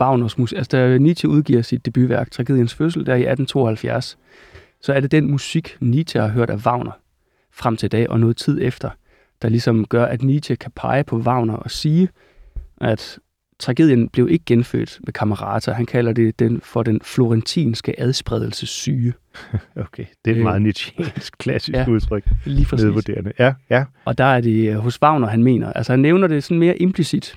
Wagners 0.00 0.38
musik, 0.38 0.58
altså 0.58 0.76
da 0.76 0.98
Nietzsche 0.98 1.28
udgiver 1.28 1.62
sit 1.62 1.86
debutværk, 1.86 2.30
Tragediens 2.30 2.74
fødsel, 2.74 3.06
der 3.06 3.12
i 3.12 3.26
1872, 3.26 4.18
så 4.80 4.92
er 4.92 5.00
det 5.00 5.10
den 5.10 5.30
musik, 5.30 5.76
Nietzsche 5.80 6.20
har 6.20 6.28
hørt 6.28 6.50
af 6.50 6.66
Wagner 6.66 6.92
frem 7.52 7.76
til 7.76 7.86
i 7.86 7.88
dag 7.88 8.10
og 8.10 8.20
noget 8.20 8.36
tid 8.36 8.58
efter, 8.62 8.90
der 9.42 9.48
ligesom 9.48 9.86
gør, 9.86 10.04
at 10.04 10.22
Nietzsche 10.22 10.56
kan 10.56 10.72
pege 10.74 11.04
på 11.04 11.16
Wagner 11.18 11.54
og 11.54 11.70
sige, 11.70 12.08
at 12.80 13.18
tragedien 13.58 14.08
blev 14.08 14.28
ikke 14.30 14.44
genfødt 14.44 14.98
med 15.04 15.12
kammerater. 15.12 15.72
Han 15.72 15.86
kalder 15.86 16.12
det 16.12 16.38
den 16.38 16.60
for 16.60 16.82
den 16.82 17.00
florentinske 17.04 18.00
adspredelsessyge. 18.00 19.12
Okay, 19.76 20.04
det 20.24 20.30
er 20.30 20.34
et 20.34 20.38
Øh, 20.38 20.42
meget 20.42 20.62
Nietzscheansk 20.62 21.38
klassisk 21.38 21.76
ja, 21.76 21.88
udtryk. 21.88 22.24
Lige 22.44 22.66
præcis. 22.66 22.84
Nedvurderende. 22.84 23.32
Ja, 23.38 23.54
ja. 23.70 23.84
Og 24.04 24.18
der 24.18 24.24
er 24.24 24.40
det 24.40 24.70
øh, 24.70 24.76
hos 24.76 25.02
Wagner, 25.02 25.28
han 25.28 25.42
mener. 25.42 25.72
Altså 25.72 25.92
han 25.92 26.00
nævner 26.00 26.26
det 26.26 26.44
sådan 26.44 26.58
mere 26.58 26.76
implicit. 26.82 27.36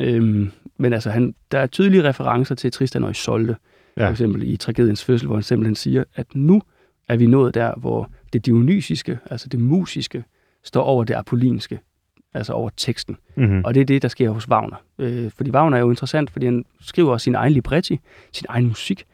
Øhm, 0.00 0.50
men 0.78 0.92
altså, 0.92 1.10
han, 1.10 1.34
der 1.52 1.58
er 1.58 1.66
tydelige 1.66 2.04
referencer 2.04 2.54
til 2.54 2.72
Tristan 2.72 3.04
og 3.04 3.10
Isolde. 3.10 3.56
Ja. 3.96 4.06
For 4.06 4.10
eksempel 4.10 4.52
i 4.52 4.56
tragediens 4.56 5.04
fødsel, 5.04 5.26
hvor 5.26 5.36
han 5.36 5.42
simpelthen 5.42 5.74
siger, 5.74 6.04
at 6.14 6.26
nu 6.34 6.62
er 7.08 7.16
vi 7.16 7.26
nået 7.26 7.54
der, 7.54 7.74
hvor 7.76 8.10
det 8.32 8.46
dionysiske, 8.46 9.18
altså 9.30 9.48
det 9.48 9.60
musiske, 9.60 10.24
står 10.64 10.82
over 10.82 11.04
det 11.04 11.14
apollinske, 11.14 11.78
altså 12.34 12.52
over 12.52 12.70
teksten. 12.76 13.16
Mm-hmm. 13.36 13.62
Og 13.64 13.74
det 13.74 13.80
er 13.80 13.84
det, 13.84 14.02
der 14.02 14.08
sker 14.08 14.30
hos 14.30 14.48
Wagner. 14.48 14.76
Øh, 14.98 15.30
fordi 15.36 15.50
Wagner 15.50 15.76
er 15.76 15.80
jo 15.80 15.90
interessant, 15.90 16.30
fordi 16.30 16.46
han 16.46 16.64
skriver 16.80 17.18
sin 17.18 17.34
egen 17.34 17.52
libretti, 17.52 18.00
sin 18.32 18.46
egen 18.48 18.66
musik, 18.66 19.04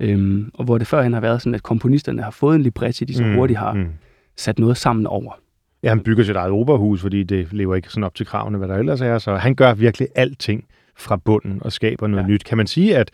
øhm, 0.00 0.50
og 0.54 0.64
hvor 0.64 0.78
det 0.78 0.86
førhen 0.86 1.12
har 1.12 1.20
været 1.20 1.42
sådan, 1.42 1.54
at 1.54 1.62
komponisterne 1.62 2.22
har 2.22 2.30
fået 2.30 2.56
en 2.56 2.62
libretti, 2.62 3.04
de 3.04 3.14
så 3.14 3.24
hurtigt 3.34 3.58
har 3.58 3.72
Mm. 3.72 3.86
sat 4.36 4.58
noget 4.58 4.76
sammen 4.76 5.06
over. 5.06 5.32
Ja, 5.82 5.88
han 5.88 6.00
bygger 6.00 6.24
sit 6.24 6.36
eget 6.36 6.50
operahus, 6.52 7.00
fordi 7.00 7.22
det 7.22 7.52
lever 7.52 7.74
ikke 7.74 7.88
sådan 7.88 8.04
op 8.04 8.14
til 8.14 8.26
kravene, 8.26 8.58
hvad 8.58 8.68
der 8.68 8.74
ellers 8.76 9.00
er. 9.00 9.18
Så 9.18 9.36
han 9.36 9.54
gør 9.54 9.74
virkelig 9.74 10.08
alting 10.14 10.64
fra 10.98 11.16
bunden 11.16 11.58
og 11.62 11.72
skaber 11.72 12.06
noget 12.06 12.22
Ja. 12.22 12.26
ja. 12.28 12.32
nyt. 12.32 12.44
Kan 12.44 12.56
man 12.56 12.66
sige, 12.66 12.96
at, 12.96 13.10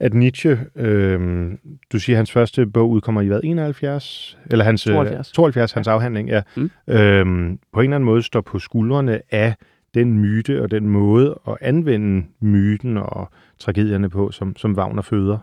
at 0.00 0.14
Nietzsche, 0.14 0.58
øh, 0.76 1.50
du 1.92 1.98
siger, 1.98 2.16
hans 2.16 2.32
første 2.32 2.66
bog 2.66 2.90
udkommer 2.90 3.20
i 3.20 3.26
hvad, 3.26 3.40
71? 3.44 4.38
Eller 4.50 4.64
hans, 4.64 4.86
øh, 4.86 4.94
72. 4.94 5.32
72, 5.32 5.72
hans 5.72 5.88
afhandling, 5.88 6.28
ja. 6.28 6.42
Mm. 6.56 6.70
Øh, 6.88 7.24
på 7.72 7.80
en 7.80 7.84
eller 7.84 7.96
anden 7.96 8.04
måde 8.04 8.22
står 8.22 8.40
på 8.40 8.58
skuldrene 8.58 9.20
af 9.30 9.54
den 9.94 10.18
myte 10.18 10.62
og 10.62 10.70
den 10.70 10.88
måde 10.88 11.40
at 11.48 11.56
anvende 11.60 12.26
myten 12.40 12.96
og 12.96 13.28
tragedierne 13.58 14.10
på, 14.10 14.30
som, 14.30 14.56
som 14.56 14.74
Wagner 14.74 15.02
føder. 15.02 15.38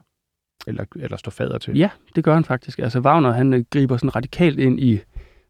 Eller, 0.67 0.83
eller 0.95 1.17
står 1.17 1.29
fader 1.31 1.57
til. 1.57 1.77
Ja, 1.77 1.89
det 2.15 2.23
gør 2.23 2.33
han 2.33 2.43
faktisk. 2.43 2.79
Altså 2.79 2.99
Wagner, 2.99 3.31
han 3.31 3.53
øh, 3.53 3.63
griber 3.69 3.97
sådan 3.97 4.15
radikalt 4.15 4.59
ind 4.59 4.79
i, 4.79 4.99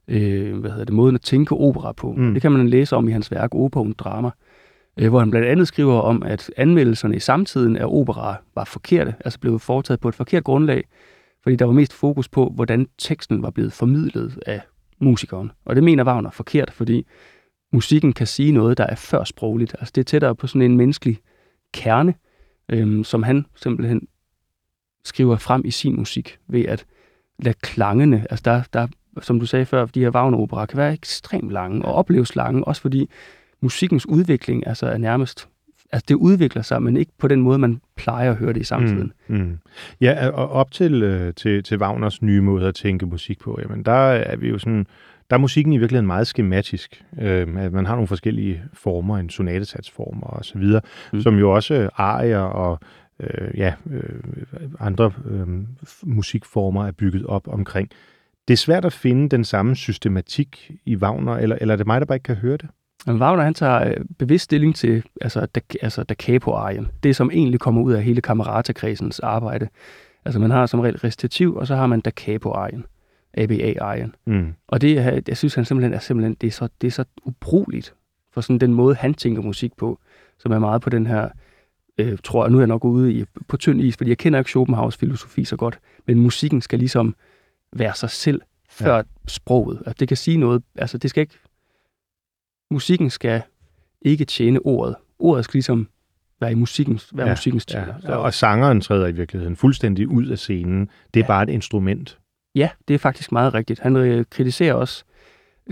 øh, 0.07 0.57
hvad 0.59 0.71
hedder 0.71 0.85
det, 0.85 0.93
måden 0.93 1.15
at 1.15 1.21
tænke 1.21 1.55
opera 1.55 1.91
på. 1.91 2.13
Mm. 2.17 2.33
Det 2.33 2.41
kan 2.41 2.51
man 2.51 2.69
læse 2.69 2.95
om 2.95 3.07
i 3.07 3.11
hans 3.11 3.31
værk 3.31 3.55
Opera 3.55 3.81
und 3.81 3.95
Drama, 3.95 4.29
Øh, 4.99 5.09
hvor 5.09 5.19
han 5.19 5.29
blandt 5.31 5.47
andet 5.47 5.67
skriver 5.67 5.99
om, 5.99 6.23
at 6.23 6.51
anmeldelserne 6.57 7.15
i 7.15 7.19
samtiden 7.19 7.77
af 7.77 7.85
opera 7.85 8.35
var 8.55 8.63
forkerte, 8.65 9.15
altså 9.25 9.39
blev 9.39 9.59
foretaget 9.59 9.99
på 9.99 10.09
et 10.09 10.15
forkert 10.15 10.43
grundlag, 10.43 10.83
fordi 11.43 11.55
der 11.55 11.65
var 11.65 11.73
mest 11.73 11.93
fokus 11.93 12.29
på, 12.29 12.51
hvordan 12.55 12.87
teksten 12.97 13.43
var 13.43 13.49
blevet 13.49 13.73
formidlet 13.73 14.39
af 14.45 14.61
musikeren. 14.99 15.51
Og 15.65 15.75
det 15.75 15.83
mener 15.83 16.03
Wagner 16.03 16.31
forkert, 16.31 16.71
fordi 16.71 17.07
musikken 17.73 18.13
kan 18.13 18.27
sige 18.27 18.51
noget, 18.51 18.77
der 18.77 18.85
er 18.85 18.95
før 18.95 19.23
sprogligt. 19.23 19.75
Altså 19.79 19.91
det 19.95 20.01
er 20.01 20.05
tættere 20.05 20.35
på 20.35 20.47
sådan 20.47 20.61
en 20.61 20.77
menneskelig 20.77 21.19
kerne, 21.73 22.13
øhm, 22.69 23.03
som 23.03 23.23
han 23.23 23.45
simpelthen 23.55 24.07
skriver 25.03 25.37
frem 25.37 25.61
i 25.65 25.71
sin 25.71 25.95
musik, 25.95 26.37
ved 26.47 26.65
at 26.65 26.85
lade 27.39 27.55
klangene, 27.61 28.25
altså 28.29 28.43
der, 28.45 28.63
der 28.73 28.87
som 29.21 29.39
du 29.39 29.45
sagde 29.45 29.65
før, 29.65 29.85
de 29.85 29.99
her 29.99 30.09
Wagner-operer 30.09 30.65
kan 30.65 30.77
være 30.77 30.93
ekstremt 30.93 31.51
lange 31.51 31.85
og 31.85 31.93
opleves 31.93 32.35
lange, 32.35 32.63
også 32.63 32.81
fordi 32.81 33.09
musikkens 33.63 34.09
udvikling 34.09 34.67
altså 34.67 34.85
er 34.87 34.97
nærmest, 34.97 35.47
altså 35.91 36.05
det 36.07 36.15
udvikler 36.15 36.61
sig, 36.61 36.81
men 36.81 36.97
ikke 36.97 37.11
på 37.17 37.27
den 37.27 37.41
måde, 37.41 37.57
man 37.59 37.81
plejer 37.95 38.31
at 38.31 38.37
høre 38.37 38.53
det 38.53 38.61
i 38.61 38.63
samtiden. 38.63 39.11
Mm, 39.27 39.35
mm. 39.37 39.57
Ja, 40.01 40.29
og 40.29 40.49
op 40.49 40.71
til, 40.71 41.03
øh, 41.03 41.33
til, 41.33 41.63
til 41.63 41.77
Wagners 41.77 42.21
nye 42.21 42.41
måde 42.41 42.67
at 42.67 42.75
tænke 42.75 43.05
musik 43.05 43.39
på, 43.39 43.59
jamen 43.61 43.85
der 43.85 43.91
er 44.11 44.35
vi 44.35 44.49
jo 44.49 44.57
sådan, 44.57 44.85
der 45.29 45.35
er 45.35 45.39
musikken 45.39 45.73
i 45.73 45.77
virkeligheden 45.77 46.07
meget 46.07 46.27
skematisk. 46.27 47.03
Øh, 47.21 47.47
at 47.57 47.73
man 47.73 47.85
har 47.85 47.93
nogle 47.95 48.07
forskellige 48.07 48.63
former, 48.73 49.17
en 49.17 49.29
sonatesatsformer 49.29 50.27
og 50.27 50.45
så 50.45 50.57
videre, 50.57 50.81
Mm. 51.13 51.21
som 51.21 51.35
jo 51.39 51.51
også 51.51 51.89
arier 51.95 52.39
og 52.39 52.79
øh, 53.19 53.57
ja, 53.57 53.73
øh, 53.91 54.19
andre 54.79 55.11
øh, 55.25 55.47
musikformer 56.03 56.87
er 56.87 56.91
bygget 56.91 57.25
op 57.25 57.47
omkring. 57.47 57.89
Det 58.47 58.53
er 58.53 58.57
svært 58.57 58.85
at 58.85 58.93
finde 58.93 59.29
den 59.29 59.43
samme 59.43 59.75
systematik 59.75 60.71
i 60.85 60.95
Wagner, 60.95 61.33
eller, 61.33 61.57
eller 61.61 61.73
er 61.73 61.77
det 61.77 61.87
mig, 61.87 62.01
der 62.01 62.05
bare 62.05 62.15
ikke 62.15 62.23
kan 62.23 62.35
høre 62.35 62.57
det? 62.57 62.69
Men 63.07 63.21
Wagner, 63.21 63.43
han 63.43 63.53
tager 63.53 63.87
øh, 63.87 64.05
bevidst 64.17 64.43
stilling 64.43 64.75
til 64.75 65.03
altså, 65.21 65.45
da, 65.45 65.59
altså 65.81 66.03
da 66.03 66.13
capo-arien. 66.13 66.87
Det, 67.03 67.15
som 67.15 67.31
egentlig 67.31 67.59
kommer 67.59 67.81
ud 67.81 67.93
af 67.93 68.03
hele 68.03 68.21
kammerata-kredsens 68.21 69.19
arbejde. 69.19 69.67
Altså, 70.25 70.39
man 70.39 70.51
har 70.51 70.65
som 70.65 70.79
regel 70.79 70.97
recitativ, 70.97 71.55
og 71.55 71.67
så 71.67 71.75
har 71.75 71.87
man 71.87 72.01
da 72.01 72.09
capo-arien. 72.09 72.85
ABA-arien. 73.37 74.15
Mm. 74.25 74.53
Og 74.67 74.81
det, 74.81 75.23
jeg 75.27 75.37
synes, 75.37 75.55
han 75.55 75.65
simpelthen 75.65 75.93
er 75.93 75.99
simpelthen, 75.99 76.33
det 76.41 76.47
er 76.47 76.51
så, 76.51 76.67
det 76.81 76.87
er 76.87 76.91
så 76.91 77.05
ubrugeligt 77.23 77.93
for 78.33 78.41
sådan 78.41 78.57
den 78.57 78.73
måde, 78.73 78.95
han 78.95 79.13
tænker 79.13 79.41
musik 79.41 79.71
på, 79.77 79.99
som 80.39 80.51
er 80.51 80.59
meget 80.59 80.81
på 80.81 80.89
den 80.89 81.07
her, 81.07 81.29
øh, 81.97 82.17
tror 82.23 82.43
jeg, 82.43 82.51
nu 82.51 82.57
er 82.57 82.61
jeg 82.61 82.67
nok 82.67 82.85
ude 82.85 83.13
i, 83.13 83.25
på 83.47 83.57
tynd 83.57 83.81
is, 83.81 83.97
fordi 83.97 84.09
jeg 84.09 84.17
kender 84.17 84.39
ikke 84.39 84.49
Schopenhauers 84.49 84.97
filosofi 84.97 85.45
så 85.45 85.55
godt, 85.55 85.79
men 86.07 86.19
musikken 86.19 86.61
skal 86.61 86.79
ligesom 86.79 87.15
være 87.71 87.93
sig 87.95 88.09
selv 88.09 88.41
før 88.69 88.95
ja. 88.95 89.03
sproget. 89.27 89.77
Altså, 89.77 89.95
det 89.99 90.07
kan 90.07 90.17
sige 90.17 90.37
noget, 90.37 90.63
altså 90.75 90.97
det 90.97 91.09
skal 91.09 91.21
ikke, 91.21 91.37
musikken 92.73 93.09
skal 93.09 93.41
ikke 94.01 94.25
tjene 94.25 94.59
ordet. 94.59 94.95
Ordet 95.19 95.45
skal 95.45 95.57
ligesom 95.57 95.87
være 96.41 96.51
i 96.51 96.55
musikkens, 96.55 97.09
være 97.13 97.27
ja, 97.27 97.31
musikkens 97.33 97.65
tjener. 97.65 97.93
ja. 98.03 98.15
Og 98.15 98.33
sangeren 98.33 98.81
træder 98.81 99.07
i 99.07 99.11
virkeligheden 99.11 99.55
fuldstændig 99.55 100.07
ud 100.07 100.25
af 100.25 100.39
scenen. 100.39 100.89
Det 101.13 101.19
er 101.19 101.23
Ja. 101.23 101.27
bare 101.27 101.43
et 101.43 101.49
instrument. 101.49 102.19
Ja, 102.55 102.69
det 102.87 102.93
er 102.93 102.97
faktisk 102.97 103.31
meget 103.31 103.53
rigtigt. 103.53 103.79
Han 103.79 103.95
øh, 103.95 104.25
kritiserer 104.29 104.73
også 104.73 105.03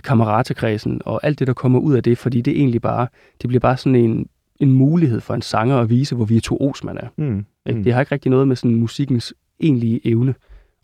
kammeratekredsen 0.03 1.01
og 1.05 1.19
alt 1.23 1.39
det, 1.39 1.47
der 1.47 1.53
kommer 1.53 1.79
ud 1.79 1.93
af 1.95 2.03
det, 2.03 2.17
fordi 2.17 2.41
det 2.41 2.57
egentlig 2.57 2.81
bare, 2.81 3.07
det 3.41 3.47
bliver 3.47 3.59
bare 3.59 3.77
sådan 3.77 3.95
en, 3.95 4.27
en 4.59 4.71
mulighed 4.73 5.21
for 5.21 5.33
en 5.33 5.41
sanger 5.41 5.77
at 5.77 5.89
vise, 5.89 6.15
hvor 6.15 6.25
virtuos 6.25 6.83
man 6.83 6.97
er. 6.97 7.07
Mm. 7.17 7.45
Mm. 7.65 7.83
Det 7.83 7.93
har 7.93 7.99
ikke 8.01 8.11
rigtig 8.11 8.29
noget 8.29 8.47
med 8.47 8.55
sådan 8.55 8.75
musikkens 8.75 9.33
egentlige 9.59 10.07
evne 10.07 10.35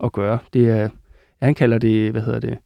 at 0.04 0.12
gøre. 0.12 0.40
Det 0.54 0.70
er, 0.70 0.90
han 1.42 1.56
kalder 1.56 1.78
det, 1.78 2.12
hvad 2.12 2.22
hedder 2.22 2.40
det, 2.40 2.58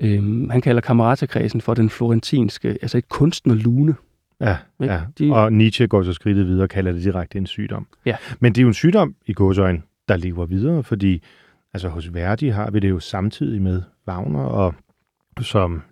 øhm, 0.00 0.50
han 0.50 0.60
kalder 0.60 0.80
kammeratekredsen 0.80 1.60
for 1.60 1.74
den 1.74 1.90
florentinske, 1.90 2.68
altså 2.68 2.98
et 2.98 3.08
kunstnerlune. 3.08 3.94
Ja, 4.40 4.56
Ikke? 4.82 4.94
ja. 4.94 5.00
De- 5.18 5.32
og 5.32 5.52
Nietzsche 5.52 5.86
går 5.86 6.02
så 6.02 6.12
skridtet 6.12 6.46
videre 6.46 6.62
og 6.62 6.68
kalder 6.68 6.92
det 6.92 7.02
direkte 7.04 7.38
en 7.38 7.46
sygdom. 7.46 7.86
Ja. 8.06 8.16
Men 8.40 8.52
det 8.52 8.58
er 8.60 8.62
jo 8.62 8.68
en 8.68 8.74
sygdom 8.74 9.14
i 9.26 9.32
godsøjne, 9.32 9.82
der 10.08 10.16
lever 10.16 10.46
videre, 10.46 10.82
fordi 10.82 11.22
altså 11.74 11.88
hos 11.88 12.14
Verdi 12.14 12.48
har 12.48 12.70
vi 12.70 12.80
det 12.80 12.90
jo 12.90 13.00
samtidig 13.00 13.62
med 13.62 13.82
Wagner, 14.08 14.40
og 14.40 14.74
som 15.40 15.82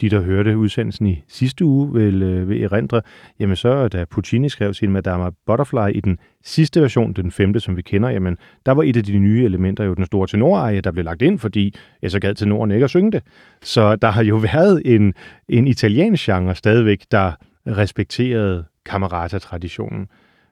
de, 0.00 0.08
der 0.10 0.20
hørte 0.20 0.58
udsendelsen 0.58 1.06
i 1.06 1.22
sidste 1.28 1.64
uge, 1.64 1.92
vil, 1.92 2.22
øh, 2.22 2.48
vil 2.48 2.62
erindre, 2.62 3.02
jamen 3.40 3.56
så 3.56 3.88
da 3.88 4.04
Puccini 4.04 4.48
skrev 4.48 4.74
sin 4.74 4.90
Madama 4.90 5.30
Butterfly 5.46 5.90
i 5.94 6.00
den 6.00 6.18
sidste 6.44 6.80
version, 6.80 7.12
den 7.12 7.30
femte, 7.30 7.60
som 7.60 7.76
vi 7.76 7.82
kender, 7.82 8.08
jamen 8.08 8.36
der 8.66 8.72
var 8.72 8.82
et 8.82 8.96
af 8.96 9.04
de 9.04 9.18
nye 9.18 9.44
elementer 9.44 9.84
jo 9.84 9.94
den 9.94 10.06
store 10.06 10.26
tenoreje, 10.26 10.80
der 10.80 10.90
blev 10.92 11.04
lagt 11.04 11.22
ind, 11.22 11.38
fordi 11.38 11.74
jeg 12.02 12.10
så 12.10 12.20
gad 12.20 12.34
tenoren 12.34 12.70
ikke 12.70 12.84
at 12.84 12.90
synge 12.90 13.12
det. 13.12 13.22
Så 13.62 13.96
der 13.96 14.10
har 14.10 14.22
jo 14.22 14.36
været 14.52 14.82
en, 14.84 15.14
en 15.48 15.66
italiensk 15.66 16.26
genre 16.26 16.54
stadigvæk, 16.54 17.04
der 17.10 17.32
respekterede 17.66 18.64
camerata-traditionen. 18.84 20.06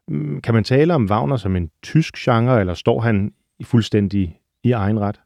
Mm, 0.09 0.41
kan 0.41 0.55
man 0.55 0.65
tale 0.65 0.95
om 0.95 1.07
Wagner 1.11 1.37
som 1.37 1.57
en 1.57 1.71
tysk 1.83 2.17
genre, 2.17 2.61
eller 2.61 2.75
står 2.75 3.01
han 3.01 3.33
i 3.59 3.65
fuldstændig 3.65 4.37
i 4.65 4.73
egen 4.73 5.01
ret? 5.01 5.21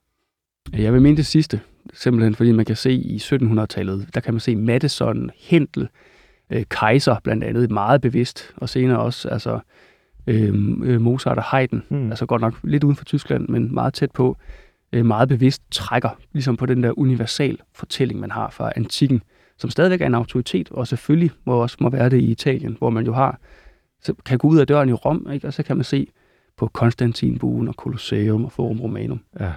Jeg 0.72 0.92
vil 0.92 1.02
mene 1.02 1.16
det 1.16 1.26
sidste, 1.26 1.60
simpelthen 1.92 2.34
fordi 2.34 2.52
man 2.52 2.64
kan 2.64 2.76
se 2.76 2.92
i 2.92 3.16
1700-tallet, 3.16 4.08
der 4.14 4.20
kan 4.20 4.34
man 4.34 4.40
se 4.40 4.56
Madison, 4.56 5.30
Händel, 5.30 5.86
øh, 6.50 6.64
Kaiser 6.70 7.16
blandt 7.24 7.44
andet 7.44 7.70
meget 7.70 8.00
bevidst, 8.00 8.52
og 8.56 8.68
senere 8.68 8.98
også 8.98 9.28
altså, 9.28 9.60
øh, 10.26 10.54
øh, 10.82 11.00
Mozart 11.00 11.38
og 11.38 11.44
Haydn, 11.44 11.82
Hmm. 11.88 12.10
altså 12.10 12.26
godt 12.26 12.42
nok 12.42 12.54
lidt 12.62 12.84
uden 12.84 12.96
for 12.96 13.04
Tyskland, 13.04 13.48
men 13.48 13.74
meget 13.74 13.94
tæt 13.94 14.10
på, 14.10 14.36
øh, 14.92 15.06
meget 15.06 15.28
bevidst 15.28 15.62
trækker 15.70 16.10
ligesom 16.32 16.56
på 16.56 16.66
den 16.66 16.82
der 16.82 16.98
universal 16.98 17.58
fortælling, 17.74 18.20
man 18.20 18.30
har 18.30 18.50
fra 18.50 18.72
antikken, 18.76 19.22
som 19.58 19.70
stadigvæk 19.70 20.00
er 20.00 20.06
en 20.06 20.14
autoritet, 20.14 20.70
og 20.70 20.86
selvfølgelig 20.86 21.30
må 21.44 21.54
også 21.62 21.76
må 21.80 21.90
være 21.90 22.10
det 22.10 22.18
i 22.20 22.30
Italien, 22.30 22.76
hvor 22.78 22.90
man 22.90 23.06
jo 23.06 23.12
har, 23.12 23.40
så 24.02 24.14
kan 24.24 24.38
gå 24.38 24.48
ud 24.48 24.58
af 24.58 24.66
døren 24.66 24.88
i 24.88 24.92
Rom, 24.92 25.28
ikke? 25.32 25.46
og 25.46 25.52
så 25.52 25.62
kan 25.62 25.76
man 25.76 25.84
se 25.84 26.06
på 26.56 26.66
Konstantinbuen 26.66 27.68
og 27.68 27.74
Colosseum 27.74 28.44
og 28.44 28.52
Forum 28.52 28.80
Romanum. 28.80 29.20
Ja. 29.40 29.52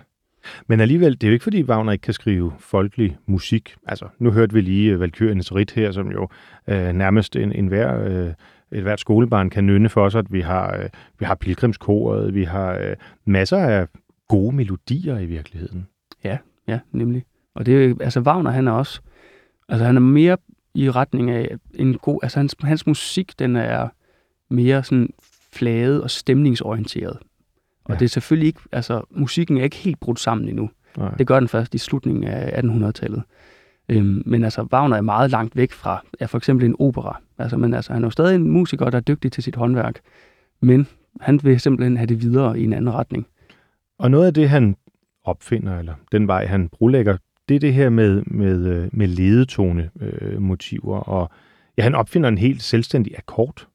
Men 0.68 0.80
alligevel, 0.80 1.14
det 1.14 1.24
er 1.24 1.28
jo 1.28 1.34
ikke 1.34 1.44
fordi 1.44 1.64
Wagner 1.64 1.92
ikke 1.92 2.02
kan 2.02 2.14
skrive 2.14 2.54
folkelig 2.60 3.18
musik. 3.26 3.76
Altså, 3.88 4.08
nu 4.20 4.32
hørte 4.32 4.54
vi 4.54 4.62
lige 4.62 4.94
uh, 4.94 5.00
Valkyriernes 5.00 5.56
Rit 5.56 5.72
her, 5.72 5.92
som 5.92 6.12
jo 6.12 6.28
uh, 6.68 6.74
nærmest 6.74 7.36
en, 7.36 7.52
en 7.52 7.68
hver, 7.68 8.24
uh, 8.28 8.34
et 8.78 8.84
hvert 8.84 9.00
skolebarn 9.00 9.50
kan 9.50 9.66
nynne 9.66 9.90
for 9.90 10.06
os, 10.06 10.16
at 10.16 10.34
vi 10.34 10.42
har, 10.42 10.78
uh, 10.78 10.86
vi 11.20 11.26
har 11.26 11.36
pilgrimskoret, 11.36 12.34
vi 12.34 12.44
har 12.44 12.78
uh, 12.78 12.94
masser 13.26 13.58
af 13.58 13.88
gode 14.28 14.56
melodier 14.56 15.20
i 15.20 15.26
virkeligheden. 15.26 15.88
Ja, 16.24 16.38
ja, 16.68 16.80
nemlig. 16.92 17.24
Og 17.56 17.66
det 17.66 17.86
er 17.86 17.96
altså 18.00 18.20
Wagner, 18.20 18.52
han 18.52 18.68
er 18.68 18.72
også, 18.72 19.02
altså 19.70 19.86
han 19.86 19.96
er 19.96 20.02
mere 20.02 20.38
i 20.76 20.90
retning 20.90 21.32
af 21.32 21.56
en 21.74 21.98
god, 21.98 22.20
altså 22.24 22.40
hans, 22.40 22.56
hans 22.62 22.88
musik, 22.88 23.40
den 23.40 23.56
er 23.56 23.90
mere 24.50 24.84
sådan 24.84 25.10
flade 25.54 26.04
og 26.04 26.12
stemningsorienteret. 26.12 27.18
Og 27.86 27.90
Ja. 27.90 27.94
ja. 27.94 28.00
det 28.00 28.06
er 28.06 28.10
selvfølgelig 28.10 28.48
ikke, 28.48 28.60
altså 28.72 29.02
musikken 29.12 29.58
er 29.58 29.64
ikke 29.64 29.76
helt 29.76 30.00
brudt 30.00 30.20
sammen 30.20 30.50
endnu. 30.50 30.70
Nej. 30.98 31.16
Det 31.16 31.28
gør 31.28 31.40
den 31.40 31.48
først 31.50 31.76
i 31.76 31.78
slutningen 31.78 32.24
af 32.24 32.62
1800-tallet. 32.64 33.24
Øhm, 33.90 34.24
men 34.26 34.44
altså, 34.44 34.68
Wagner 34.74 34.98
er 34.98 35.02
meget 35.02 35.32
langt 35.32 35.56
væk 35.56 35.72
fra 35.72 36.06
ja, 36.22 36.26
for 36.26 36.38
eksempel 36.38 36.66
en 36.66 36.76
opera. 36.80 37.22
Altså, 37.38 37.58
men 37.58 37.74
altså, 37.74 37.94
han 37.94 38.04
er 38.04 38.08
jo 38.08 38.12
stadig 38.12 38.36
en 38.36 38.50
musiker, 38.50 38.90
der 38.90 38.98
er 38.98 39.02
dygtig 39.02 39.32
til 39.32 39.44
sit 39.44 39.56
håndværk. 39.56 40.00
Men 40.62 40.88
han 41.22 41.40
vil 41.44 41.60
simpelthen 41.60 41.98
have 41.98 42.08
det 42.08 42.22
videre 42.22 42.60
i 42.60 42.64
en 42.64 42.74
anden 42.74 42.94
retning. 42.94 43.28
Og 44.00 44.12
noget 44.12 44.28
af 44.28 44.34
det, 44.34 44.50
han 44.50 44.76
opfinder, 45.24 45.80
eller 45.80 45.94
den 46.12 46.28
vej, 46.28 46.46
han 46.46 46.70
brolægger, 46.70 47.18
det 47.50 47.56
er 47.56 47.60
det 47.60 47.74
her 47.74 47.90
med, 47.90 48.24
med, 48.26 48.68
øh, 48.68 48.90
med 48.94 49.08
ledetone 49.08 49.90
øh, 50.00 50.42
motiver, 50.42 50.98
og 50.98 51.30
ja, 51.78 51.84
han 51.84 51.96
opfinder 51.96 52.30
en 52.30 52.38
helt 52.38 52.64
selvstændig 52.64 53.18
akkord. 53.18 53.68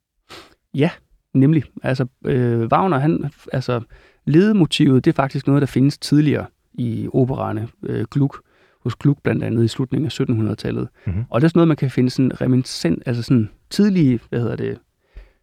Nemlig, 1.34 1.64
altså, 1.82 2.06
øh, 2.24 2.66
Wagner, 2.66 2.98
han, 2.98 3.30
altså, 3.52 3.80
ledemotivet, 4.26 5.04
det 5.04 5.10
er 5.10 5.14
faktisk 5.14 5.46
noget, 5.46 5.60
der 5.60 5.66
findes 5.66 5.98
tidligere 5.98 6.46
i 6.74 7.08
operaerne. 7.12 7.68
Øh, 7.82 8.04
Gluck, 8.10 8.40
hos 8.82 8.94
Gluck 8.96 9.22
blandt 9.22 9.44
andet 9.44 9.64
i 9.64 9.68
slutningen 9.68 10.06
af 10.06 10.20
1700-tallet. 10.20 10.88
Mhm. 11.06 11.24
Og 11.30 11.40
det 11.40 11.44
er 11.44 11.48
sådan 11.48 11.58
noget, 11.58 11.68
man 11.68 11.76
kan 11.76 11.90
finde 11.90 12.10
sådan 12.10 12.40
reminiscent, 12.40 13.02
altså 13.06 13.22
sådan 13.22 13.48
tidlige, 13.70 14.20
hvad 14.28 14.40
hedder 14.40 14.56
det, 14.56 14.78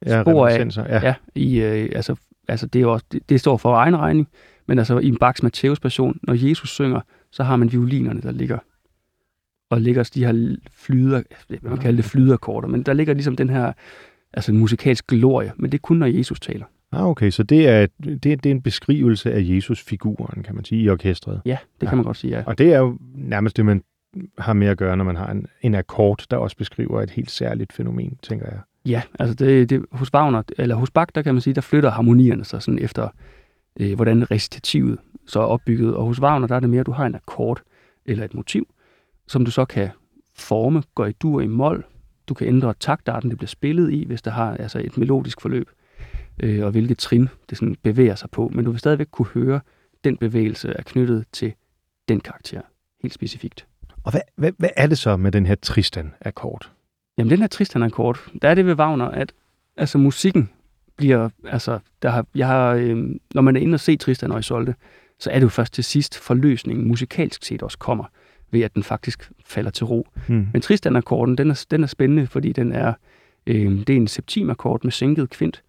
Ja, 0.06 0.22
Spor 0.22 0.48
af- 0.48 0.52
ja. 0.90 1.00
ja, 1.08 1.16
i, 1.36 1.62
øh, 1.62 1.90
altså, 1.96 2.16
altså 2.48 2.66
det, 2.68 2.82
er 2.82 2.86
også, 2.86 3.06
det, 3.12 3.30
det 3.30 3.40
står 3.40 3.58
for 3.58 3.76
egen 3.76 3.98
regning, 3.98 4.28
men 4.68 4.80
altså 4.80 5.00
i 5.00 5.12
Bachs 5.20 5.44
Matthæus 5.44 5.80
passion, 5.80 6.20
når 6.24 6.34
Jesus 6.50 6.70
synger, 6.70 7.02
så 7.32 7.44
har 7.44 7.56
man 7.56 7.72
violinerne, 7.72 8.22
der 8.22 8.32
ligger 8.32 8.58
og 9.70 9.82
ligger 9.82 10.10
de 10.16 10.26
her 10.26 10.56
flyder, 10.76 11.22
man 11.62 11.78
kalder 11.78 11.96
det 12.02 12.06
flydeakkorder, 12.06 12.68
men 12.68 12.84
der 12.84 12.94
ligger 12.94 13.14
ligesom 13.14 13.36
den 13.36 13.50
her 13.50 13.74
altså 14.36 14.52
en 14.52 14.58
musikalsk 14.58 15.08
glorie, 15.08 15.52
men 15.58 15.72
det 15.72 15.78
er 15.78 15.82
kun, 15.82 15.98
når 15.98 16.06
Jesus 16.06 16.40
taler. 16.40 16.66
Ah, 16.92 17.06
okay, 17.08 17.30
så 17.30 17.44
det 17.44 17.68
er, 17.68 17.88
det, 18.04 18.24
det 18.24 18.46
er 18.46 18.52
en 18.52 18.62
beskrivelse 18.62 19.34
af 19.34 19.42
Jesus-figuren, 19.44 20.44
kan 20.44 20.56
man 20.56 20.66
sige, 20.66 20.82
i 20.82 20.90
orkestret. 20.90 21.42
Ja, 21.46 21.58
det 21.80 21.84
Ja. 21.86 21.90
kan 21.90 21.98
man 21.98 22.06
godt 22.06 22.18
sige, 22.18 22.38
ja. 22.38 22.44
Og 22.48 22.58
det 22.58 22.74
er 22.74 22.80
jo 22.80 22.98
nærmest 23.16 23.58
det, 23.58 23.66
man 23.66 23.84
har 24.38 24.54
med 24.54 24.68
at 24.68 24.78
gøre, 24.78 24.98
når 24.98 25.04
man 25.04 25.16
har 25.16 25.32
en, 25.32 25.48
en 25.62 25.76
akkord, 25.76 26.26
der 26.32 26.38
også 26.38 26.58
beskriver 26.58 27.02
et 27.02 27.10
helt 27.10 27.32
særligt 27.32 27.74
fænomen, 27.74 28.18
tænker 28.24 28.46
jeg. 28.46 28.60
Ja, 28.86 29.02
altså 29.20 29.36
det, 29.36 29.70
det, 29.70 29.86
hos 29.92 30.14
Wagner, 30.14 30.44
eller 30.58 30.76
hos 30.76 30.92
Bach, 30.92 31.12
der 31.16 31.22
kan 31.22 31.34
man 31.34 31.42
sige, 31.42 31.54
der 31.54 31.62
flytter 31.62 31.90
harmonierne 31.92 32.46
sig 32.46 32.62
sådan 32.62 32.80
efter, 32.80 33.10
øh, 33.80 33.96
hvordan 33.96 34.32
recitativet 34.32 34.98
så 35.28 35.40
er 35.40 35.44
opbygget. 35.46 35.96
Og 35.96 36.06
hos 36.06 36.22
Wagner, 36.22 36.48
der 36.48 36.56
er 36.56 36.60
det 36.60 36.70
mere, 36.70 36.80
at 36.80 36.86
du 36.86 36.92
har 36.92 37.06
en 37.06 37.16
akkord 37.16 37.62
eller 38.06 38.26
et 38.26 38.34
motiv, 38.34 38.68
som 39.28 39.46
du 39.46 39.52
så 39.52 39.66
kan 39.66 39.90
forme, 40.36 40.84
gå 40.96 41.06
i 41.06 41.12
dur 41.12 41.42
i 41.42 41.48
mol. 41.48 41.86
Du 42.28 42.34
kan 42.34 42.48
ændre 42.48 42.74
taktarten, 42.80 43.30
det 43.30 43.38
bliver 43.38 43.48
spillet 43.48 43.92
i, 43.92 44.06
hvis 44.06 44.22
der 44.22 44.32
har 44.32 44.58
altså 44.58 44.80
et 44.80 44.98
melodisk 44.98 45.42
forløb, 45.42 45.70
øh, 46.40 46.66
og 46.66 46.72
hvilket 46.72 46.98
trin 46.98 47.30
det 47.50 47.58
sådan 47.58 47.76
bevæger 47.84 48.16
sig 48.16 48.30
på. 48.30 48.52
Men 48.54 48.66
du 48.66 48.72
vil 48.72 48.80
stadigvæk 48.80 49.08
kunne 49.12 49.28
høre, 49.34 49.60
den 50.04 50.18
bevægelse 50.18 50.70
er 50.70 50.84
knyttet 50.84 51.26
til 51.32 51.54
den 52.10 52.20
karakter, 52.20 52.62
helt 53.02 53.14
specifikt. 53.14 53.68
Og 54.04 54.12
hvad, 54.12 54.22
hvad, 54.36 54.52
hvad 54.58 54.70
er 54.76 54.88
det 54.88 54.98
så 54.98 55.18
med 55.18 55.32
den 55.32 55.46
her 55.46 55.56
Tristan-akkord? 55.56 56.72
Jamen, 57.18 57.32
den 57.32 57.40
her 57.40 57.48
Tristan-akkord, 57.48 58.30
der 58.42 58.50
er 58.50 58.56
det 58.56 58.66
ved 58.66 58.76
Wagner, 58.76 59.06
at 59.06 59.34
altså, 59.78 59.98
musikken 59.98 60.50
bliver, 60.96 61.30
altså, 61.48 61.80
der 62.02 62.10
har, 62.10 62.26
jeg 62.36 62.48
har, 62.48 62.74
øh, 62.74 62.98
når 63.34 63.42
man 63.42 63.56
er 63.56 63.60
inde 63.60 63.76
og 63.76 63.80
se 63.80 63.98
Tristan 63.98 64.32
og 64.32 64.40
Isolde, 64.40 64.74
så 65.20 65.30
er 65.30 65.36
det 65.36 65.44
jo 65.44 65.50
først 65.50 65.74
til 65.74 65.84
sidst 65.84 66.18
forløsningen 66.18 66.88
musikalsk 66.88 67.44
set 67.44 67.64
også 67.64 67.78
kommer, 67.78 68.06
ved 68.56 68.62
at 68.62 68.76
den 68.76 68.84
faktisk 68.84 69.32
falder 69.46 69.72
til 69.72 69.86
ro. 69.86 70.08
Hmm. 70.28 70.48
Men 70.54 70.62
Tristan-akkorden, 70.62 71.38
den 71.38 71.50
er, 71.50 71.66
den 71.72 71.84
er 71.84 71.88
spændende, 71.88 72.28
fordi 72.28 72.52
den 72.52 72.72
er, 72.72 72.94
øh, 73.48 73.72
det 73.80 73.90
er 73.90 73.96
en 73.98 74.08
septimakkord 74.08 74.84
med 74.84 74.92
sænket 74.92 75.30
kvint, 75.30 75.64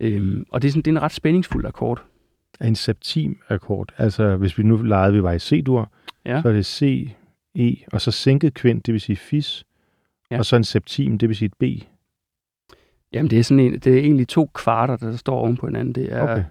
øh, 0.00 0.44
og 0.50 0.62
det 0.62 0.68
er, 0.68 0.72
sådan, 0.72 0.82
det 0.82 0.90
er 0.90 0.96
en 0.96 1.02
ret 1.02 1.12
spændingsfuld 1.12 1.66
akkord. 1.66 2.04
En 2.64 2.74
septim-akkord. 2.74 3.94
Altså, 3.98 4.36
hvis 4.36 4.58
vi 4.58 4.62
nu 4.62 4.76
legede, 4.76 5.12
vi 5.12 5.22
var 5.22 5.32
i 5.32 5.38
C-dur, 5.38 5.92
Ja. 6.26 6.42
så 6.42 6.48
er 6.48 6.52
det 6.52 6.66
C, 6.66 7.08
E, 7.54 7.74
og 7.92 8.00
så 8.00 8.10
sænket 8.10 8.54
kvint, 8.54 8.86
det 8.86 8.92
vil 8.92 9.00
sige 9.00 9.16
fis, 9.16 9.64
Ja. 10.30 10.38
og 10.38 10.46
så 10.46 10.56
en 10.56 10.64
septim, 10.64 11.18
det 11.18 11.28
vil 11.28 11.36
sige 11.36 11.46
et 11.46 11.54
B. 11.58 11.82
Jamen, 13.12 13.30
det 13.30 13.38
er, 13.38 13.42
sådan 13.42 13.60
en, 13.64 13.72
det 13.78 13.86
er 13.94 13.98
egentlig 13.98 14.28
to 14.28 14.46
kvarter, 14.54 14.96
der 14.96 15.16
står 15.16 15.38
oven 15.38 15.56
på 15.56 15.66
hinanden. 15.66 15.94
Det 15.94 16.12
er, 16.12 16.22
Okay. 16.22 16.44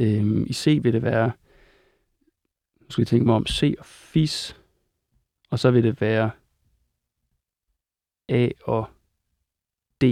Øhm, 0.00 0.44
I 0.46 0.52
C 0.52 0.78
vil 0.82 0.92
det 0.92 1.02
være, 1.02 1.30
nu 2.80 2.86
skal 2.90 3.02
jeg 3.02 3.06
tænke 3.06 3.26
mig 3.26 3.34
om, 3.34 3.46
C 3.46 3.74
og 3.78 3.84
FIS, 3.86 4.56
og 5.50 5.58
så 5.58 5.70
vil 5.70 5.82
det 5.84 6.00
være 6.00 6.30
A 8.28 8.48
og 8.64 8.88
D, 10.02 10.04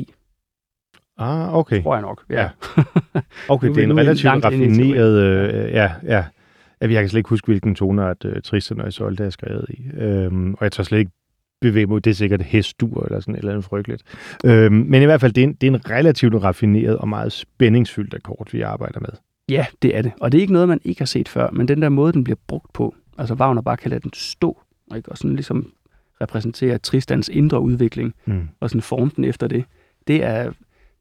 Ah, 1.20 1.54
okay. 1.54 1.82
tror 1.82 1.94
jeg 1.94 2.02
nok. 2.02 2.24
Ja. 2.30 2.42
Ja. 2.42 2.48
Okay, 3.48 3.68
det 3.68 3.78
er 3.78 3.82
en 3.82 3.96
relativt 3.96 4.44
raffineret... 4.44 5.22
Øh, 5.22 5.72
ja, 5.72 5.92
ja. 6.02 6.24
Jeg 6.80 6.88
kan 6.90 7.08
slet 7.08 7.18
ikke 7.18 7.28
huske, 7.28 7.46
hvilken 7.46 7.74
tonart 7.74 8.24
uh, 8.24 8.32
Tristan 8.44 8.80
og 8.80 8.88
Isolde 8.88 9.24
er 9.24 9.30
skrevet 9.30 9.66
i. 9.68 9.82
Øhm, 9.94 10.54
og 10.54 10.58
jeg 10.60 10.72
tager 10.72 10.84
slet 10.84 10.98
ikke 10.98 11.10
bevæge 11.60 11.86
mig. 11.86 12.04
Det 12.04 12.10
er 12.10 12.14
sikkert 12.14 12.42
hestur 12.42 13.04
eller 13.04 13.20
sådan 13.20 13.34
et 13.34 13.38
eller 13.38 13.52
andet 13.52 13.64
frygteligt. 13.64 14.02
Øhm, 14.44 14.72
men 14.74 15.02
i 15.02 15.04
hvert 15.04 15.20
fald, 15.20 15.32
det 15.32 15.40
er, 15.40 15.46
en, 15.46 15.54
det 15.54 15.66
er 15.66 15.70
en 15.74 15.90
relativt 15.90 16.34
raffineret 16.34 16.98
og 16.98 17.08
meget 17.08 17.32
spændingsfyldt 17.32 18.14
akkord, 18.14 18.48
vi 18.52 18.60
arbejder 18.60 19.00
med. 19.00 19.08
ja, 19.48 19.66
det 19.82 19.96
er 19.96 20.02
det. 20.02 20.12
Og 20.20 20.32
det 20.32 20.38
er 20.38 20.42
ikke 20.42 20.52
noget, 20.52 20.68
man 20.68 20.80
ikke 20.84 21.00
har 21.00 21.06
set 21.06 21.28
før, 21.28 21.50
men 21.50 21.68
den 21.68 21.82
der 21.82 21.88
måde, 21.88 22.12
den 22.12 22.24
bliver 22.24 22.38
brugt 22.46 22.72
på, 22.72 22.94
altså 23.18 23.34
Wagner 23.34 23.62
bare 23.62 23.76
kan 23.76 23.90
lade 23.90 24.00
den 24.00 24.12
stå, 24.14 24.60
ikke? 24.96 25.08
og 25.12 25.18
sådan 25.18 25.34
ligesom 25.34 25.72
repræsentere 26.20 26.78
Tristans 26.78 27.28
indre 27.28 27.60
udvikling, 27.60 28.14
Mm. 28.26 28.48
og 28.60 28.70
sådan 28.70 28.82
forme 28.82 29.10
den 29.16 29.24
efter 29.24 29.46
det, 29.48 29.64
det 30.06 30.24
er, 30.24 30.52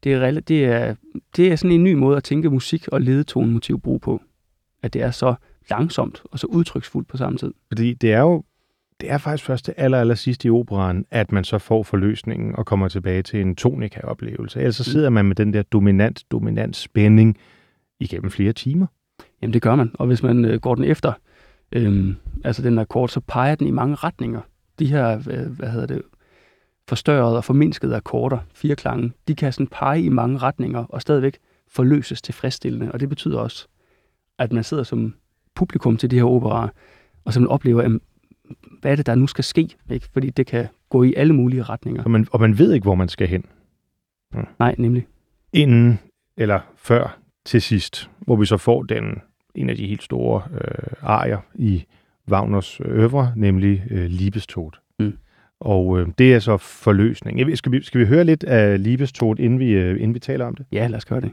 det 0.04 0.12
er, 0.12 0.40
det 0.40 0.64
er, 0.64 0.94
det 1.36 1.52
er 1.52 1.56
sådan 1.56 1.72
en 1.74 1.84
ny 1.84 1.92
måde 1.94 2.16
at 2.16 2.24
tænke 2.24 2.50
musik 2.50 2.88
og 2.88 3.00
ledetonemotiv 3.00 3.80
brug 3.80 4.00
på. 4.00 4.22
At 4.82 4.92
det 4.92 5.02
er 5.02 5.10
så 5.10 5.34
langsomt 5.70 6.22
og 6.24 6.38
så 6.38 6.46
udtryksfuldt 6.46 7.08
på 7.08 7.16
samme 7.16 7.38
tid. 7.38 7.52
Fordi 7.68 7.94
det 7.94 8.12
er 8.12 8.20
jo 8.20 8.42
det 9.00 9.10
er 9.10 9.18
faktisk 9.18 9.44
først 9.44 9.66
det 9.66 9.74
aller, 9.76 10.00
aller 10.00 10.14
sidste 10.14 10.48
i 10.48 10.50
operaen, 10.50 11.04
at 11.10 11.32
man 11.32 11.44
så 11.44 11.58
får 11.58 11.82
forløsningen 11.82 12.56
og 12.56 12.66
kommer 12.66 12.88
tilbage 12.88 13.22
til 13.22 13.40
en 13.40 13.56
tonika-oplevelse. 13.56 14.58
Ellers 14.58 14.76
så 14.76 14.84
sidder 14.84 15.10
man 15.10 15.24
med 15.24 15.36
den 15.36 15.52
der 15.52 15.62
dominant, 15.62 16.24
dominant 16.30 16.76
spænding 16.76 17.36
igennem 18.00 18.30
flere 18.30 18.52
timer. 18.52 18.86
Jamen 19.42 19.54
det 19.54 19.62
gør 19.62 19.74
man, 19.74 19.90
og 19.94 20.06
hvis 20.06 20.22
man 20.22 20.44
øh, 20.44 20.60
går 20.60 20.74
den 20.74 20.84
efter, 20.84 21.12
øh, 21.72 22.14
altså 22.44 22.62
den 22.62 22.78
akkord, 22.78 23.08
så 23.08 23.20
peger 23.20 23.54
den 23.54 23.66
i 23.66 23.70
mange 23.70 23.94
retninger. 23.94 24.40
De 24.78 24.86
her, 24.86 25.16
hvad 25.48 25.70
hedder 25.70 25.86
det, 25.86 26.02
forstørrede 26.88 27.36
og 27.36 27.44
formindskede 27.44 27.96
akkorder, 27.96 28.38
fire 28.54 28.76
klange, 28.76 29.12
de 29.28 29.34
kan 29.34 29.52
sådan 29.52 29.66
pege 29.66 30.02
i 30.02 30.08
mange 30.08 30.38
retninger 30.38 30.84
og 30.84 31.02
stadigvæk 31.02 31.38
forløses 31.68 32.22
tilfredsstillende. 32.22 32.92
Og 32.92 33.00
det 33.00 33.08
betyder 33.08 33.38
også, 33.38 33.68
at 34.38 34.52
man 34.52 34.64
sidder 34.64 34.82
som 34.82 35.14
publikum 35.54 35.96
til 35.96 36.10
de 36.10 36.16
her 36.16 36.24
operaer, 36.24 36.68
og 37.24 37.32
så 37.32 37.40
man 37.40 37.48
oplever, 37.48 37.82
jamen, 37.82 38.00
hvad 38.80 38.92
er 38.92 38.96
det, 38.96 39.06
der 39.06 39.14
nu 39.14 39.26
skal 39.26 39.44
ske? 39.44 39.68
Ikke? 39.90 40.08
Fordi 40.12 40.30
det 40.30 40.46
kan 40.46 40.66
gå 40.88 41.02
i 41.02 41.14
alle 41.14 41.32
mulige 41.32 41.62
retninger. 41.62 42.04
Og 42.04 42.10
man, 42.10 42.26
og 42.32 42.40
man 42.40 42.58
ved 42.58 42.72
ikke, 42.72 42.84
hvor 42.84 42.94
man 42.94 43.08
skal 43.08 43.28
hen. 43.28 43.44
Nej, 44.58 44.74
nemlig. 44.78 45.06
Inden 45.52 45.98
eller 46.36 46.60
før 46.76 47.18
til 47.44 47.62
sidst, 47.62 48.10
hvor 48.18 48.36
vi 48.36 48.46
så 48.46 48.56
får 48.56 48.82
den 48.82 49.04
en 49.60 49.70
af 49.70 49.76
de 49.76 49.86
helt 49.86 50.02
store 50.02 50.42
øh, 50.54 50.92
arier 51.02 51.38
i 51.54 51.84
Wagners 52.30 52.80
øvre, 52.84 53.32
nemlig 53.36 53.84
øh, 53.90 54.06
Liebestod. 54.06 54.70
Mm. 54.98 55.12
Og 55.60 56.00
øh, 56.00 56.06
det 56.18 56.34
er 56.34 56.38
så 56.38 56.56
forløsning. 56.56 57.58
Skal 57.58 57.72
vi, 57.72 57.82
skal 57.82 58.00
vi 58.00 58.06
høre 58.06 58.24
lidt 58.24 58.44
af 58.44 58.82
Liebestod, 58.82 59.38
inden 59.38 59.58
vi, 59.58 59.70
øh, 59.70 59.94
inden 59.94 60.14
vi 60.14 60.18
taler 60.18 60.44
om 60.44 60.54
det? 60.54 60.66
Ja, 60.72 60.86
lad 60.86 60.96
os 60.96 61.04
gøre 61.04 61.20
det. 61.20 61.30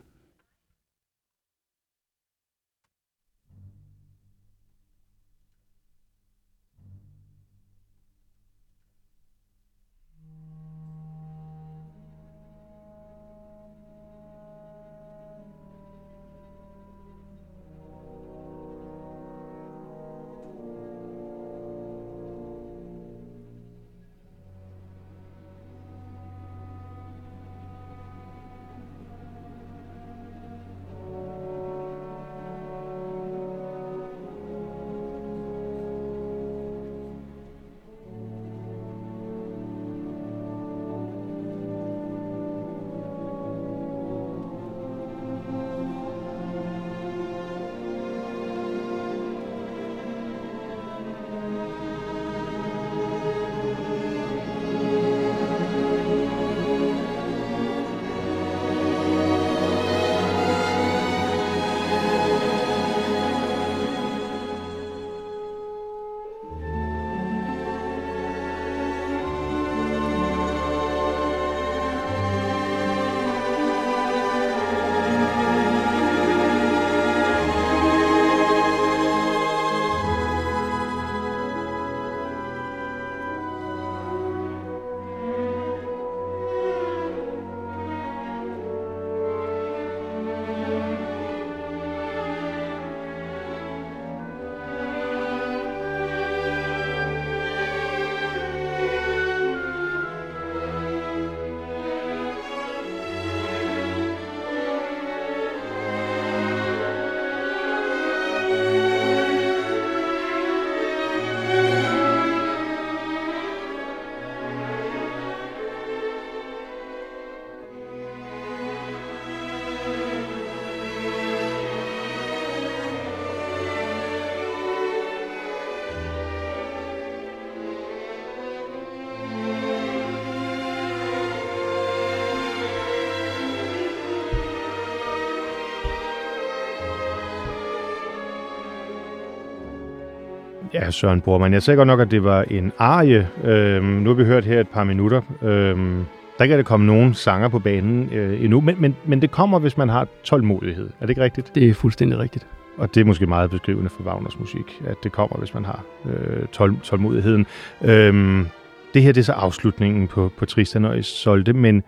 Ja, 140.76 140.91
Søren 140.91 141.21
Bormann. 141.21 141.53
Jeg 141.53 141.63
sagde 141.63 141.78
godt 141.78 141.88
nok, 141.88 141.99
at 141.99 142.11
det 142.11 142.23
var 142.23 142.43
en 142.43 142.71
arie. 142.78 143.30
Øhm, 143.43 143.86
nu 143.86 144.09
har 144.09 144.15
vi 144.15 144.23
hørt 144.23 144.45
her 144.45 144.59
et 144.59 144.67
par 144.67 144.84
minutter. 144.84 145.21
Øhm, 145.41 146.05
der 146.39 146.45
kan 146.45 146.57
det 146.57 146.65
komme 146.65 146.86
nogen 146.86 147.13
sanger 147.13 147.47
på 147.47 147.59
banen 147.59 148.09
øh, 148.13 148.43
endnu, 148.43 148.61
men, 148.61 148.76
men, 148.80 148.95
men 149.05 149.21
det 149.21 149.32
kommer, 149.32 149.59
hvis 149.59 149.78
man 149.78 149.89
har 149.89 150.07
tålmodighed. 150.23 150.89
Er 150.89 151.01
det 151.01 151.09
ikke 151.09 151.21
rigtigt? 151.21 151.55
Det 151.55 151.69
er 151.69 151.73
fuldstændig 151.73 152.19
rigtigt. 152.19 152.47
Og 152.78 152.95
det 152.95 153.01
er 153.01 153.05
måske 153.05 153.26
meget 153.26 153.49
beskrivende 153.49 153.89
for 153.89 154.03
Wagners 154.03 154.39
musik, 154.39 154.82
at 154.88 154.95
det 155.03 155.11
kommer, 155.11 155.38
hvis 155.38 155.53
man 155.53 155.65
har 155.65 155.84
øh, 156.05 156.47
tål, 156.51 156.80
tålmodigheden. 156.84 157.45
Øhm, 157.82 158.47
det 158.93 159.03
her 159.03 159.11
det 159.11 159.21
er 159.21 159.26
så 159.26 159.34
afslutningen 159.34 160.07
på, 160.07 160.32
på 160.38 160.45
Tristan 160.45 160.86
og 160.86 160.99
Isolde, 160.99 161.53
men 161.53 161.84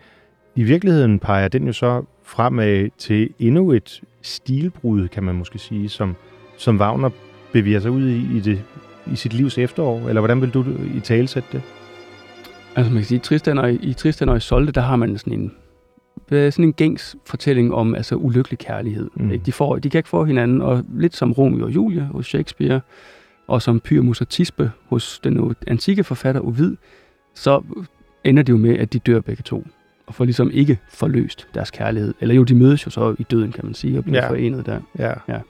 i 0.54 0.62
virkeligheden 0.62 1.18
peger 1.18 1.48
den 1.48 1.66
jo 1.66 1.72
så 1.72 2.02
fremad 2.24 2.88
til 2.98 3.30
endnu 3.38 3.72
et 3.72 4.00
stilbrud, 4.22 5.08
kan 5.08 5.22
man 5.22 5.34
måske 5.34 5.58
sige, 5.58 5.88
som, 5.88 6.16
som 6.56 6.80
Wagner 6.80 7.10
bevæger 7.52 7.80
sig 7.80 7.90
ud 7.90 8.08
i, 8.08 8.36
i, 8.36 8.40
det, 8.40 8.62
i 9.12 9.16
sit 9.16 9.32
livs 9.32 9.58
efterår? 9.58 10.08
Eller 10.08 10.20
hvordan 10.20 10.40
vil 10.40 10.50
du 10.50 10.64
i 10.94 11.00
talesætte 11.00 11.48
det? 11.52 11.62
Altså 12.76 12.92
man 12.92 13.02
kan 13.02 13.06
sige, 13.06 13.18
Tristan 13.18 13.58
og, 13.58 13.72
i 13.72 13.92
Tristan 13.92 14.28
og 14.28 14.36
Isolde, 14.36 14.72
der 14.72 14.80
har 14.80 14.96
man 14.96 15.18
sådan 15.18 15.32
en, 15.32 15.52
sådan 16.28 16.64
en 16.64 16.72
gængs 16.72 17.16
fortælling 17.26 17.74
om 17.74 17.94
altså 17.94 18.14
ulykkelig 18.14 18.58
kærlighed. 18.58 19.10
Mm. 19.14 19.30
Ikke? 19.30 19.44
De, 19.44 19.52
får, 19.52 19.76
de 19.76 19.90
kan 19.90 19.98
ikke 19.98 20.08
få 20.08 20.24
hinanden, 20.24 20.62
og 20.62 20.84
lidt 20.94 21.16
som 21.16 21.32
Romeo 21.32 21.64
og 21.64 21.74
Julie 21.74 22.02
hos 22.02 22.26
Shakespeare, 22.26 22.80
og 23.46 23.62
som 23.62 23.80
Pyramus 23.80 24.20
og 24.20 24.28
Tispe 24.28 24.70
hos 24.86 25.20
den 25.24 25.54
antikke 25.66 26.04
forfatter 26.04 26.40
Ovid, 26.40 26.76
så 27.34 27.62
ender 28.24 28.42
det 28.42 28.52
jo 28.52 28.56
med, 28.56 28.78
at 28.78 28.92
de 28.92 28.98
dør 28.98 29.20
begge 29.20 29.42
to, 29.42 29.66
og 30.06 30.14
får 30.14 30.24
ligesom 30.24 30.50
ikke 30.50 30.78
forløst 30.90 31.48
deres 31.54 31.70
kærlighed. 31.70 32.14
Eller 32.20 32.34
jo, 32.34 32.42
de 32.42 32.54
mødes 32.54 32.86
jo 32.86 32.90
så 32.90 33.14
i 33.18 33.22
døden, 33.22 33.52
kan 33.52 33.64
man 33.64 33.74
sige, 33.74 33.98
og 33.98 34.04
bliver 34.04 34.22
ja. 34.22 34.30
forenet 34.30 34.66
der. 34.66 34.80
Ja. 34.98 35.12
Ja. 35.28 35.40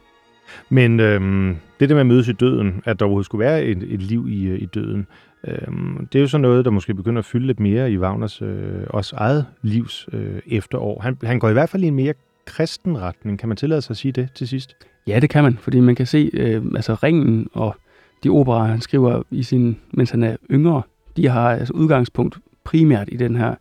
Men 0.68 1.00
øhm, 1.00 1.56
det 1.80 1.88
der 1.88 1.94
med 1.94 2.00
at 2.00 2.06
mødes 2.06 2.28
i 2.28 2.32
døden, 2.32 2.82
at 2.84 3.00
der 3.00 3.04
overhovedet 3.04 3.26
skulle 3.26 3.44
være 3.44 3.64
et, 3.64 3.82
et 3.82 4.02
liv 4.02 4.26
i, 4.28 4.46
øh, 4.46 4.62
i 4.62 4.66
døden, 4.66 5.06
øhm, 5.44 6.06
det 6.12 6.18
er 6.18 6.22
jo 6.22 6.28
så 6.28 6.38
noget, 6.38 6.64
der 6.64 6.70
måske 6.70 6.94
begynder 6.94 7.18
at 7.18 7.24
fylde 7.24 7.46
lidt 7.46 7.60
mere 7.60 7.92
i 7.92 7.98
Wagners 7.98 8.42
øh, 8.42 8.82
også 8.90 9.16
eget 9.16 9.46
livs 9.62 10.08
øh, 10.12 10.40
efterår. 10.46 11.00
Han, 11.00 11.16
han 11.22 11.38
går 11.38 11.48
i 11.48 11.52
hvert 11.52 11.68
fald 11.68 11.84
i 11.84 11.86
en 11.86 11.94
mere 11.94 12.14
kristen 12.46 13.00
retning. 13.00 13.38
Kan 13.38 13.48
man 13.48 13.56
tillade 13.56 13.82
sig 13.82 13.90
at 13.90 13.96
sige 13.96 14.12
det 14.12 14.28
til 14.34 14.48
sidst? 14.48 14.76
Ja, 15.06 15.20
det 15.20 15.30
kan 15.30 15.44
man, 15.44 15.58
fordi 15.60 15.80
man 15.80 15.94
kan 15.94 16.06
se, 16.06 16.30
øh, 16.34 16.62
altså 16.74 16.94
Ringen 16.94 17.48
og 17.52 17.76
de 18.24 18.28
operer, 18.28 18.64
han 18.64 18.80
skriver, 18.80 19.22
i 19.30 19.42
sin, 19.42 19.76
mens 19.92 20.10
han 20.10 20.22
er 20.22 20.36
yngre, 20.50 20.82
de 21.16 21.28
har 21.28 21.50
altså 21.50 21.74
udgangspunkt 21.74 22.38
primært 22.64 23.08
i 23.12 23.16
den 23.16 23.36
her 23.36 23.54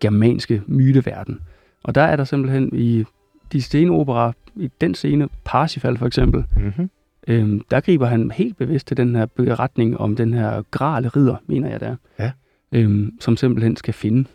germanske 0.00 0.62
myteverden. 0.66 1.40
Og 1.84 1.94
der 1.94 2.02
er 2.02 2.16
der 2.16 2.24
simpelthen 2.24 2.70
i 2.72 3.04
de 3.52 3.62
sene 3.62 3.92
operer, 3.92 4.32
i 4.56 4.70
den 4.80 4.94
scene, 4.94 5.28
Parsifal 5.44 5.98
for 5.98 6.06
eksempel, 6.06 6.44
Mm-hmm. 6.56 6.90
øhm, 7.28 7.60
der 7.70 7.80
griber 7.80 8.06
han 8.06 8.30
helt 8.30 8.56
bevidst 8.56 8.86
til 8.86 8.96
den 8.96 9.16
her 9.16 9.26
beretning 9.26 9.98
om 9.98 10.16
den 10.16 10.34
her 10.34 10.62
grale 10.70 11.08
ridder, 11.08 11.36
mener 11.46 11.70
jeg 11.70 11.80
der, 11.80 11.96
Ja. 12.18 12.30
øhm, 12.72 13.12
som 13.20 13.36
simpelthen 13.36 13.76
skal 13.76 13.94
finde 13.94 14.28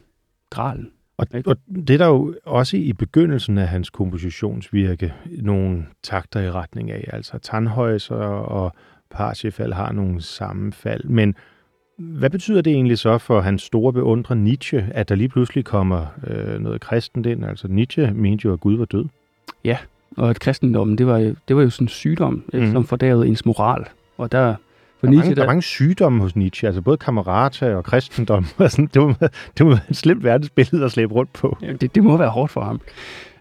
gralen. 0.50 0.90
Og, 1.18 1.28
Ikke? 1.36 1.50
og 1.50 1.58
det 1.88 1.90
er 1.90 1.98
der 1.98 2.08
jo 2.08 2.36
også 2.46 2.78
i 2.78 2.94
begyndelsen 2.94 3.58
af 3.58 3.68
hans 3.68 3.90
kompositionsvirke 3.90 5.14
nogle 5.42 5.86
takter 6.04 6.40
i 6.40 6.52
retning 6.52 6.92
af. 6.92 7.10
Altså 7.14 7.34
Tannhäuser 7.48 8.24
og 8.52 8.74
Parsifal 9.10 9.74
har 9.74 9.92
nogle 9.92 10.22
sammenfald. 10.22 11.04
Men 11.04 11.36
hvad 12.04 12.30
betyder 12.30 12.62
det 12.62 12.74
egentlig 12.74 12.98
så 12.98 13.18
for 13.18 13.42
hans 13.42 13.62
store 13.62 13.94
beundrer 13.94 14.36
Nietzsche, 14.36 14.86
at 14.92 15.10
der 15.10 15.16
lige 15.16 15.30
pludselig 15.30 15.66
kommer 15.66 16.06
øh, 16.28 16.60
noget 16.60 16.82
kristent 16.82 17.26
ind? 17.26 17.46
Altså 17.46 17.68
Nietzsche 17.68 18.12
mente 18.14 18.46
jo, 18.46 18.54
at 18.54 18.60
Gud 18.60 18.78
var 18.78 18.86
død. 18.86 19.06
Og 20.18 20.30
at 20.30 20.40
kristendommen, 20.40 20.98
det 20.98 21.08
var, 21.08 21.18
jo- 21.18 21.36
det 21.48 21.56
var 21.56 21.62
jo 21.62 21.70
sådan 21.70 21.86
en 21.86 21.90
sygdom, 21.90 22.44
mm. 22.54 22.72
Som 22.72 22.86
fordærede 22.86 23.28
ens 23.28 23.46
moral. 23.46 23.86
Og 24.18 24.32
der, 24.32 24.56
for 25.00 25.08
Der 25.08 25.08
er, 25.08 25.12
Nietzsche, 25.12 25.30
mange, 25.30 25.36
der 25.36 25.42
er 25.42 25.46
mange 25.48 25.62
sygdomme 25.62 26.22
hos 26.22 26.36
Nietzsche, 26.36 26.68
altså 26.68 26.82
både 26.82 26.98
kammerata 26.98 27.76
og 27.76 27.84
kristendom. 27.84 28.46
og 28.58 28.72
sådan. 28.72 28.90
det, 28.94 29.02
var, 29.02 29.32
det 29.58 29.66
var 29.66 29.80
et 29.90 29.96
slemt 29.96 30.24
verdensbillede 30.24 30.86
at 30.86 30.92
slæbe 30.92 31.14
rundt 31.14 31.34
på. 31.34 31.58
Ja, 31.62 31.74
det, 31.74 31.96
det 31.96 32.04
må 32.04 32.18
være 32.18 32.30
hårdt 32.30 32.52
for 32.52 32.62
ham. 32.62 32.82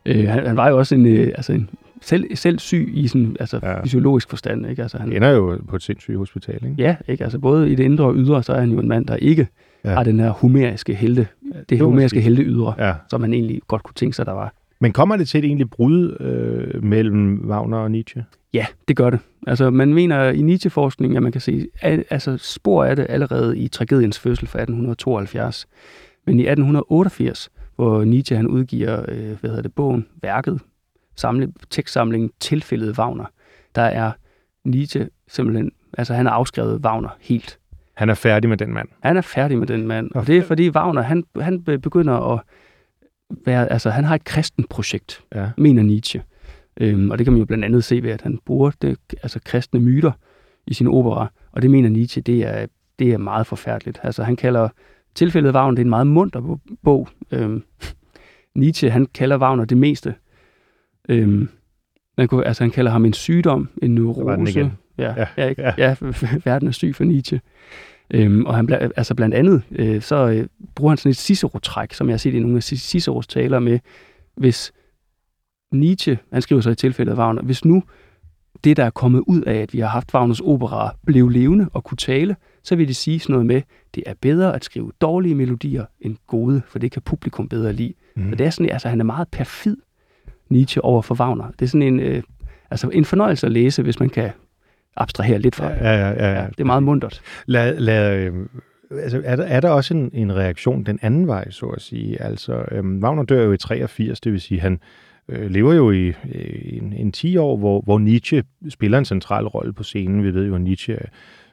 Øh, 0.07 0.29
han, 0.29 0.47
han 0.47 0.57
var 0.57 0.69
jo 0.69 0.79
også 0.79 0.95
en, 0.95 1.07
øh, 1.07 1.27
altså 1.37 1.53
en 1.53 1.69
selv, 2.03 2.37
selv 2.37 2.59
syg 2.59 2.91
i 2.95 3.07
sådan, 3.09 3.37
altså 3.41 3.61
Ja. 3.63 3.83
fysiologisk 3.83 4.31
forstand. 4.31 4.67
Ikke? 4.67 4.83
Altså, 4.83 4.99
Han 4.99 5.13
ender 5.13 5.29
jo 5.31 5.59
på 5.69 5.77
et 5.77 5.83
sindssygt 5.83 6.17
hospital, 6.19 6.55
ikke? 6.55 6.75
ja, 6.79 6.97
ikke? 7.09 7.25
Altså, 7.25 7.39
både 7.39 7.71
i 7.71 7.75
det 7.75 7.85
indre 7.85 8.05
og 8.05 8.15
ydre, 8.17 8.43
så 8.43 8.53
er 8.53 8.61
han 8.61 8.71
jo 8.71 8.79
en 8.79 8.89
mand, 8.89 9.07
der 9.07 9.17
ikke 9.17 9.49
Ja. 9.85 9.91
har 9.91 10.05
den 10.05 10.21
her 10.21 10.31
homeriske 10.31 10.95
helte, 10.95 11.27
det 11.69 11.81
homeriske 11.81 12.17
måske- 12.17 12.25
helte 12.25 12.43
ydre, 12.43 12.75
Ja. 12.79 12.95
som 13.11 13.21
han 13.21 13.33
egentlig 13.35 13.61
godt 13.69 13.83
kunne 13.83 13.95
tænke 13.95 14.17
sig, 14.17 14.27
der 14.27 14.33
var. 14.33 14.55
Men 14.81 14.93
kommer 14.93 15.17
det 15.17 15.29
til 15.29 15.39
et 15.39 15.45
egentlig 15.45 15.71
brud 15.71 16.17
øh, 16.21 16.85
mellem 16.85 17.45
Wagner 17.49 17.77
og 17.79 17.91
Nietzsche? 17.91 18.25
Ja, 18.55 18.67
det 18.89 18.97
gør 18.97 19.11
det. 19.11 19.21
Altså, 19.47 19.71
man 19.71 19.95
mener 19.95 20.29
i 20.31 20.43
Nietzsche-forskningen, 20.43 21.17
at 21.17 21.23
man 21.23 21.33
kan 21.33 21.41
se 21.41 21.67
al, 21.83 22.05
altså, 22.11 22.37
spor 22.37 22.85
af 22.85 22.97
det 22.97 23.07
allerede 23.09 23.59
i 23.59 23.69
tragediens 23.69 24.19
fødsel 24.19 24.49
fra 24.49 24.59
1872. 24.59 25.67
Men 26.27 26.41
i 26.41 26.47
1888, 26.47 27.51
hvor 27.77 28.05
Nietzsche 28.05 28.37
han 28.37 28.47
udgiver 28.47 29.01
øh, 29.09 29.17
hvad 29.41 29.51
hedder 29.51 29.63
det, 29.63 29.73
bogen, 29.75 30.07
værket, 30.23 30.61
samle, 31.17 31.53
tekstsamlingen 31.71 32.31
Tilfældet 32.41 32.99
Wagner, 32.99 33.25
der 33.75 33.83
er 33.83 34.13
Nietzsche 34.65 35.09
simpelthen, 35.29 35.73
altså 35.99 36.15
han 36.15 36.27
har 36.27 36.33
afskrevet 36.33 36.81
Wagner 36.85 37.09
helt. 37.21 37.59
Han 37.95 38.11
er 38.11 38.15
færdig 38.15 38.49
med 38.51 38.57
den 38.57 38.73
mand. 38.73 38.89
Han 39.03 39.17
er 39.17 39.21
færdig 39.21 39.59
med 39.59 39.67
den 39.67 39.87
mand. 39.87 40.11
Og 40.15 40.27
det 40.27 40.37
er 40.39 40.43
fordi 40.43 40.71
Wagner, 40.71 41.03
han, 41.03 41.25
han 41.41 41.63
be- 41.63 41.79
begynder 41.79 42.33
at 42.35 42.41
være, 43.47 43.73
altså 43.73 43.91
han 43.91 44.05
har 44.05 44.15
et 44.15 44.25
kristent 44.25 44.69
projekt, 44.69 45.25
Ja. 45.35 45.51
mener 45.57 45.83
Nietzsche. 45.83 46.23
Øhm, 46.81 47.11
og 47.11 47.19
det 47.19 47.27
kan 47.27 47.33
man 47.33 47.41
jo 47.41 47.47
blandt 47.47 47.65
andet 47.65 47.85
se 47.85 48.03
ved, 48.03 48.11
at 48.11 48.23
han 48.23 48.39
bruger 48.47 48.71
det, 48.83 48.99
altså 49.23 49.41
kristne 49.45 49.81
myter 49.81 50.13
i 50.67 50.75
sine 50.75 50.91
opera, 50.91 51.27
og 51.53 51.63
det 51.63 51.71
mener 51.71 51.89
Nietzsche, 51.89 52.23
det 52.23 52.43
er, 52.47 52.67
det 52.99 53.13
er 53.13 53.19
meget 53.19 53.47
forfærdeligt. 53.47 54.01
Altså 54.03 54.23
han 54.23 54.37
kalder 54.37 54.69
tilfældet 55.15 55.55
Wagner, 55.55 55.71
det 55.71 55.79
er 55.79 55.85
en 55.85 55.91
meget 55.91 56.07
munter 56.07 56.41
bo- 56.41 56.59
bog. 56.83 57.09
Øhm, 57.31 57.63
Nietzsche, 58.55 58.91
han 58.91 59.07
kalder 59.07 59.39
Wagner 59.39 59.65
det 59.65 59.77
meste. 59.79 60.15
Øhm, 61.09 61.49
man 62.19 62.29
kunne, 62.29 62.47
altså 62.47 62.65
han 62.65 62.71
kalder 62.71 62.91
ham 62.91 63.05
en 63.05 63.13
sygdom, 63.13 63.69
en 63.83 63.95
neurose. 63.95 64.21
Ja, 64.99 65.15
Ja, 65.17 65.27
ja, 65.37 65.49
ikke? 65.49 65.63
ja. 65.79 65.95
verden 66.45 66.69
er 66.69 66.73
syg 66.73 66.95
for 66.95 67.05
Nietzsche. 67.05 67.41
Øhm, 68.11 68.47
og 68.47 68.57
han 68.57 68.69
altså 68.97 69.15
blandt 69.15 69.35
andet, 69.35 69.63
øh, 69.71 70.03
så 70.03 70.29
øh, 70.29 70.47
bruger 70.75 70.91
han 70.91 70.97
sådan 70.99 71.11
et 71.11 71.17
Cicero-træk, 71.17 71.93
som 71.93 72.09
jeg 72.09 72.13
har 72.13 72.19
set 72.19 72.35
i 72.35 72.39
nogle 72.39 72.57
af 72.57 72.63
Ciceros 72.63 73.27
taler 73.27 73.59
med, 73.59 73.79
hvis 74.37 74.73
Nietzsche, 75.73 76.19
han 76.33 76.43
skriver 76.43 76.63
så 76.63 76.71
i 76.71 76.75
tilfældet 76.75 77.13
af 77.13 77.17
Wagner, 77.17 77.43
hvis 77.43 77.65
nu 77.65 77.83
det, 78.65 78.77
der 78.77 78.85
er 78.85 78.91
kommet 78.91 79.23
ud 79.27 79.43
af, 79.43 79.55
at 79.55 79.73
vi 79.73 79.79
har 79.79 79.89
haft 79.89 80.15
Wagners 80.15 80.41
opera, 80.41 80.97
blev 81.07 81.29
levende 81.29 81.69
og 81.73 81.85
kunne 81.85 81.97
tale, 81.97 82.37
så 82.63 82.77
vil 82.77 82.89
det 82.89 82.97
sige 82.97 83.21
sådan 83.21 83.33
noget 83.33 83.47
med, 83.47 83.63
det 83.95 84.03
er 84.07 84.15
bedre 84.21 84.55
at 84.55 84.65
skrive 84.65 84.93
dårlige 85.01 85.35
melodier 85.35 85.85
end 86.01 86.17
gode, 86.27 86.63
for 86.69 86.79
det 86.79 86.93
kan 86.93 87.03
publikum 87.03 87.49
bedre 87.49 87.73
lide. 87.73 87.95
Mm. 88.17 88.33
Og 88.33 88.39
det 88.39 88.47
er 88.47 88.51
sådan, 88.51 88.71
altså 88.71 88.89
han 88.89 89.01
er 89.01 89.05
meget 89.05 89.29
perfid, 89.29 89.77
Nietzsche, 90.53 90.85
over 90.85 91.03
for 91.03 91.15
Wagner. 91.15 91.51
Det 91.59 91.63
er 91.63 91.69
sådan 91.69 91.83
en, 91.83 92.01
øh, 92.01 92.23
altså 92.71 92.89
en 92.89 93.05
fornøjelse 93.05 93.47
at 93.47 93.53
læse, 93.53 93.83
hvis 93.83 94.01
man 94.01 94.09
kan 94.09 94.31
abstrahere 94.97 95.39
lidt 95.39 95.55
fra 95.55 95.71
det. 95.71 95.77
Ja, 95.81 95.93
ja, 95.93 96.11
ja, 96.11 96.33
ja. 96.33 96.41
Ja, 96.41 96.47
det 96.47 96.61
er 96.61 96.65
meget 96.65 96.83
muntert. 96.83 97.23
Lad, 97.47 97.79
lad, 97.79 98.17
øh, 98.17 98.47
altså, 98.91 99.23
er, 99.25 99.37
der, 99.37 99.45
er 99.45 99.61
der 99.61 99.71
også 99.71 99.95
en, 99.95 100.11
en 100.13 100.37
reaktion 100.37 100.85
den 100.85 100.99
anden 101.03 101.27
vej, 101.27 101.51
så 101.51 101.67
at 101.67 101.83
sige? 101.83 102.23
Altså, 102.23 102.65
øh, 102.71 102.85
Wagner 102.85 103.23
dør 103.23 103.45
jo 103.45 103.53
i 103.53 103.57
83, 103.57 104.21
det 104.21 104.33
vil 104.33 104.41
sige, 104.41 104.61
han 104.61 104.81
øh, 105.29 105.51
lever 105.51 105.75
jo 105.75 105.91
i 105.91 106.07
øh, 106.09 106.15
en, 106.63 106.93
en 106.93 107.13
10 107.13 107.37
år, 107.37 107.57
hvor, 107.57 107.81
hvor 107.81 107.99
Nietzsche 107.99 108.43
spiller 108.69 108.99
en 108.99 109.05
central 109.05 109.47
rolle 109.47 109.73
på 109.73 109.83
scenen. 109.83 110.25
Vi 110.25 110.35
ved 110.35 110.47
jo, 110.47 110.55
at 110.55 110.61
Nietzsche 110.61 110.97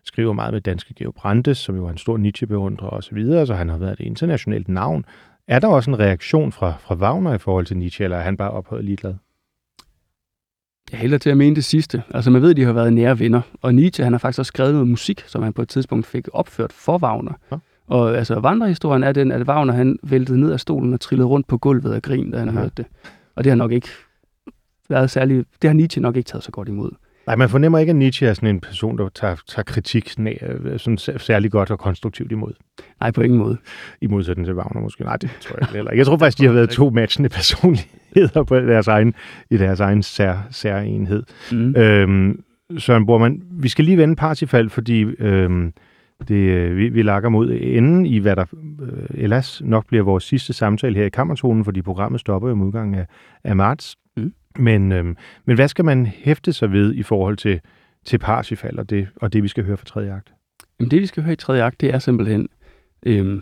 skriver 0.04 0.34
meget 0.34 0.54
med 0.54 0.62
danske 0.62 0.94
Georg 0.94 1.14
Brandes, 1.14 1.58
som 1.58 1.76
jo 1.76 1.86
er 1.86 1.92
en 1.92 1.98
stor 1.98 2.18
Nietzsche-beundrer 2.18 2.90
osv., 2.90 3.46
så 3.46 3.54
han 3.54 3.70
har 3.70 3.78
været 3.78 4.00
et 4.00 4.06
internationalt 4.06 4.70
navn. 4.70 5.06
Er 5.50 5.60
der 5.60 5.68
også 5.68 5.92
en 5.92 6.00
reaktion 6.00 6.52
fra, 6.52 6.74
fra 6.80 6.96
Wagner 6.96 7.34
i 7.34 7.38
forhold 7.38 7.66
til 7.66 7.78
Nietzsche, 7.78 8.04
eller 8.04 8.18
er 8.18 8.22
han 8.22 8.38
bare 8.38 8.52
ophøjet 8.52 8.86
ligeglad? 8.86 9.16
Jeg 10.92 11.00
hælder 11.00 11.18
til 11.18 11.30
at 11.30 11.38
mene 11.38 11.56
det 11.56 11.64
sidste. 11.64 12.04
Altså 12.10 12.32
man 12.32 12.42
ved, 12.42 12.50
at 12.50 12.58
de 12.58 12.64
har 12.64 12.74
været 12.74 12.94
nære 12.94 13.20
venner. 13.20 13.42
Og 13.62 13.76
Nietzsche, 13.76 14.04
han 14.04 14.14
har 14.14 14.18
faktisk 14.18 14.40
også 14.40 14.48
skrevet 14.48 14.74
noget 14.74 14.88
musik, 14.88 15.24
som 15.28 15.44
han 15.44 15.54
på 15.54 15.62
et 15.62 15.70
tidspunkt 15.70 16.06
fik 16.06 16.28
opført 16.34 16.74
for 16.74 16.98
Wagner. 16.98 17.34
Ja. 17.52 17.58
Og 17.88 18.18
altså 18.18 18.40
vandrehistorien 18.40 19.04
er 19.04 19.12
den, 19.12 19.32
at 19.32 19.48
Wagner 19.48 19.74
han 19.74 20.00
væltede 20.04 20.40
ned 20.40 20.52
af 20.52 20.60
stolen 20.60 20.94
og 20.94 21.00
trillede 21.00 21.28
rundt 21.28 21.48
på 21.48 21.58
gulvet 21.58 21.94
af 21.94 22.02
grin, 22.02 22.32
da 22.32 22.40
han 22.40 22.50
Aha. 22.50 22.60
hørte 22.60 22.74
det. 22.78 22.86
Og 23.36 23.44
det 23.44 23.52
har 23.52 23.58
nok 23.58 23.72
ikke 23.72 23.88
været 24.90 25.10
særlig, 25.10 25.46
det 25.62 25.70
har 25.70 25.76
Nietzsche 25.76 26.02
nok 26.02 26.16
ikke 26.16 26.28
taget 26.28 26.44
så 26.44 26.52
godt 26.52 26.68
imod. 26.68 26.92
Nej, 27.30 27.36
man 27.36 27.50
fornemmer 27.50 27.80
ikke, 27.80 27.90
at 27.90 27.96
Nietzsche 27.96 28.28
er 28.28 28.34
sådan 28.34 28.50
en 28.50 28.60
person, 28.60 28.98
der 28.98 29.10
tager, 29.10 29.36
tager 29.48 29.64
kritik 29.64 30.10
sådan, 30.10 30.38
øh, 30.42 30.80
sådan 30.80 30.98
sær- 30.98 31.18
særlig 31.18 31.52
godt 31.52 31.72
og 31.72 31.80
konstruktivt 31.80 32.32
imod. 32.32 32.54
Nej, 33.00 33.12
på 33.12 33.22
ingen 33.22 33.40
måde. 33.40 33.58
I 34.02 34.08
modsætning 34.08 34.46
til 34.46 34.56
Wagner 34.56 34.82
måske. 34.82 35.04
Nej, 35.04 35.18
det 35.18 35.30
tror 35.42 35.56
jeg 35.60 35.68
heller 35.68 35.92
ikke. 35.92 36.00
Jeg 36.00 36.06
tror 36.06 36.18
faktisk, 36.18 36.38
de 36.40 36.46
har 36.46 36.54
været 36.54 36.70
to 36.70 36.90
matchende 36.90 37.30
personligheder 37.30 38.44
på 38.44 38.60
deres 38.60 38.88
egen, 38.88 39.14
i 39.50 39.58
deres 39.58 39.80
egen 39.80 40.04
sær, 40.04 40.48
særenhed. 40.52 41.24
Mm. 41.52 41.76
Øhm, 41.76 42.44
Søren 42.78 43.06
Bormann, 43.06 43.42
vi 43.52 43.70
skal 43.70 43.86
lige 43.86 43.98
vende 43.98 44.16
Parsifal, 44.16 44.70
fordi 44.70 45.02
øhm, 45.04 45.74
det, 46.28 46.36
øh, 46.36 46.78
vi, 46.78 46.90
vi 46.90 47.02
lakker 47.02 47.30
mod 47.30 47.58
enden 47.62 48.06
i, 48.06 48.18
hvad 48.18 48.36
der 48.36 48.46
øh, 48.82 49.04
ellers 49.24 49.62
nok 49.66 49.88
bliver 49.88 50.04
vores 50.04 50.24
sidste 50.24 50.54
samtale 50.54 50.96
her 50.96 51.06
i 51.06 51.10
Kammertonen, 51.10 51.66
fordi 51.66 51.82
programmet 51.82 52.20
stopper 52.20 52.50
jo 52.50 52.56
med 52.56 52.66
udgangen 52.66 52.96
af, 52.96 53.06
af 53.44 53.56
marts. 53.56 53.96
Men, 54.58 54.92
øhm, 54.92 55.18
men 55.46 55.56
hvad 55.56 55.68
skal 55.68 55.86
man 55.86 56.06
hæfte 56.06 56.54
sig 56.54 56.72
ved 56.72 56.94
i 56.94 57.04
forhold 57.04 57.38
til, 57.38 57.62
til 58.06 58.18
Parsifal 58.18 58.80
og 58.80 58.90
det, 58.90 59.08
og 59.16 59.34
det, 59.34 59.44
vi 59.44 59.48
skal 59.48 59.64
høre 59.64 59.78
fra 59.78 59.86
tredje 59.86 60.14
akt? 60.14 60.34
Jamen 60.80 60.92
det, 60.92 61.02
vi 61.02 61.06
skal 61.06 61.24
høre 61.24 61.34
i 61.34 61.36
tredje 61.36 61.64
akt, 61.64 61.82
det 61.82 61.94
er 61.94 62.00
simpelthen 62.00 62.48
øhm, 63.06 63.42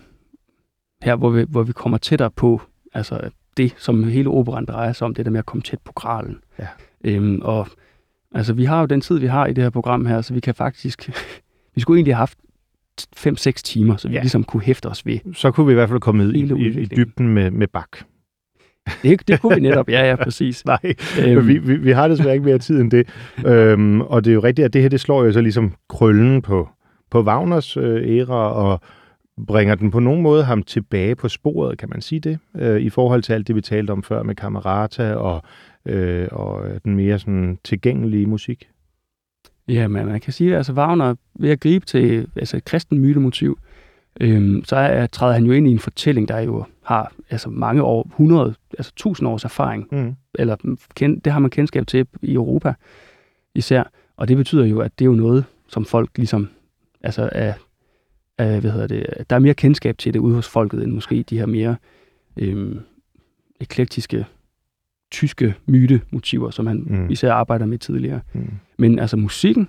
her, 1.02 1.16
hvor 1.16 1.30
vi, 1.30 1.44
hvor 1.48 1.62
vi 1.62 1.72
kommer 1.72 1.98
tættere 1.98 2.30
på 2.30 2.60
altså 2.94 3.30
det, 3.56 3.74
som 3.78 4.04
hele 4.04 4.28
operan 4.30 4.64
drejer 4.64 4.92
sig 4.92 5.04
om, 5.04 5.14
det 5.14 5.24
der 5.24 5.30
med 5.30 5.38
at 5.38 5.46
komme 5.46 5.62
tæt 5.62 5.78
på 5.84 5.92
gralen. 5.92 6.38
Ja. 6.58 6.66
Øhm, 7.04 7.40
og 7.42 7.68
altså, 8.34 8.52
vi 8.52 8.64
har 8.64 8.80
jo 8.80 8.86
den 8.86 9.00
tid, 9.00 9.18
vi 9.18 9.26
har 9.26 9.46
i 9.46 9.52
det 9.52 9.64
her 9.64 9.70
program 9.70 10.06
her, 10.06 10.20
så 10.20 10.34
vi 10.34 10.40
kan 10.40 10.54
faktisk... 10.54 11.10
vi 11.74 11.80
skulle 11.80 11.98
egentlig 11.98 12.14
have 12.16 12.20
haft 12.20 12.38
5-6 13.16 13.50
timer, 13.50 13.96
så 13.96 14.08
vi 14.08 14.14
Ja. 14.14 14.20
ligesom 14.20 14.44
kunne 14.44 14.62
hæfte 14.62 14.86
os 14.86 15.06
ved. 15.06 15.18
Så 15.34 15.50
kunne 15.50 15.66
vi 15.66 15.72
i 15.72 15.74
hvert 15.74 15.88
fald 15.88 16.00
komme 16.00 16.24
ned 16.24 16.34
i, 16.34 16.80
i, 16.80 16.84
dybden 16.84 17.28
med, 17.28 17.50
med 17.50 17.66
bak. 17.66 17.98
Det, 19.02 19.28
det 19.28 19.40
kunne 19.40 19.54
vi 19.54 19.60
netop, 19.60 19.88
ja, 19.88 20.08
ja, 20.08 20.16
præcis. 20.16 20.64
Nej, 20.66 20.94
Øhm, 21.24 21.48
vi, 21.48 21.58
vi, 21.58 21.76
vi 21.76 21.90
har 21.90 22.08
desværre 22.08 22.34
ikke 22.34 22.44
mere 22.44 22.58
tid 22.58 22.80
end 22.80 22.90
det. 22.90 23.08
Øhm, 23.46 24.00
og 24.00 24.24
det 24.24 24.30
er 24.30 24.34
jo 24.34 24.40
rigtigt, 24.40 24.64
at 24.64 24.72
det 24.72 24.82
her, 24.82 24.88
det 24.88 25.00
slår 25.00 25.24
jo 25.24 25.32
så 25.32 25.40
ligesom 25.40 25.74
krøllen 25.88 26.42
på, 26.42 26.68
på 27.10 27.22
Wagners 27.22 27.76
øh, 27.76 28.18
æra, 28.18 28.52
og 28.52 28.80
bringer 29.46 29.74
den 29.74 29.90
på 29.90 30.00
nogen 30.00 30.22
måde 30.22 30.44
ham 30.44 30.62
tilbage 30.62 31.14
på 31.14 31.28
sporet, 31.28 31.78
kan 31.78 31.88
man 31.88 32.00
sige 32.00 32.20
det, 32.20 32.38
øh, 32.56 32.80
i 32.80 32.90
forhold 32.90 33.22
til 33.22 33.32
alt 33.32 33.46
det, 33.46 33.56
vi 33.56 33.60
talte 33.60 33.90
om 33.90 34.02
før 34.02 34.22
med 34.22 34.34
Camerata 34.34 35.14
og, 35.14 35.42
øh, 35.86 36.28
og 36.32 36.64
den 36.84 36.96
mere 36.96 37.18
sådan 37.18 37.58
tilgængelige 37.64 38.26
musik. 38.26 38.68
Ja, 39.68 39.88
men 39.88 40.06
man 40.06 40.20
kan 40.20 40.32
sige, 40.32 40.50
at 40.50 40.56
altså 40.56 40.72
Wagner 40.72 41.14
ved 41.38 41.50
at 41.50 41.60
gribe 41.60 41.86
til 41.86 42.26
altså 42.36 42.56
et 42.56 42.64
kristen 42.64 42.98
mytemotiv, 42.98 43.58
øhm, 44.20 44.64
så 44.64 44.76
er, 44.76 45.06
træder 45.06 45.34
han 45.34 45.44
jo 45.44 45.52
ind 45.52 45.68
i 45.68 45.70
en 45.70 45.78
fortælling, 45.78 46.28
der 46.28 46.38
jo 46.40 46.64
har 46.84 47.12
altså 47.30 47.50
mange 47.50 47.82
år, 47.82 48.02
100, 48.08 48.54
altså 48.78 48.92
1000 48.96 49.28
års 49.28 49.44
erfaring, 49.44 49.86
Mm. 49.92 50.14
eller 50.34 50.56
kend, 50.94 51.20
det 51.22 51.32
har 51.32 51.40
man 51.40 51.50
kendskab 51.50 51.86
til 51.86 52.06
i 52.22 52.32
Europa 52.34 52.74
især, 53.54 53.82
og 54.16 54.28
det 54.28 54.36
betyder 54.36 54.64
jo, 54.64 54.80
at 54.80 54.98
det 54.98 55.04
er 55.04 55.06
jo 55.06 55.14
noget, 55.14 55.44
som 55.68 55.84
folk 55.84 56.10
ligesom, 56.16 56.48
altså 57.02 57.28
er, 57.32 57.52
er 58.38 58.60
hvad 58.60 58.70
hedder 58.70 58.86
det, 58.86 59.06
der 59.30 59.36
er 59.36 59.40
mere 59.40 59.54
kendskab 59.54 59.98
til 59.98 60.14
det 60.14 60.20
ude 60.20 60.34
hos 60.34 60.48
folket, 60.48 60.82
end 60.82 60.92
måske 60.92 61.22
de 61.30 61.38
her 61.38 61.46
mere 61.46 61.76
øhm, 62.36 62.80
eklektiske 63.60 64.26
tyske 65.10 65.54
mytemotiver, 65.66 66.50
som 66.50 66.66
han 66.66 66.84
Mm. 66.86 67.10
især 67.10 67.32
arbejder 67.32 67.66
med 67.66 67.78
tidligere. 67.78 68.20
Mm. 68.32 68.50
Men 68.78 68.98
altså 68.98 69.16
musikken, 69.16 69.68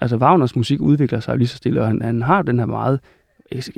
altså 0.00 0.16
Wagners 0.16 0.56
musik 0.56 0.80
udvikler 0.80 1.20
sig 1.20 1.38
lige 1.38 1.48
så 1.48 1.56
stille, 1.56 1.80
og 1.80 1.86
han, 1.86 2.02
han 2.02 2.22
har 2.22 2.42
den 2.42 2.58
her 2.58 2.66
meget 2.66 3.00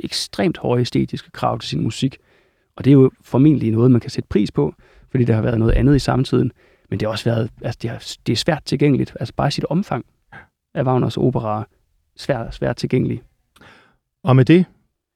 ekstremt 0.03 0.57
høje 0.57 0.81
æstetiske 0.81 1.31
krav 1.31 1.59
til 1.59 1.69
sin 1.69 1.83
musik. 1.83 2.17
Og 2.75 2.85
det 2.85 2.91
er 2.91 2.93
jo 2.93 3.11
formentlig 3.21 3.71
noget, 3.71 3.91
man 3.91 4.01
kan 4.01 4.09
sætte 4.09 4.27
pris 4.29 4.51
på, 4.51 4.73
fordi 5.11 5.23
der 5.23 5.33
har 5.33 5.41
været 5.41 5.59
noget 5.59 5.73
andet 5.73 5.95
i 5.95 5.99
samtiden. 5.99 6.51
Men 6.89 6.99
det 6.99 7.05
har 7.05 7.11
også 7.11 7.25
været, 7.25 7.49
altså 7.61 7.79
det, 7.81 7.89
er, 7.89 8.17
det 8.27 8.33
er 8.33 8.37
svært 8.37 8.63
tilgængeligt. 8.65 9.17
Altså 9.19 9.33
bare 9.33 9.51
sit 9.51 9.65
omfang 9.65 10.05
af 10.73 10.83
Wagners 10.83 11.17
operaer 11.17 11.63
svært, 12.15 12.55
svært 12.55 12.75
tilgængelig. 12.75 13.21
Og 14.23 14.35
med 14.35 14.45
det, 14.45 14.65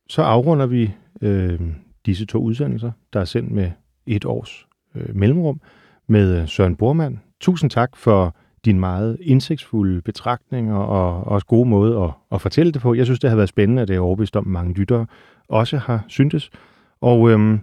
så 0.09 0.21
afrunder 0.21 0.65
vi 0.65 0.91
øh, 1.21 1.59
disse 2.05 2.25
to 2.25 2.39
udsendelser, 2.39 2.91
der 3.13 3.19
er 3.19 3.25
sendt 3.25 3.51
med 3.51 3.71
et 4.05 4.25
års 4.25 4.67
øh, 4.95 5.15
mellemrum 5.15 5.61
med 6.07 6.41
øh, 6.41 6.47
Søren 6.47 6.75
Bormann. 6.75 7.19
Tusind 7.41 7.69
tak 7.69 7.95
for 7.95 8.35
din 8.65 8.79
meget 8.79 9.17
indsigtsfulde 9.21 10.01
betragtninger 10.01 10.75
og 10.75 11.27
også 11.27 11.47
gode 11.47 11.69
måde 11.69 12.03
at, 12.03 12.09
at 12.31 12.41
fortælle 12.41 12.71
det 12.71 12.81
på. 12.81 12.93
Jeg 12.93 13.05
synes, 13.05 13.19
det 13.19 13.29
har 13.29 13.37
været 13.37 13.49
spændende, 13.49 13.81
at 13.81 13.87
det 13.87 13.95
er 13.95 13.99
overbevist 13.99 14.35
om, 14.35 14.47
mange 14.47 14.73
lyttere 14.73 15.05
også 15.47 15.77
har 15.77 16.05
syntes. 16.07 16.49
Og 17.01 17.29
øhm, 17.29 17.59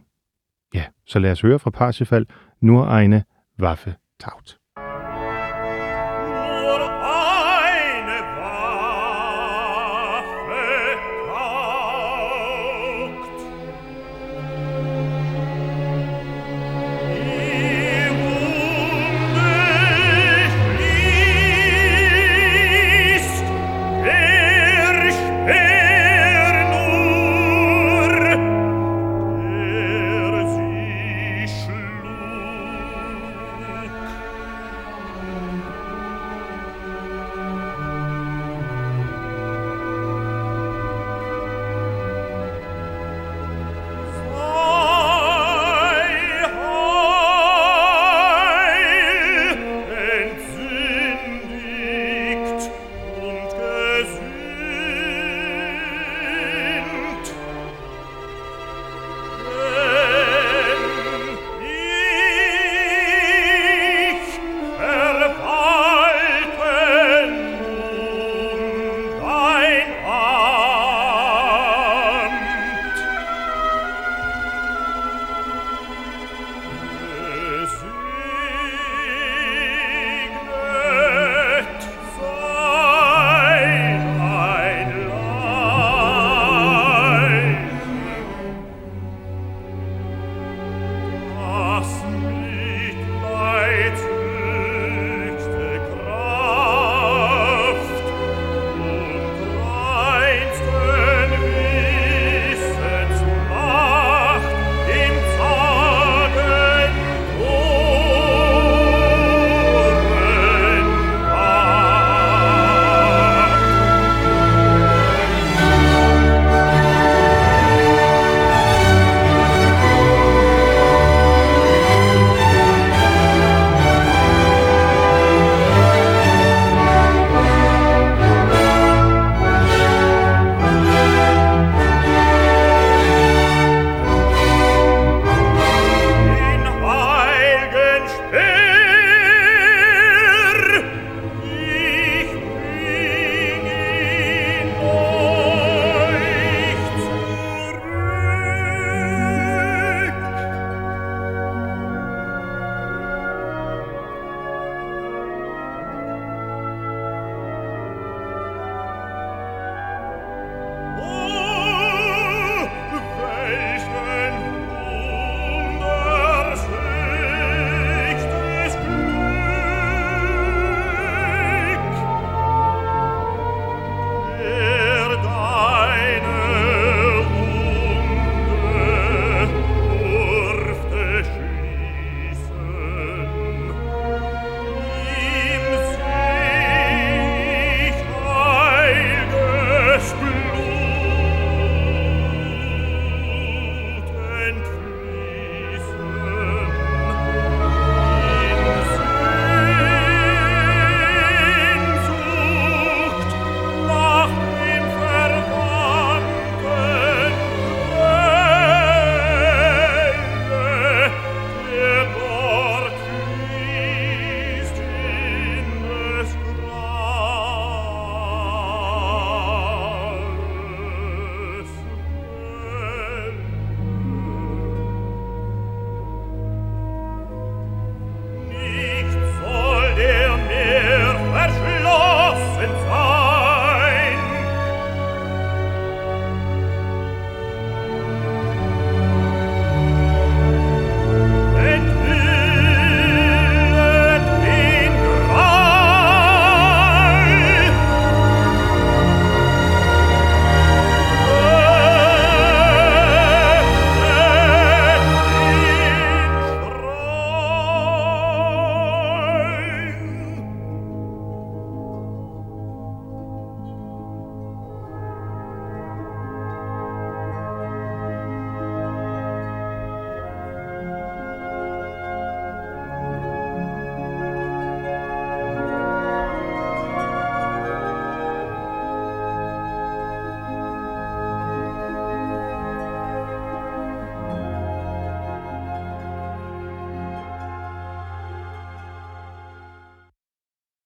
ja, 0.75 0.85
så 1.07 1.19
lad 1.19 1.33
os 1.33 1.41
høre 1.41 1.59
fra 1.59 1.71
Parsifal, 1.71 2.27
Nur 2.61 2.99
eine 2.99 3.25
Waffe 3.61 3.95
taut. 4.21 4.58